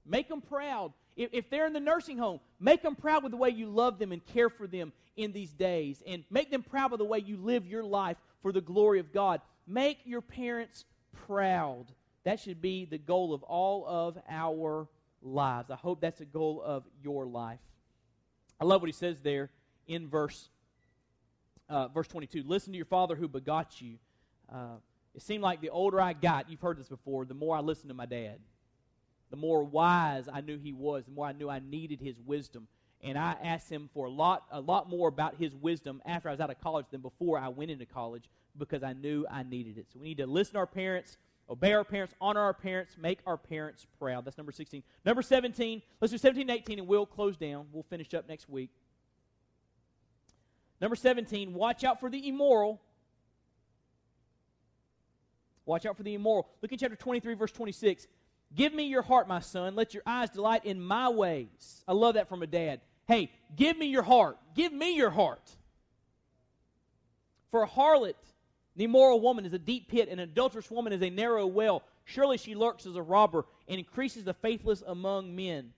Make 0.04 0.28
them 0.30 0.42
proud. 0.42 0.94
If, 1.16 1.30
if 1.32 1.50
they're 1.52 1.68
in 1.68 1.74
the 1.74 1.80
nursing 1.80 2.18
home, 2.18 2.40
make 2.60 2.82
them 2.82 2.96
proud 2.96 3.22
with 3.22 3.34
the 3.34 3.38
way 3.38 3.50
you 3.50 3.68
love 3.68 4.00
them 4.00 4.12
and 4.12 4.26
care 4.26 4.50
for 4.50 4.66
them 4.66 4.94
in 5.16 5.32
these 5.32 5.54
days. 5.54 6.02
And 6.08 6.24
make 6.32 6.50
them 6.50 6.64
proud 6.64 6.90
with 6.90 7.00
the 7.00 7.06
way 7.06 7.20
you 7.20 7.38
live 7.38 7.68
your 7.68 7.84
life 7.84 8.18
for 8.42 8.52
the 8.52 8.62
glory 8.62 9.00
of 9.00 9.14
God. 9.14 9.42
Make 9.68 10.00
your 10.06 10.22
parents 10.22 10.86
proud. 11.28 11.86
That 12.24 12.40
should 12.40 12.62
be 12.62 12.86
the 12.86 12.98
goal 12.98 13.34
of 13.34 13.44
all 13.44 13.86
of 13.88 14.18
our 14.30 14.88
lives. 15.22 15.72
I 15.72 15.76
hope 15.76 16.02
that's 16.02 16.22
a 16.22 16.26
goal 16.26 16.62
of 16.64 16.84
your 17.04 17.26
life. 17.26 17.60
I 18.60 18.66
love 18.66 18.82
what 18.82 18.88
he 18.88 18.94
says 18.94 19.22
there 19.22 19.50
in 19.88 20.08
verse 20.08 20.50
uh, 21.72 21.88
verse 21.88 22.08
22. 22.08 22.44
Listen 22.46 22.74
to 22.74 22.78
your 22.78 22.86
father 22.86 23.16
who 23.16 23.28
begot 23.28 23.82
you. 23.82 23.96
Uh, 24.52 24.76
it 25.16 25.22
seemed 25.22 25.42
like 25.42 25.62
the 25.62 25.70
older 25.70 26.02
I 26.02 26.14
got, 26.14 26.50
you've 26.50 26.60
heard 26.60 26.78
this 26.78 26.90
before, 26.90 27.26
the 27.26 27.34
more 27.34 27.56
I 27.56 27.62
listened 27.62 27.90
to 27.90 27.94
my 27.94 28.06
dad. 28.06 28.40
The 29.30 29.38
more 29.38 29.64
wise 29.64 30.28
I 30.32 30.42
knew 30.42 30.60
he 30.60 30.74
was, 30.74 31.06
the 31.06 31.12
more 31.12 31.26
I 31.26 31.32
knew 31.32 31.50
I 31.50 31.60
needed 31.60 32.02
his 32.02 32.20
wisdom. 32.20 32.68
And 33.02 33.18
I 33.18 33.36
asked 33.42 33.70
him 33.70 33.90
for 33.94 34.06
a 34.06 34.10
lot, 34.10 34.44
a 34.52 34.60
lot 34.60 34.90
more 34.90 35.08
about 35.08 35.36
his 35.40 35.56
wisdom 35.56 36.02
after 36.06 36.28
I 36.28 36.34
was 36.34 36.42
out 36.42 36.50
of 36.50 36.60
college 36.60 36.86
than 36.92 37.02
before 37.02 37.40
I 37.40 37.48
went 37.48 37.72
into 37.72 37.86
college 37.86 38.30
because 38.58 38.84
I 38.84 38.94
knew 38.94 39.26
I 39.32 39.44
needed 39.44 39.78
it. 39.78 39.88
So 39.92 40.00
we 40.00 40.10
need 40.10 40.18
to 40.18 40.28
listen 40.28 40.54
to 40.54 40.60
our 40.60 40.68
parents, 40.68 41.18
obey 41.52 41.74
our 41.74 41.84
parents, 41.84 42.16
honor 42.22 42.40
our 42.40 42.54
parents, 42.54 42.96
make 42.98 43.20
our 43.28 43.38
parents 43.38 43.86
proud. 44.00 44.24
That's 44.24 44.38
number 44.38 44.54
16. 44.54 44.82
Number 45.06 45.22
17, 45.22 45.82
let's 46.00 46.12
do 46.12 46.18
17 46.18 46.50
and 46.50 46.60
18, 46.60 46.80
and 46.80 46.88
we'll 46.88 47.06
close 47.06 47.36
down. 47.36 47.68
We'll 47.74 47.84
finish 47.84 48.14
up 48.14 48.28
next 48.28 48.50
week. 48.50 48.72
Number 50.80 50.96
17, 50.96 51.54
watch 51.54 51.84
out 51.84 52.00
for 52.00 52.10
the 52.10 52.28
immoral. 52.28 52.82
Watch 55.66 55.86
out 55.86 55.98
for 55.98 56.04
the 56.04 56.14
immoral. 56.14 56.50
Look 56.62 56.72
at 56.72 56.80
chapter 56.80 56.96
23, 56.96 57.36
verse 57.36 57.52
26. 57.52 58.08
Give 58.56 58.74
me 58.74 58.86
your 58.86 59.02
heart, 59.02 59.28
my 59.28 59.40
son. 59.40 59.76
Let 59.76 59.94
your 59.94 60.04
eyes 60.06 60.30
delight 60.30 60.66
in 60.66 60.82
my 60.82 61.10
ways. 61.10 61.84
I 61.88 61.94
love 61.94 62.16
that 62.16 62.30
from 62.30 62.42
a 62.42 62.48
dad. 62.48 62.82
Hey, 63.08 63.32
give 63.56 63.78
me 63.78 63.88
your 63.88 64.04
heart. 64.04 64.38
Give 64.56 64.74
me 64.74 64.96
your 64.96 65.10
heart. 65.10 65.52
For 67.52 67.64
a 67.64 67.68
harlot, 67.68 68.16
the 68.76 68.86
immoral 68.86 69.20
woman 69.20 69.46
is 69.46 69.54
a 69.54 69.60
deep 69.60 69.90
pit, 69.90 70.08
and 70.10 70.20
an 70.20 70.30
adulterous 70.30 70.72
woman 70.72 70.94
is 70.94 71.02
a 71.02 71.10
narrow 71.10 71.46
well. 71.46 71.84
Surely 72.06 72.38
she 72.38 72.56
lurks 72.56 72.86
as 72.86 72.96
a 72.96 73.02
robber 73.02 73.46
and 73.68 73.80
increases 73.80 74.24
the 74.24 74.34
faithless 74.34 74.84
among 74.86 75.36
men. 75.36 75.74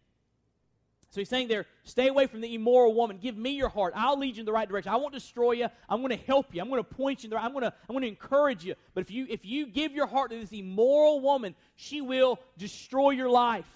So 1.10 1.22
he's 1.22 1.30
saying 1.30 1.48
there, 1.48 1.68
stay 1.84 2.08
away 2.08 2.26
from 2.26 2.42
the 2.42 2.56
immoral 2.56 2.96
woman. 2.96 3.20
Give 3.22 3.38
me 3.38 3.52
your 3.52 3.70
heart. 3.70 3.94
I'll 3.96 4.18
lead 4.18 4.36
you 4.36 4.40
in 4.40 4.48
the 4.48 4.52
right 4.52 4.68
direction. 4.68 4.92
I 4.92 4.96
won't 4.96 5.14
destroy 5.14 5.52
you. 5.52 5.68
I'm 5.88 6.02
going 6.02 6.18
to 6.18 6.26
help 6.26 6.56
you. 6.56 6.62
I'm 6.62 6.70
going 6.70 6.84
to 6.84 6.90
point 6.90 7.22
you 7.22 7.28
in 7.28 7.30
the 7.30 7.36
right. 7.36 7.46
I'm 7.46 7.52
going 7.52 7.62
to, 7.62 7.74
I'm 7.88 7.94
going 7.94 8.02
to 8.02 8.08
encourage 8.08 8.64
you. 8.66 8.74
But 8.96 9.02
if 9.02 9.12
you 9.12 9.28
if 9.30 9.46
you 9.46 9.68
give 9.68 9.92
your 9.92 10.08
heart 10.08 10.32
to 10.32 10.40
this 10.40 10.52
immoral 10.52 11.22
woman, 11.22 11.54
she 11.76 12.02
will 12.02 12.40
destroy 12.58 13.12
your 13.12 13.30
life. 13.30 13.68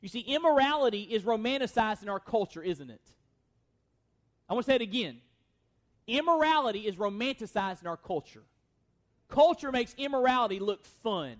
You 0.00 0.08
see, 0.08 0.20
immorality 0.20 1.02
is 1.02 1.22
romanticized 1.24 2.02
in 2.02 2.08
our 2.08 2.20
culture, 2.20 2.62
isn't 2.62 2.90
it? 2.90 3.02
I 4.48 4.54
want 4.54 4.64
to 4.64 4.72
say 4.72 4.76
it 4.76 4.82
again. 4.82 5.18
Immorality 6.06 6.80
is 6.80 6.96
romanticized 6.96 7.80
in 7.80 7.86
our 7.86 7.96
culture. 7.96 8.42
Culture 9.28 9.72
makes 9.72 9.94
immorality 9.96 10.58
look 10.58 10.84
fun, 10.84 11.36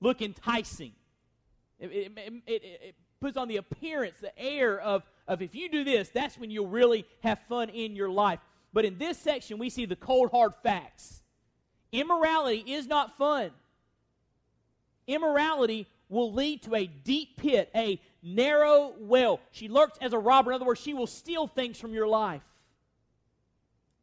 look 0.00 0.22
enticing. 0.22 0.92
It, 1.78 1.90
it, 1.92 2.12
it, 2.46 2.62
it, 2.62 2.94
puts 3.20 3.36
on 3.36 3.48
the 3.48 3.56
appearance, 3.56 4.18
the 4.20 4.38
air 4.38 4.78
of, 4.78 5.02
of 5.26 5.42
if 5.42 5.54
you 5.54 5.68
do 5.70 5.84
this, 5.84 6.10
that's 6.10 6.38
when 6.38 6.50
you'll 6.50 6.68
really 6.68 7.06
have 7.22 7.38
fun 7.48 7.70
in 7.70 7.96
your 7.96 8.10
life. 8.10 8.40
But 8.72 8.84
in 8.84 8.98
this 8.98 9.18
section, 9.18 9.58
we 9.58 9.70
see 9.70 9.86
the 9.86 9.96
cold, 9.96 10.30
hard 10.30 10.52
facts. 10.62 11.22
Immorality 11.92 12.62
is 12.66 12.86
not 12.86 13.16
fun. 13.16 13.50
Immorality 15.06 15.86
will 16.08 16.32
lead 16.32 16.62
to 16.62 16.74
a 16.74 16.86
deep 16.86 17.36
pit, 17.36 17.70
a 17.74 18.00
narrow 18.22 18.92
well. 18.98 19.40
She 19.50 19.68
lurks 19.68 19.98
as 20.00 20.12
a 20.12 20.18
robber. 20.18 20.50
In 20.50 20.56
other 20.56 20.66
words, 20.66 20.80
she 20.80 20.94
will 20.94 21.06
steal 21.06 21.46
things 21.46 21.78
from 21.78 21.94
your 21.94 22.06
life. 22.06 22.42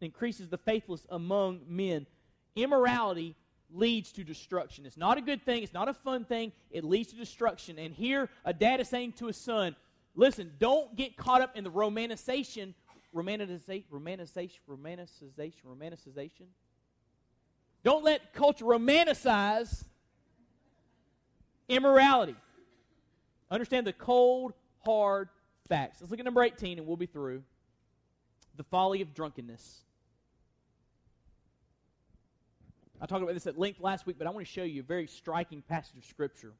Increases 0.03 0.49
the 0.49 0.57
faithless 0.57 1.05
among 1.09 1.61
men. 1.67 2.05
Immorality 2.55 3.35
leads 3.73 4.11
to 4.13 4.23
destruction. 4.23 4.85
It's 4.85 4.97
not 4.97 5.17
a 5.17 5.21
good 5.21 5.43
thing, 5.43 5.63
it's 5.63 5.73
not 5.73 5.89
a 5.89 5.93
fun 5.93 6.25
thing, 6.25 6.51
it 6.69 6.83
leads 6.83 7.09
to 7.09 7.15
destruction. 7.15 7.79
And 7.79 7.93
here, 7.93 8.29
a 8.45 8.53
dad 8.53 8.79
is 8.79 8.87
saying 8.87 9.13
to 9.13 9.27
his 9.27 9.37
son, 9.37 9.75
listen, 10.15 10.51
don't 10.59 10.95
get 10.95 11.17
caught 11.17 11.41
up 11.41 11.57
in 11.57 11.63
the 11.63 11.71
romanticization, 11.71 12.73
romanticization, 13.15 13.85
romanticization, 13.91 14.59
romanticization, 14.69 15.63
romanticization. 15.67 16.45
Don't 17.83 18.03
let 18.03 18.33
culture 18.33 18.65
romanticize 18.65 19.83
immorality. 21.67 22.35
Understand 23.51 23.85
the 23.85 23.93
cold, 23.93 24.53
hard 24.85 25.29
facts. 25.67 25.97
Let's 25.99 26.11
look 26.11 26.19
at 26.19 26.25
number 26.25 26.43
18 26.43 26.77
and 26.77 26.87
we'll 26.87 26.97
be 26.97 27.05
through. 27.05 27.43
The 28.55 28.63
folly 28.63 29.01
of 29.01 29.13
drunkenness. 29.13 29.81
I 33.03 33.05
talked 33.05 33.21
about 33.21 33.33
this 33.33 33.47
at 33.47 33.59
length 33.59 33.81
last 33.81 34.05
week, 34.05 34.15
but 34.17 34.27
I 34.27 34.29
want 34.29 34.47
to 34.47 34.51
show 34.51 34.63
you 34.63 34.79
a 34.79 34.85
very 34.85 35.07
striking 35.07 35.61
passage 35.61 35.97
of 35.97 36.05
Scripture. 36.05 36.53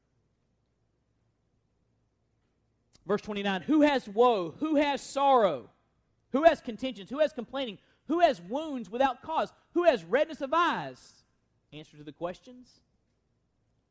Verse 3.08 3.22
29 3.22 3.62
Who 3.62 3.82
has 3.82 4.10
woe? 4.10 4.54
Who 4.60 4.76
has 4.76 5.02
sorrow? 5.02 5.70
Who 6.34 6.44
has 6.44 6.60
contentions? 6.60 7.10
Who 7.10 7.20
has 7.20 7.32
complaining? 7.32 7.78
Who 8.10 8.20
has 8.20 8.42
wounds 8.42 8.90
without 8.90 9.22
cause? 9.22 9.54
Who 9.74 9.86
has 9.86 10.04
redness 10.04 10.42
of 10.42 10.54
eyes? 10.54 11.14
Answer 11.72 11.96
to 11.96 12.04
the 12.04 12.12
questions. 12.12 12.82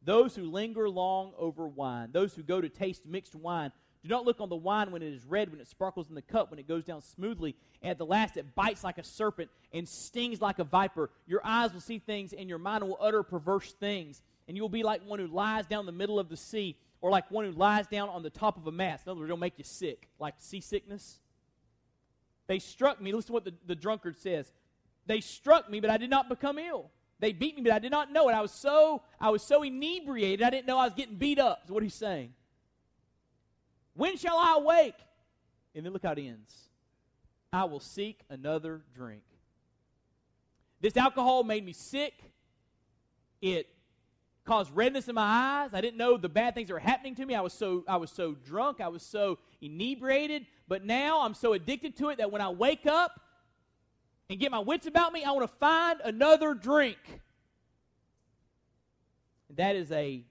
Those 0.05 0.37
who 0.37 0.45
linger 0.45 0.91
long 0.91 1.33
over 1.39 1.67
wine, 1.67 2.11
those 2.13 2.35
who 2.35 2.43
go 2.43 2.61
to 2.61 2.69
taste 2.69 3.07
mixed 3.07 3.35
wine, 3.35 3.73
do 4.03 4.09
not 4.09 4.25
look 4.25 4.41
on 4.41 4.49
the 4.49 4.57
wine 4.57 4.91
when 4.91 5.01
it 5.01 5.13
is 5.13 5.25
red, 5.25 5.51
when 5.51 5.61
it 5.61 5.69
sparkles 5.69 6.09
in 6.09 6.17
the 6.17 6.23
cup, 6.23 6.51
when 6.51 6.59
it 6.59 6.67
goes 6.67 6.85
down 6.85 7.03
smoothly. 7.03 7.55
And 7.83 7.91
at 7.91 7.99
the 7.99 8.07
last, 8.07 8.37
it 8.37 8.55
bites 8.55 8.83
like 8.83 8.99
a 8.99 9.05
serpent 9.05 9.49
and 9.73 9.89
stings 9.89 10.41
like 10.41 10.59
a 10.59 10.65
viper. 10.65 11.11
Your 11.27 11.41
eyes 11.45 11.73
will 11.73 11.81
see 11.81 12.01
things, 12.01 12.33
and 12.33 12.49
your 12.49 12.59
mind 12.59 12.83
will 12.83 12.99
utter 13.01 13.23
perverse 13.23 13.73
things. 13.75 14.21
And 14.49 14.57
you 14.57 14.63
will 14.63 14.69
be 14.69 14.83
like 14.83 15.07
one 15.07 15.21
who 15.21 15.29
lies 15.29 15.67
down 15.67 15.87
the 15.87 15.93
middle 15.93 16.19
of 16.19 16.29
the 16.29 16.37
sea, 16.37 16.77
or 17.01 17.11
like 17.11 17.31
one 17.31 17.45
who 17.45 17.53
lies 17.53 17.87
down 17.87 18.09
on 18.09 18.25
the 18.25 18.31
top 18.31 18.57
of 18.57 18.67
a 18.67 18.73
mast. 18.73 19.07
In 19.07 19.13
other 19.13 19.21
words, 19.21 19.29
it'll 19.29 19.39
make 19.39 19.59
you 19.59 19.65
sick, 19.65 20.09
like 20.19 20.35
seasickness. 20.39 21.21
They 22.49 22.59
struck 22.59 23.01
me. 23.01 23.13
Listen 23.13 23.29
to 23.29 23.33
what 23.35 23.45
the, 23.45 23.55
the 23.67 23.77
drunkard 23.77 24.19
says. 24.19 24.51
They 25.07 25.21
struck 25.21 25.71
me, 25.71 25.79
but 25.79 25.91
I 25.91 25.97
did 25.97 26.11
not 26.11 26.29
become 26.29 26.59
ill. 26.59 26.91
They 27.21 27.33
beat 27.33 27.55
me, 27.57 27.63
but 27.63 27.73
I 27.73 27.79
did 27.79 27.93
not 27.93 28.11
know 28.11 28.29
it. 28.29 28.33
I 28.33 28.41
was 28.41 28.51
so 28.51 29.03
I 29.21 29.31
was 29.31 29.45
so 29.45 29.63
inebriated, 29.63 30.45
I 30.45 30.51
didn't 30.51 30.67
know 30.67 30.79
I 30.79 30.87
was 30.87 30.95
getting 30.95 31.15
beat 31.15 31.39
up. 31.39 31.63
Is 31.65 31.71
what 31.71 31.85
he's 31.85 31.95
saying. 31.95 32.35
When 33.95 34.17
shall 34.17 34.39
I 34.39 34.57
awake? 34.59 34.95
And 35.75 35.85
then 35.85 35.93
look 35.93 36.03
how 36.03 36.13
it 36.13 36.19
ends. 36.19 36.69
I 37.53 37.65
will 37.65 37.81
seek 37.81 38.21
another 38.31 38.83
drink. 38.95 39.23
This 40.81 40.97
alcohol 40.97 41.45
made 41.45 41.65
me 41.65 41.73
sick. 41.73 42.15
It 43.41 43.69
caused 44.45 44.75
redness 44.75 45.09
in 45.09 45.15
my 45.15 45.23
eyes. 45.63 45.71
I 45.75 45.81
didn't 45.81 45.97
know 45.97 46.17
the 46.17 46.29
bad 46.29 46.55
things 46.55 46.69
that 46.69 46.75
were 46.75 46.81
happening 46.81 47.15
to 47.17 47.27
me. 47.27 47.35
I 47.35 47.41
was 47.41 47.53
so 47.53 47.85
I 47.87 47.97
was 47.97 48.11
so 48.11 48.33
drunk. 48.33 48.81
I 48.81 48.89
was 48.89 49.03
so 49.03 49.39
inebriated. 49.61 50.47
But 50.67 50.85
now 50.85 51.23
I'm 51.23 51.35
so 51.35 51.53
addicted 51.53 51.97
to 51.99 52.09
it 52.09 52.19
that 52.19 52.33
when 52.33 52.41
I 52.41 52.49
wake 52.49 52.87
up 52.87 53.21
and 54.29 54.41
get 54.41 54.51
my 54.51 54.59
wits 54.59 54.87
about 54.87 55.13
me, 55.13 55.23
I 55.25 55.31
want 55.33 55.49
to 55.49 55.57
find 55.59 56.01
another 56.03 56.55
drink. 56.55 56.99
That 59.51 59.77
is 59.77 59.93
a 59.93 60.25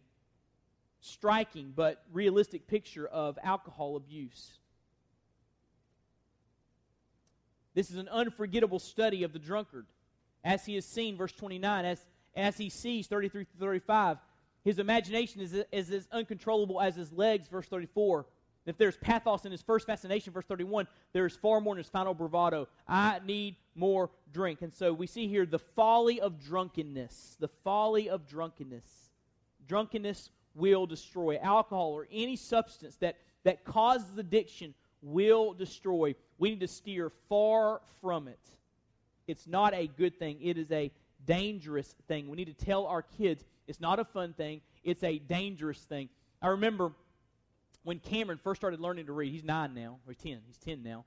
striking 1.01 1.73
but 1.75 2.03
realistic 2.13 2.67
picture 2.67 3.07
of 3.07 3.37
alcohol 3.43 3.95
abuse. 3.95 4.59
This 7.73 7.89
is 7.89 7.97
an 7.97 8.07
unforgettable 8.09 8.79
study 8.79 9.23
of 9.23 9.33
the 9.33 9.39
drunkard. 9.39 9.87
As 10.43 10.65
he 10.65 10.75
is 10.75 10.85
seen, 10.85 11.17
verse 11.17 11.31
29, 11.31 11.85
as, 11.85 12.05
as 12.35 12.57
he 12.57 12.69
sees, 12.69 13.07
33 13.07 13.45
to 13.45 13.51
35, 13.59 14.17
his 14.63 14.79
imagination 14.79 15.41
is, 15.41 15.55
is 15.71 15.91
as 15.91 16.07
uncontrollable 16.11 16.81
as 16.81 16.95
his 16.95 17.11
legs, 17.11 17.47
verse 17.47 17.67
34. 17.67 18.25
If 18.65 18.77
there's 18.77 18.97
pathos 18.97 19.45
in 19.45 19.51
his 19.51 19.61
first 19.61 19.87
fascination, 19.87 20.33
verse 20.33 20.45
31, 20.45 20.87
there 21.13 21.25
is 21.25 21.35
far 21.35 21.61
more 21.61 21.73
in 21.73 21.79
his 21.79 21.87
final 21.87 22.13
bravado. 22.13 22.67
I 22.87 23.19
need 23.25 23.55
more 23.73 24.11
drink. 24.31 24.61
And 24.61 24.73
so 24.73 24.93
we 24.93 25.07
see 25.07 25.27
here 25.27 25.47
the 25.47 25.59
folly 25.59 26.21
of 26.21 26.39
drunkenness. 26.39 27.37
The 27.39 27.47
folly 27.63 28.09
of 28.09 28.27
drunkenness. 28.27 29.09
Drunkenness 29.67 30.29
will 30.55 30.85
destroy. 30.85 31.37
Alcohol 31.37 31.91
or 31.91 32.07
any 32.11 32.35
substance 32.35 32.95
that, 32.97 33.17
that 33.43 33.63
causes 33.63 34.17
addiction 34.17 34.73
will 35.01 35.53
destroy. 35.53 36.15
We 36.37 36.51
need 36.51 36.59
to 36.61 36.67
steer 36.67 37.11
far 37.29 37.81
from 38.01 38.27
it. 38.27 38.39
It's 39.27 39.47
not 39.47 39.73
a 39.73 39.87
good 39.87 40.19
thing, 40.19 40.39
it 40.41 40.57
is 40.57 40.71
a 40.71 40.91
dangerous 41.25 41.95
thing. 42.07 42.27
We 42.29 42.37
need 42.37 42.57
to 42.57 42.65
tell 42.65 42.85
our 42.85 43.01
kids 43.01 43.43
it's 43.67 43.79
not 43.79 43.99
a 43.99 44.05
fun 44.05 44.33
thing, 44.33 44.61
it's 44.83 45.03
a 45.03 45.19
dangerous 45.19 45.79
thing. 45.79 46.09
I 46.41 46.47
remember 46.47 46.91
when 47.83 47.99
Cameron 47.99 48.39
first 48.43 48.59
started 48.59 48.79
learning 48.79 49.07
to 49.07 49.13
read, 49.13 49.31
he's 49.31 49.43
nine 49.43 49.73
now, 49.73 49.99
or 50.07 50.13
10, 50.13 50.39
he's 50.45 50.57
10 50.57 50.83
now. 50.83 51.05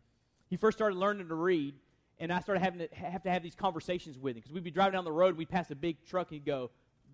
He 0.49 0.57
first 0.57 0.79
started 0.79 0.97
learning 0.97 1.29
to 1.29 1.35
read, 1.35 1.75
and 2.19 2.33
I 2.33 2.41
started 2.41 2.61
having 2.61 2.81
to 2.81 2.95
have 2.95 3.23
to 3.25 3.31
have 3.31 3.43
these 3.43 3.55
conversations 3.55 4.19
with 4.19 4.37
him 4.37 4.41
because 4.41 4.53
we'd 4.53 4.65
be 4.65 4.71
driving 4.71 4.93
down 4.93 5.05
the 5.05 5.13
road, 5.13 5.37
we'd 5.37 5.49
pass 5.49 5.71
a 5.71 5.77
big 5.77 6.05
truck, 6.07 6.29
and 6.29 6.35
he'd 6.35 6.47
go, 6.47 6.71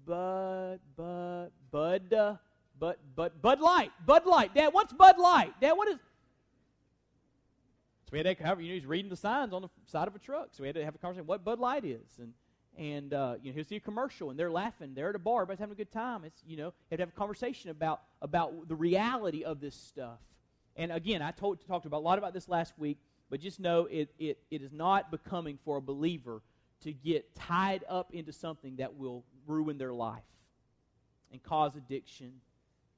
Bud, 0.07 0.81
Bud, 0.97 1.51
Bud, 1.71 2.13
uh, 2.13 2.37
Bud, 2.79 2.97
Bud, 3.15 3.33
Bud 3.43 3.61
Light, 3.61 3.93
Bud 4.05 4.27
Light. 4.27 4.55
Dad, 4.55 4.73
what's 4.73 4.93
Bud 4.93 5.19
Light? 5.19 5.53
Dad, 5.61 5.73
what 5.73 5.89
is? 5.89 5.97
So 8.05 8.11
we 8.13 8.19
had 8.19 8.39
to, 8.39 8.63
you 8.63 8.69
know, 8.69 8.75
he's 8.75 8.87
reading 8.87 9.11
the 9.11 9.17
signs 9.17 9.53
on 9.53 9.63
the 9.63 9.69
side 9.87 10.09
of 10.09 10.15
a 10.15 10.19
truck. 10.19 10.49
So 10.53 10.63
we 10.63 10.69
had 10.69 10.77
to 10.77 10.85
have 10.85 10.95
a 10.95 10.99
conversation 10.99 11.27
what 11.27 11.45
Bud 11.45 11.61
Light 11.61 11.85
is. 11.85 12.19
And 12.19 12.33
and 12.79 13.13
uh, 13.13 13.35
you 13.43 13.51
know 13.51 13.55
he'll 13.55 13.65
see 13.65 13.77
a 13.77 13.81
commercial 13.81 14.31
and 14.31 14.39
they're 14.39 14.51
laughing 14.51 14.93
they're 14.95 15.11
at 15.11 15.15
a 15.17 15.19
bar 15.19 15.43
everybody's 15.43 15.59
having 15.59 15.73
a 15.73 15.77
good 15.77 15.93
time 15.93 16.25
it's 16.25 16.43
you 16.47 16.57
know 16.57 16.67
you 16.67 16.73
have 16.91 16.99
to 16.99 17.03
have 17.03 17.09
a 17.09 17.19
conversation 17.19 17.71
about 17.71 18.01
about 18.23 18.69
the 18.69 18.75
reality 18.75 19.45
of 19.45 19.61
this 19.61 19.75
stuff 19.75 20.19
and 20.77 20.93
again 20.93 21.23
i 21.23 21.31
told, 21.31 21.59
talked 21.67 21.87
about 21.87 21.99
a 21.99 22.07
lot 22.07 22.19
about 22.19 22.33
this 22.33 22.49
last 22.49 22.73
week 22.79 22.99
but 23.29 23.41
just 23.41 23.61
know 23.61 23.87
it, 23.87 24.11
it, 24.19 24.39
it 24.51 24.63
is 24.63 24.73
not 24.73 25.11
becoming 25.11 25.59
for 25.65 25.77
a 25.77 25.83
believer 25.83 26.43
to 26.83 26.93
get 26.93 27.35
tied 27.35 27.85
up 27.89 28.13
into 28.13 28.33
something 28.33 28.77
that 28.77 28.97
will 28.97 29.25
ruin 29.47 29.79
their 29.79 29.93
life 29.93 30.23
and 31.33 31.43
cause 31.43 31.77
addiction 31.77 32.33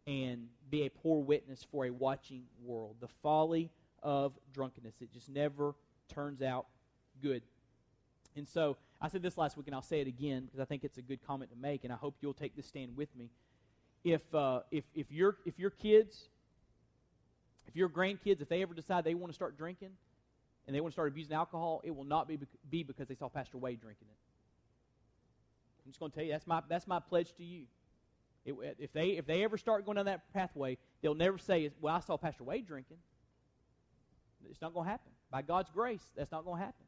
and 0.07 0.47
be 0.71 0.87
a 0.87 0.91
poor 0.91 1.23
witness 1.23 1.65
for 1.71 1.87
a 1.87 1.91
watching 1.91 2.45
world. 2.65 2.97
The 3.01 3.09
folly 3.23 3.71
of 4.03 4.33
drunkenness. 4.53 4.95
It 5.01 5.13
just 5.13 5.29
never 5.29 5.75
turns 6.09 6.43
out 6.43 6.67
good. 7.23 7.43
And 8.37 8.49
so 8.49 8.77
I 9.01 9.09
said 9.09 9.23
this 9.23 9.37
last 9.37 9.57
week, 9.57 9.67
and 9.67 9.75
I'll 9.75 9.83
say 9.83 10.01
it 10.01 10.07
again 10.07 10.45
because 10.45 10.61
I 10.61 10.65
think 10.65 10.85
it's 10.85 10.99
a 10.99 11.03
good 11.03 11.25
comment 11.27 11.51
to 11.51 11.57
make, 11.57 11.85
and 11.85 11.93
I 11.93 11.97
hope 11.97 12.17
you'll 12.21 12.35
take 12.35 12.57
this 12.57 12.67
stand 12.67 12.97
with 12.97 13.15
me. 13.15 13.31
If, 14.05 14.23
uh, 14.35 14.61
if, 14.71 14.85
if, 14.95 15.13
your, 15.13 15.37
if 15.45 15.59
your 15.59 15.71
kids, 15.71 16.29
if 17.69 17.77
your 17.77 17.89
grandkids, 17.89 18.41
if 18.41 18.49
they 18.49 18.63
ever 18.63 18.75
decide 18.75 19.05
they 19.05 19.15
want 19.15 19.31
to 19.31 19.35
start 19.35 19.57
drinking 19.57 19.91
and 20.67 20.75
they 20.75 20.81
want 20.81 20.93
to 20.93 20.95
start 20.95 21.09
abusing 21.09 21.35
alcohol, 21.35 21.81
it 21.85 21.95
will 21.95 22.05
not 22.05 22.29
be, 22.29 22.39
be 22.71 22.83
because 22.83 23.09
they 23.09 23.15
saw 23.15 23.29
Pastor 23.29 23.59
Wade 23.59 23.81
drinking 23.81 24.09
it. 24.11 24.17
I'm 25.85 25.91
just 25.91 25.99
going 25.99 26.11
to 26.11 26.15
tell 26.15 26.25
you, 26.25 26.33
that's 26.33 26.47
my, 26.47 26.63
that's 26.69 26.87
my 26.87 27.01
pledge 27.01 27.35
to 27.35 27.45
you. 27.45 27.65
It, 28.45 28.55
if, 28.79 28.93
they, 28.93 29.11
if 29.11 29.27
they 29.27 29.45
ever 29.45 29.57
start 29.57 29.85
going 29.85 29.97
down 29.97 30.07
that 30.07 30.33
pathway, 30.33 30.79
they'll 31.01 31.15
never 31.15 31.39
say, 31.39 31.71
Well, 31.81 31.95
I 31.95 32.01
saw 32.01 32.17
Pastor 32.17 32.45
Wade 32.45 32.67
drinking. 32.67 32.99
It's 34.51 34.61
not 34.61 34.75
going 34.75 34.87
to 34.87 34.91
happen. 34.91 35.13
By 35.31 35.43
God's 35.43 35.71
grace, 35.71 36.03
that's 36.17 36.33
not 36.33 36.45
going 36.45 36.59
to 36.59 36.65
happen. 36.65 36.85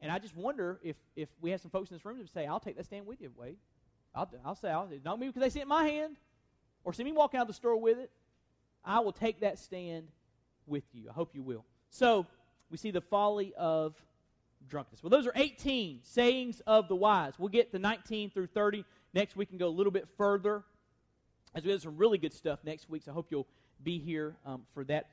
And 0.00 0.10
I 0.10 0.18
just 0.18 0.36
wonder 0.36 0.80
if, 0.82 0.96
if 1.14 1.28
we 1.40 1.50
have 1.50 1.60
some 1.60 1.70
folks 1.70 1.90
in 1.90 1.96
this 1.96 2.04
room 2.04 2.18
that 2.18 2.32
say, 2.32 2.46
I'll 2.46 2.60
take 2.60 2.76
that 2.76 2.86
stand 2.86 3.06
with 3.06 3.20
you, 3.20 3.30
Wade. 3.36 3.58
I'll, 4.14 4.28
I'll 4.44 4.54
say, 4.56 4.70
I'll, 4.70 4.88
not 5.04 5.20
me 5.20 5.28
because 5.28 5.42
they 5.42 5.50
see 5.50 5.60
it 5.60 5.64
in 5.64 5.68
my 5.68 5.84
hand 5.84 6.16
or 6.82 6.92
see 6.92 7.04
me 7.04 7.12
walking 7.12 7.38
out 7.38 7.42
of 7.42 7.48
the 7.48 7.54
store 7.54 7.76
with 7.76 7.98
it. 7.98 8.10
I 8.84 9.00
will 9.00 9.12
take 9.12 9.40
that 9.40 9.58
stand 9.58 10.08
with 10.66 10.84
you. 10.92 11.08
I 11.10 11.12
hope 11.12 11.34
you 11.34 11.42
will. 11.42 11.64
So, 11.90 12.26
we 12.70 12.76
see 12.76 12.90
the 12.90 13.00
folly 13.00 13.52
of 13.56 13.94
drunkenness. 14.68 15.02
Well, 15.02 15.10
those 15.10 15.26
are 15.26 15.32
18 15.34 16.00
sayings 16.02 16.60
of 16.66 16.88
the 16.88 16.96
wise. 16.96 17.34
We'll 17.38 17.48
get 17.48 17.72
to 17.72 17.78
19 17.78 18.30
through 18.30 18.46
30. 18.48 18.84
Next 19.12 19.34
week 19.34 19.50
and 19.50 19.58
go 19.58 19.66
a 19.66 19.68
little 19.68 19.90
bit 19.90 20.06
further 20.16 20.62
as 21.54 21.64
we 21.64 21.72
have 21.72 21.82
some 21.82 21.96
really 21.96 22.16
good 22.16 22.32
stuff 22.32 22.60
next 22.62 22.88
week. 22.88 23.02
So 23.04 23.10
I 23.10 23.14
hope 23.14 23.26
you'll 23.30 23.48
be 23.82 23.98
here 23.98 24.36
um, 24.46 24.62
for 24.72 24.84
that. 24.84 25.10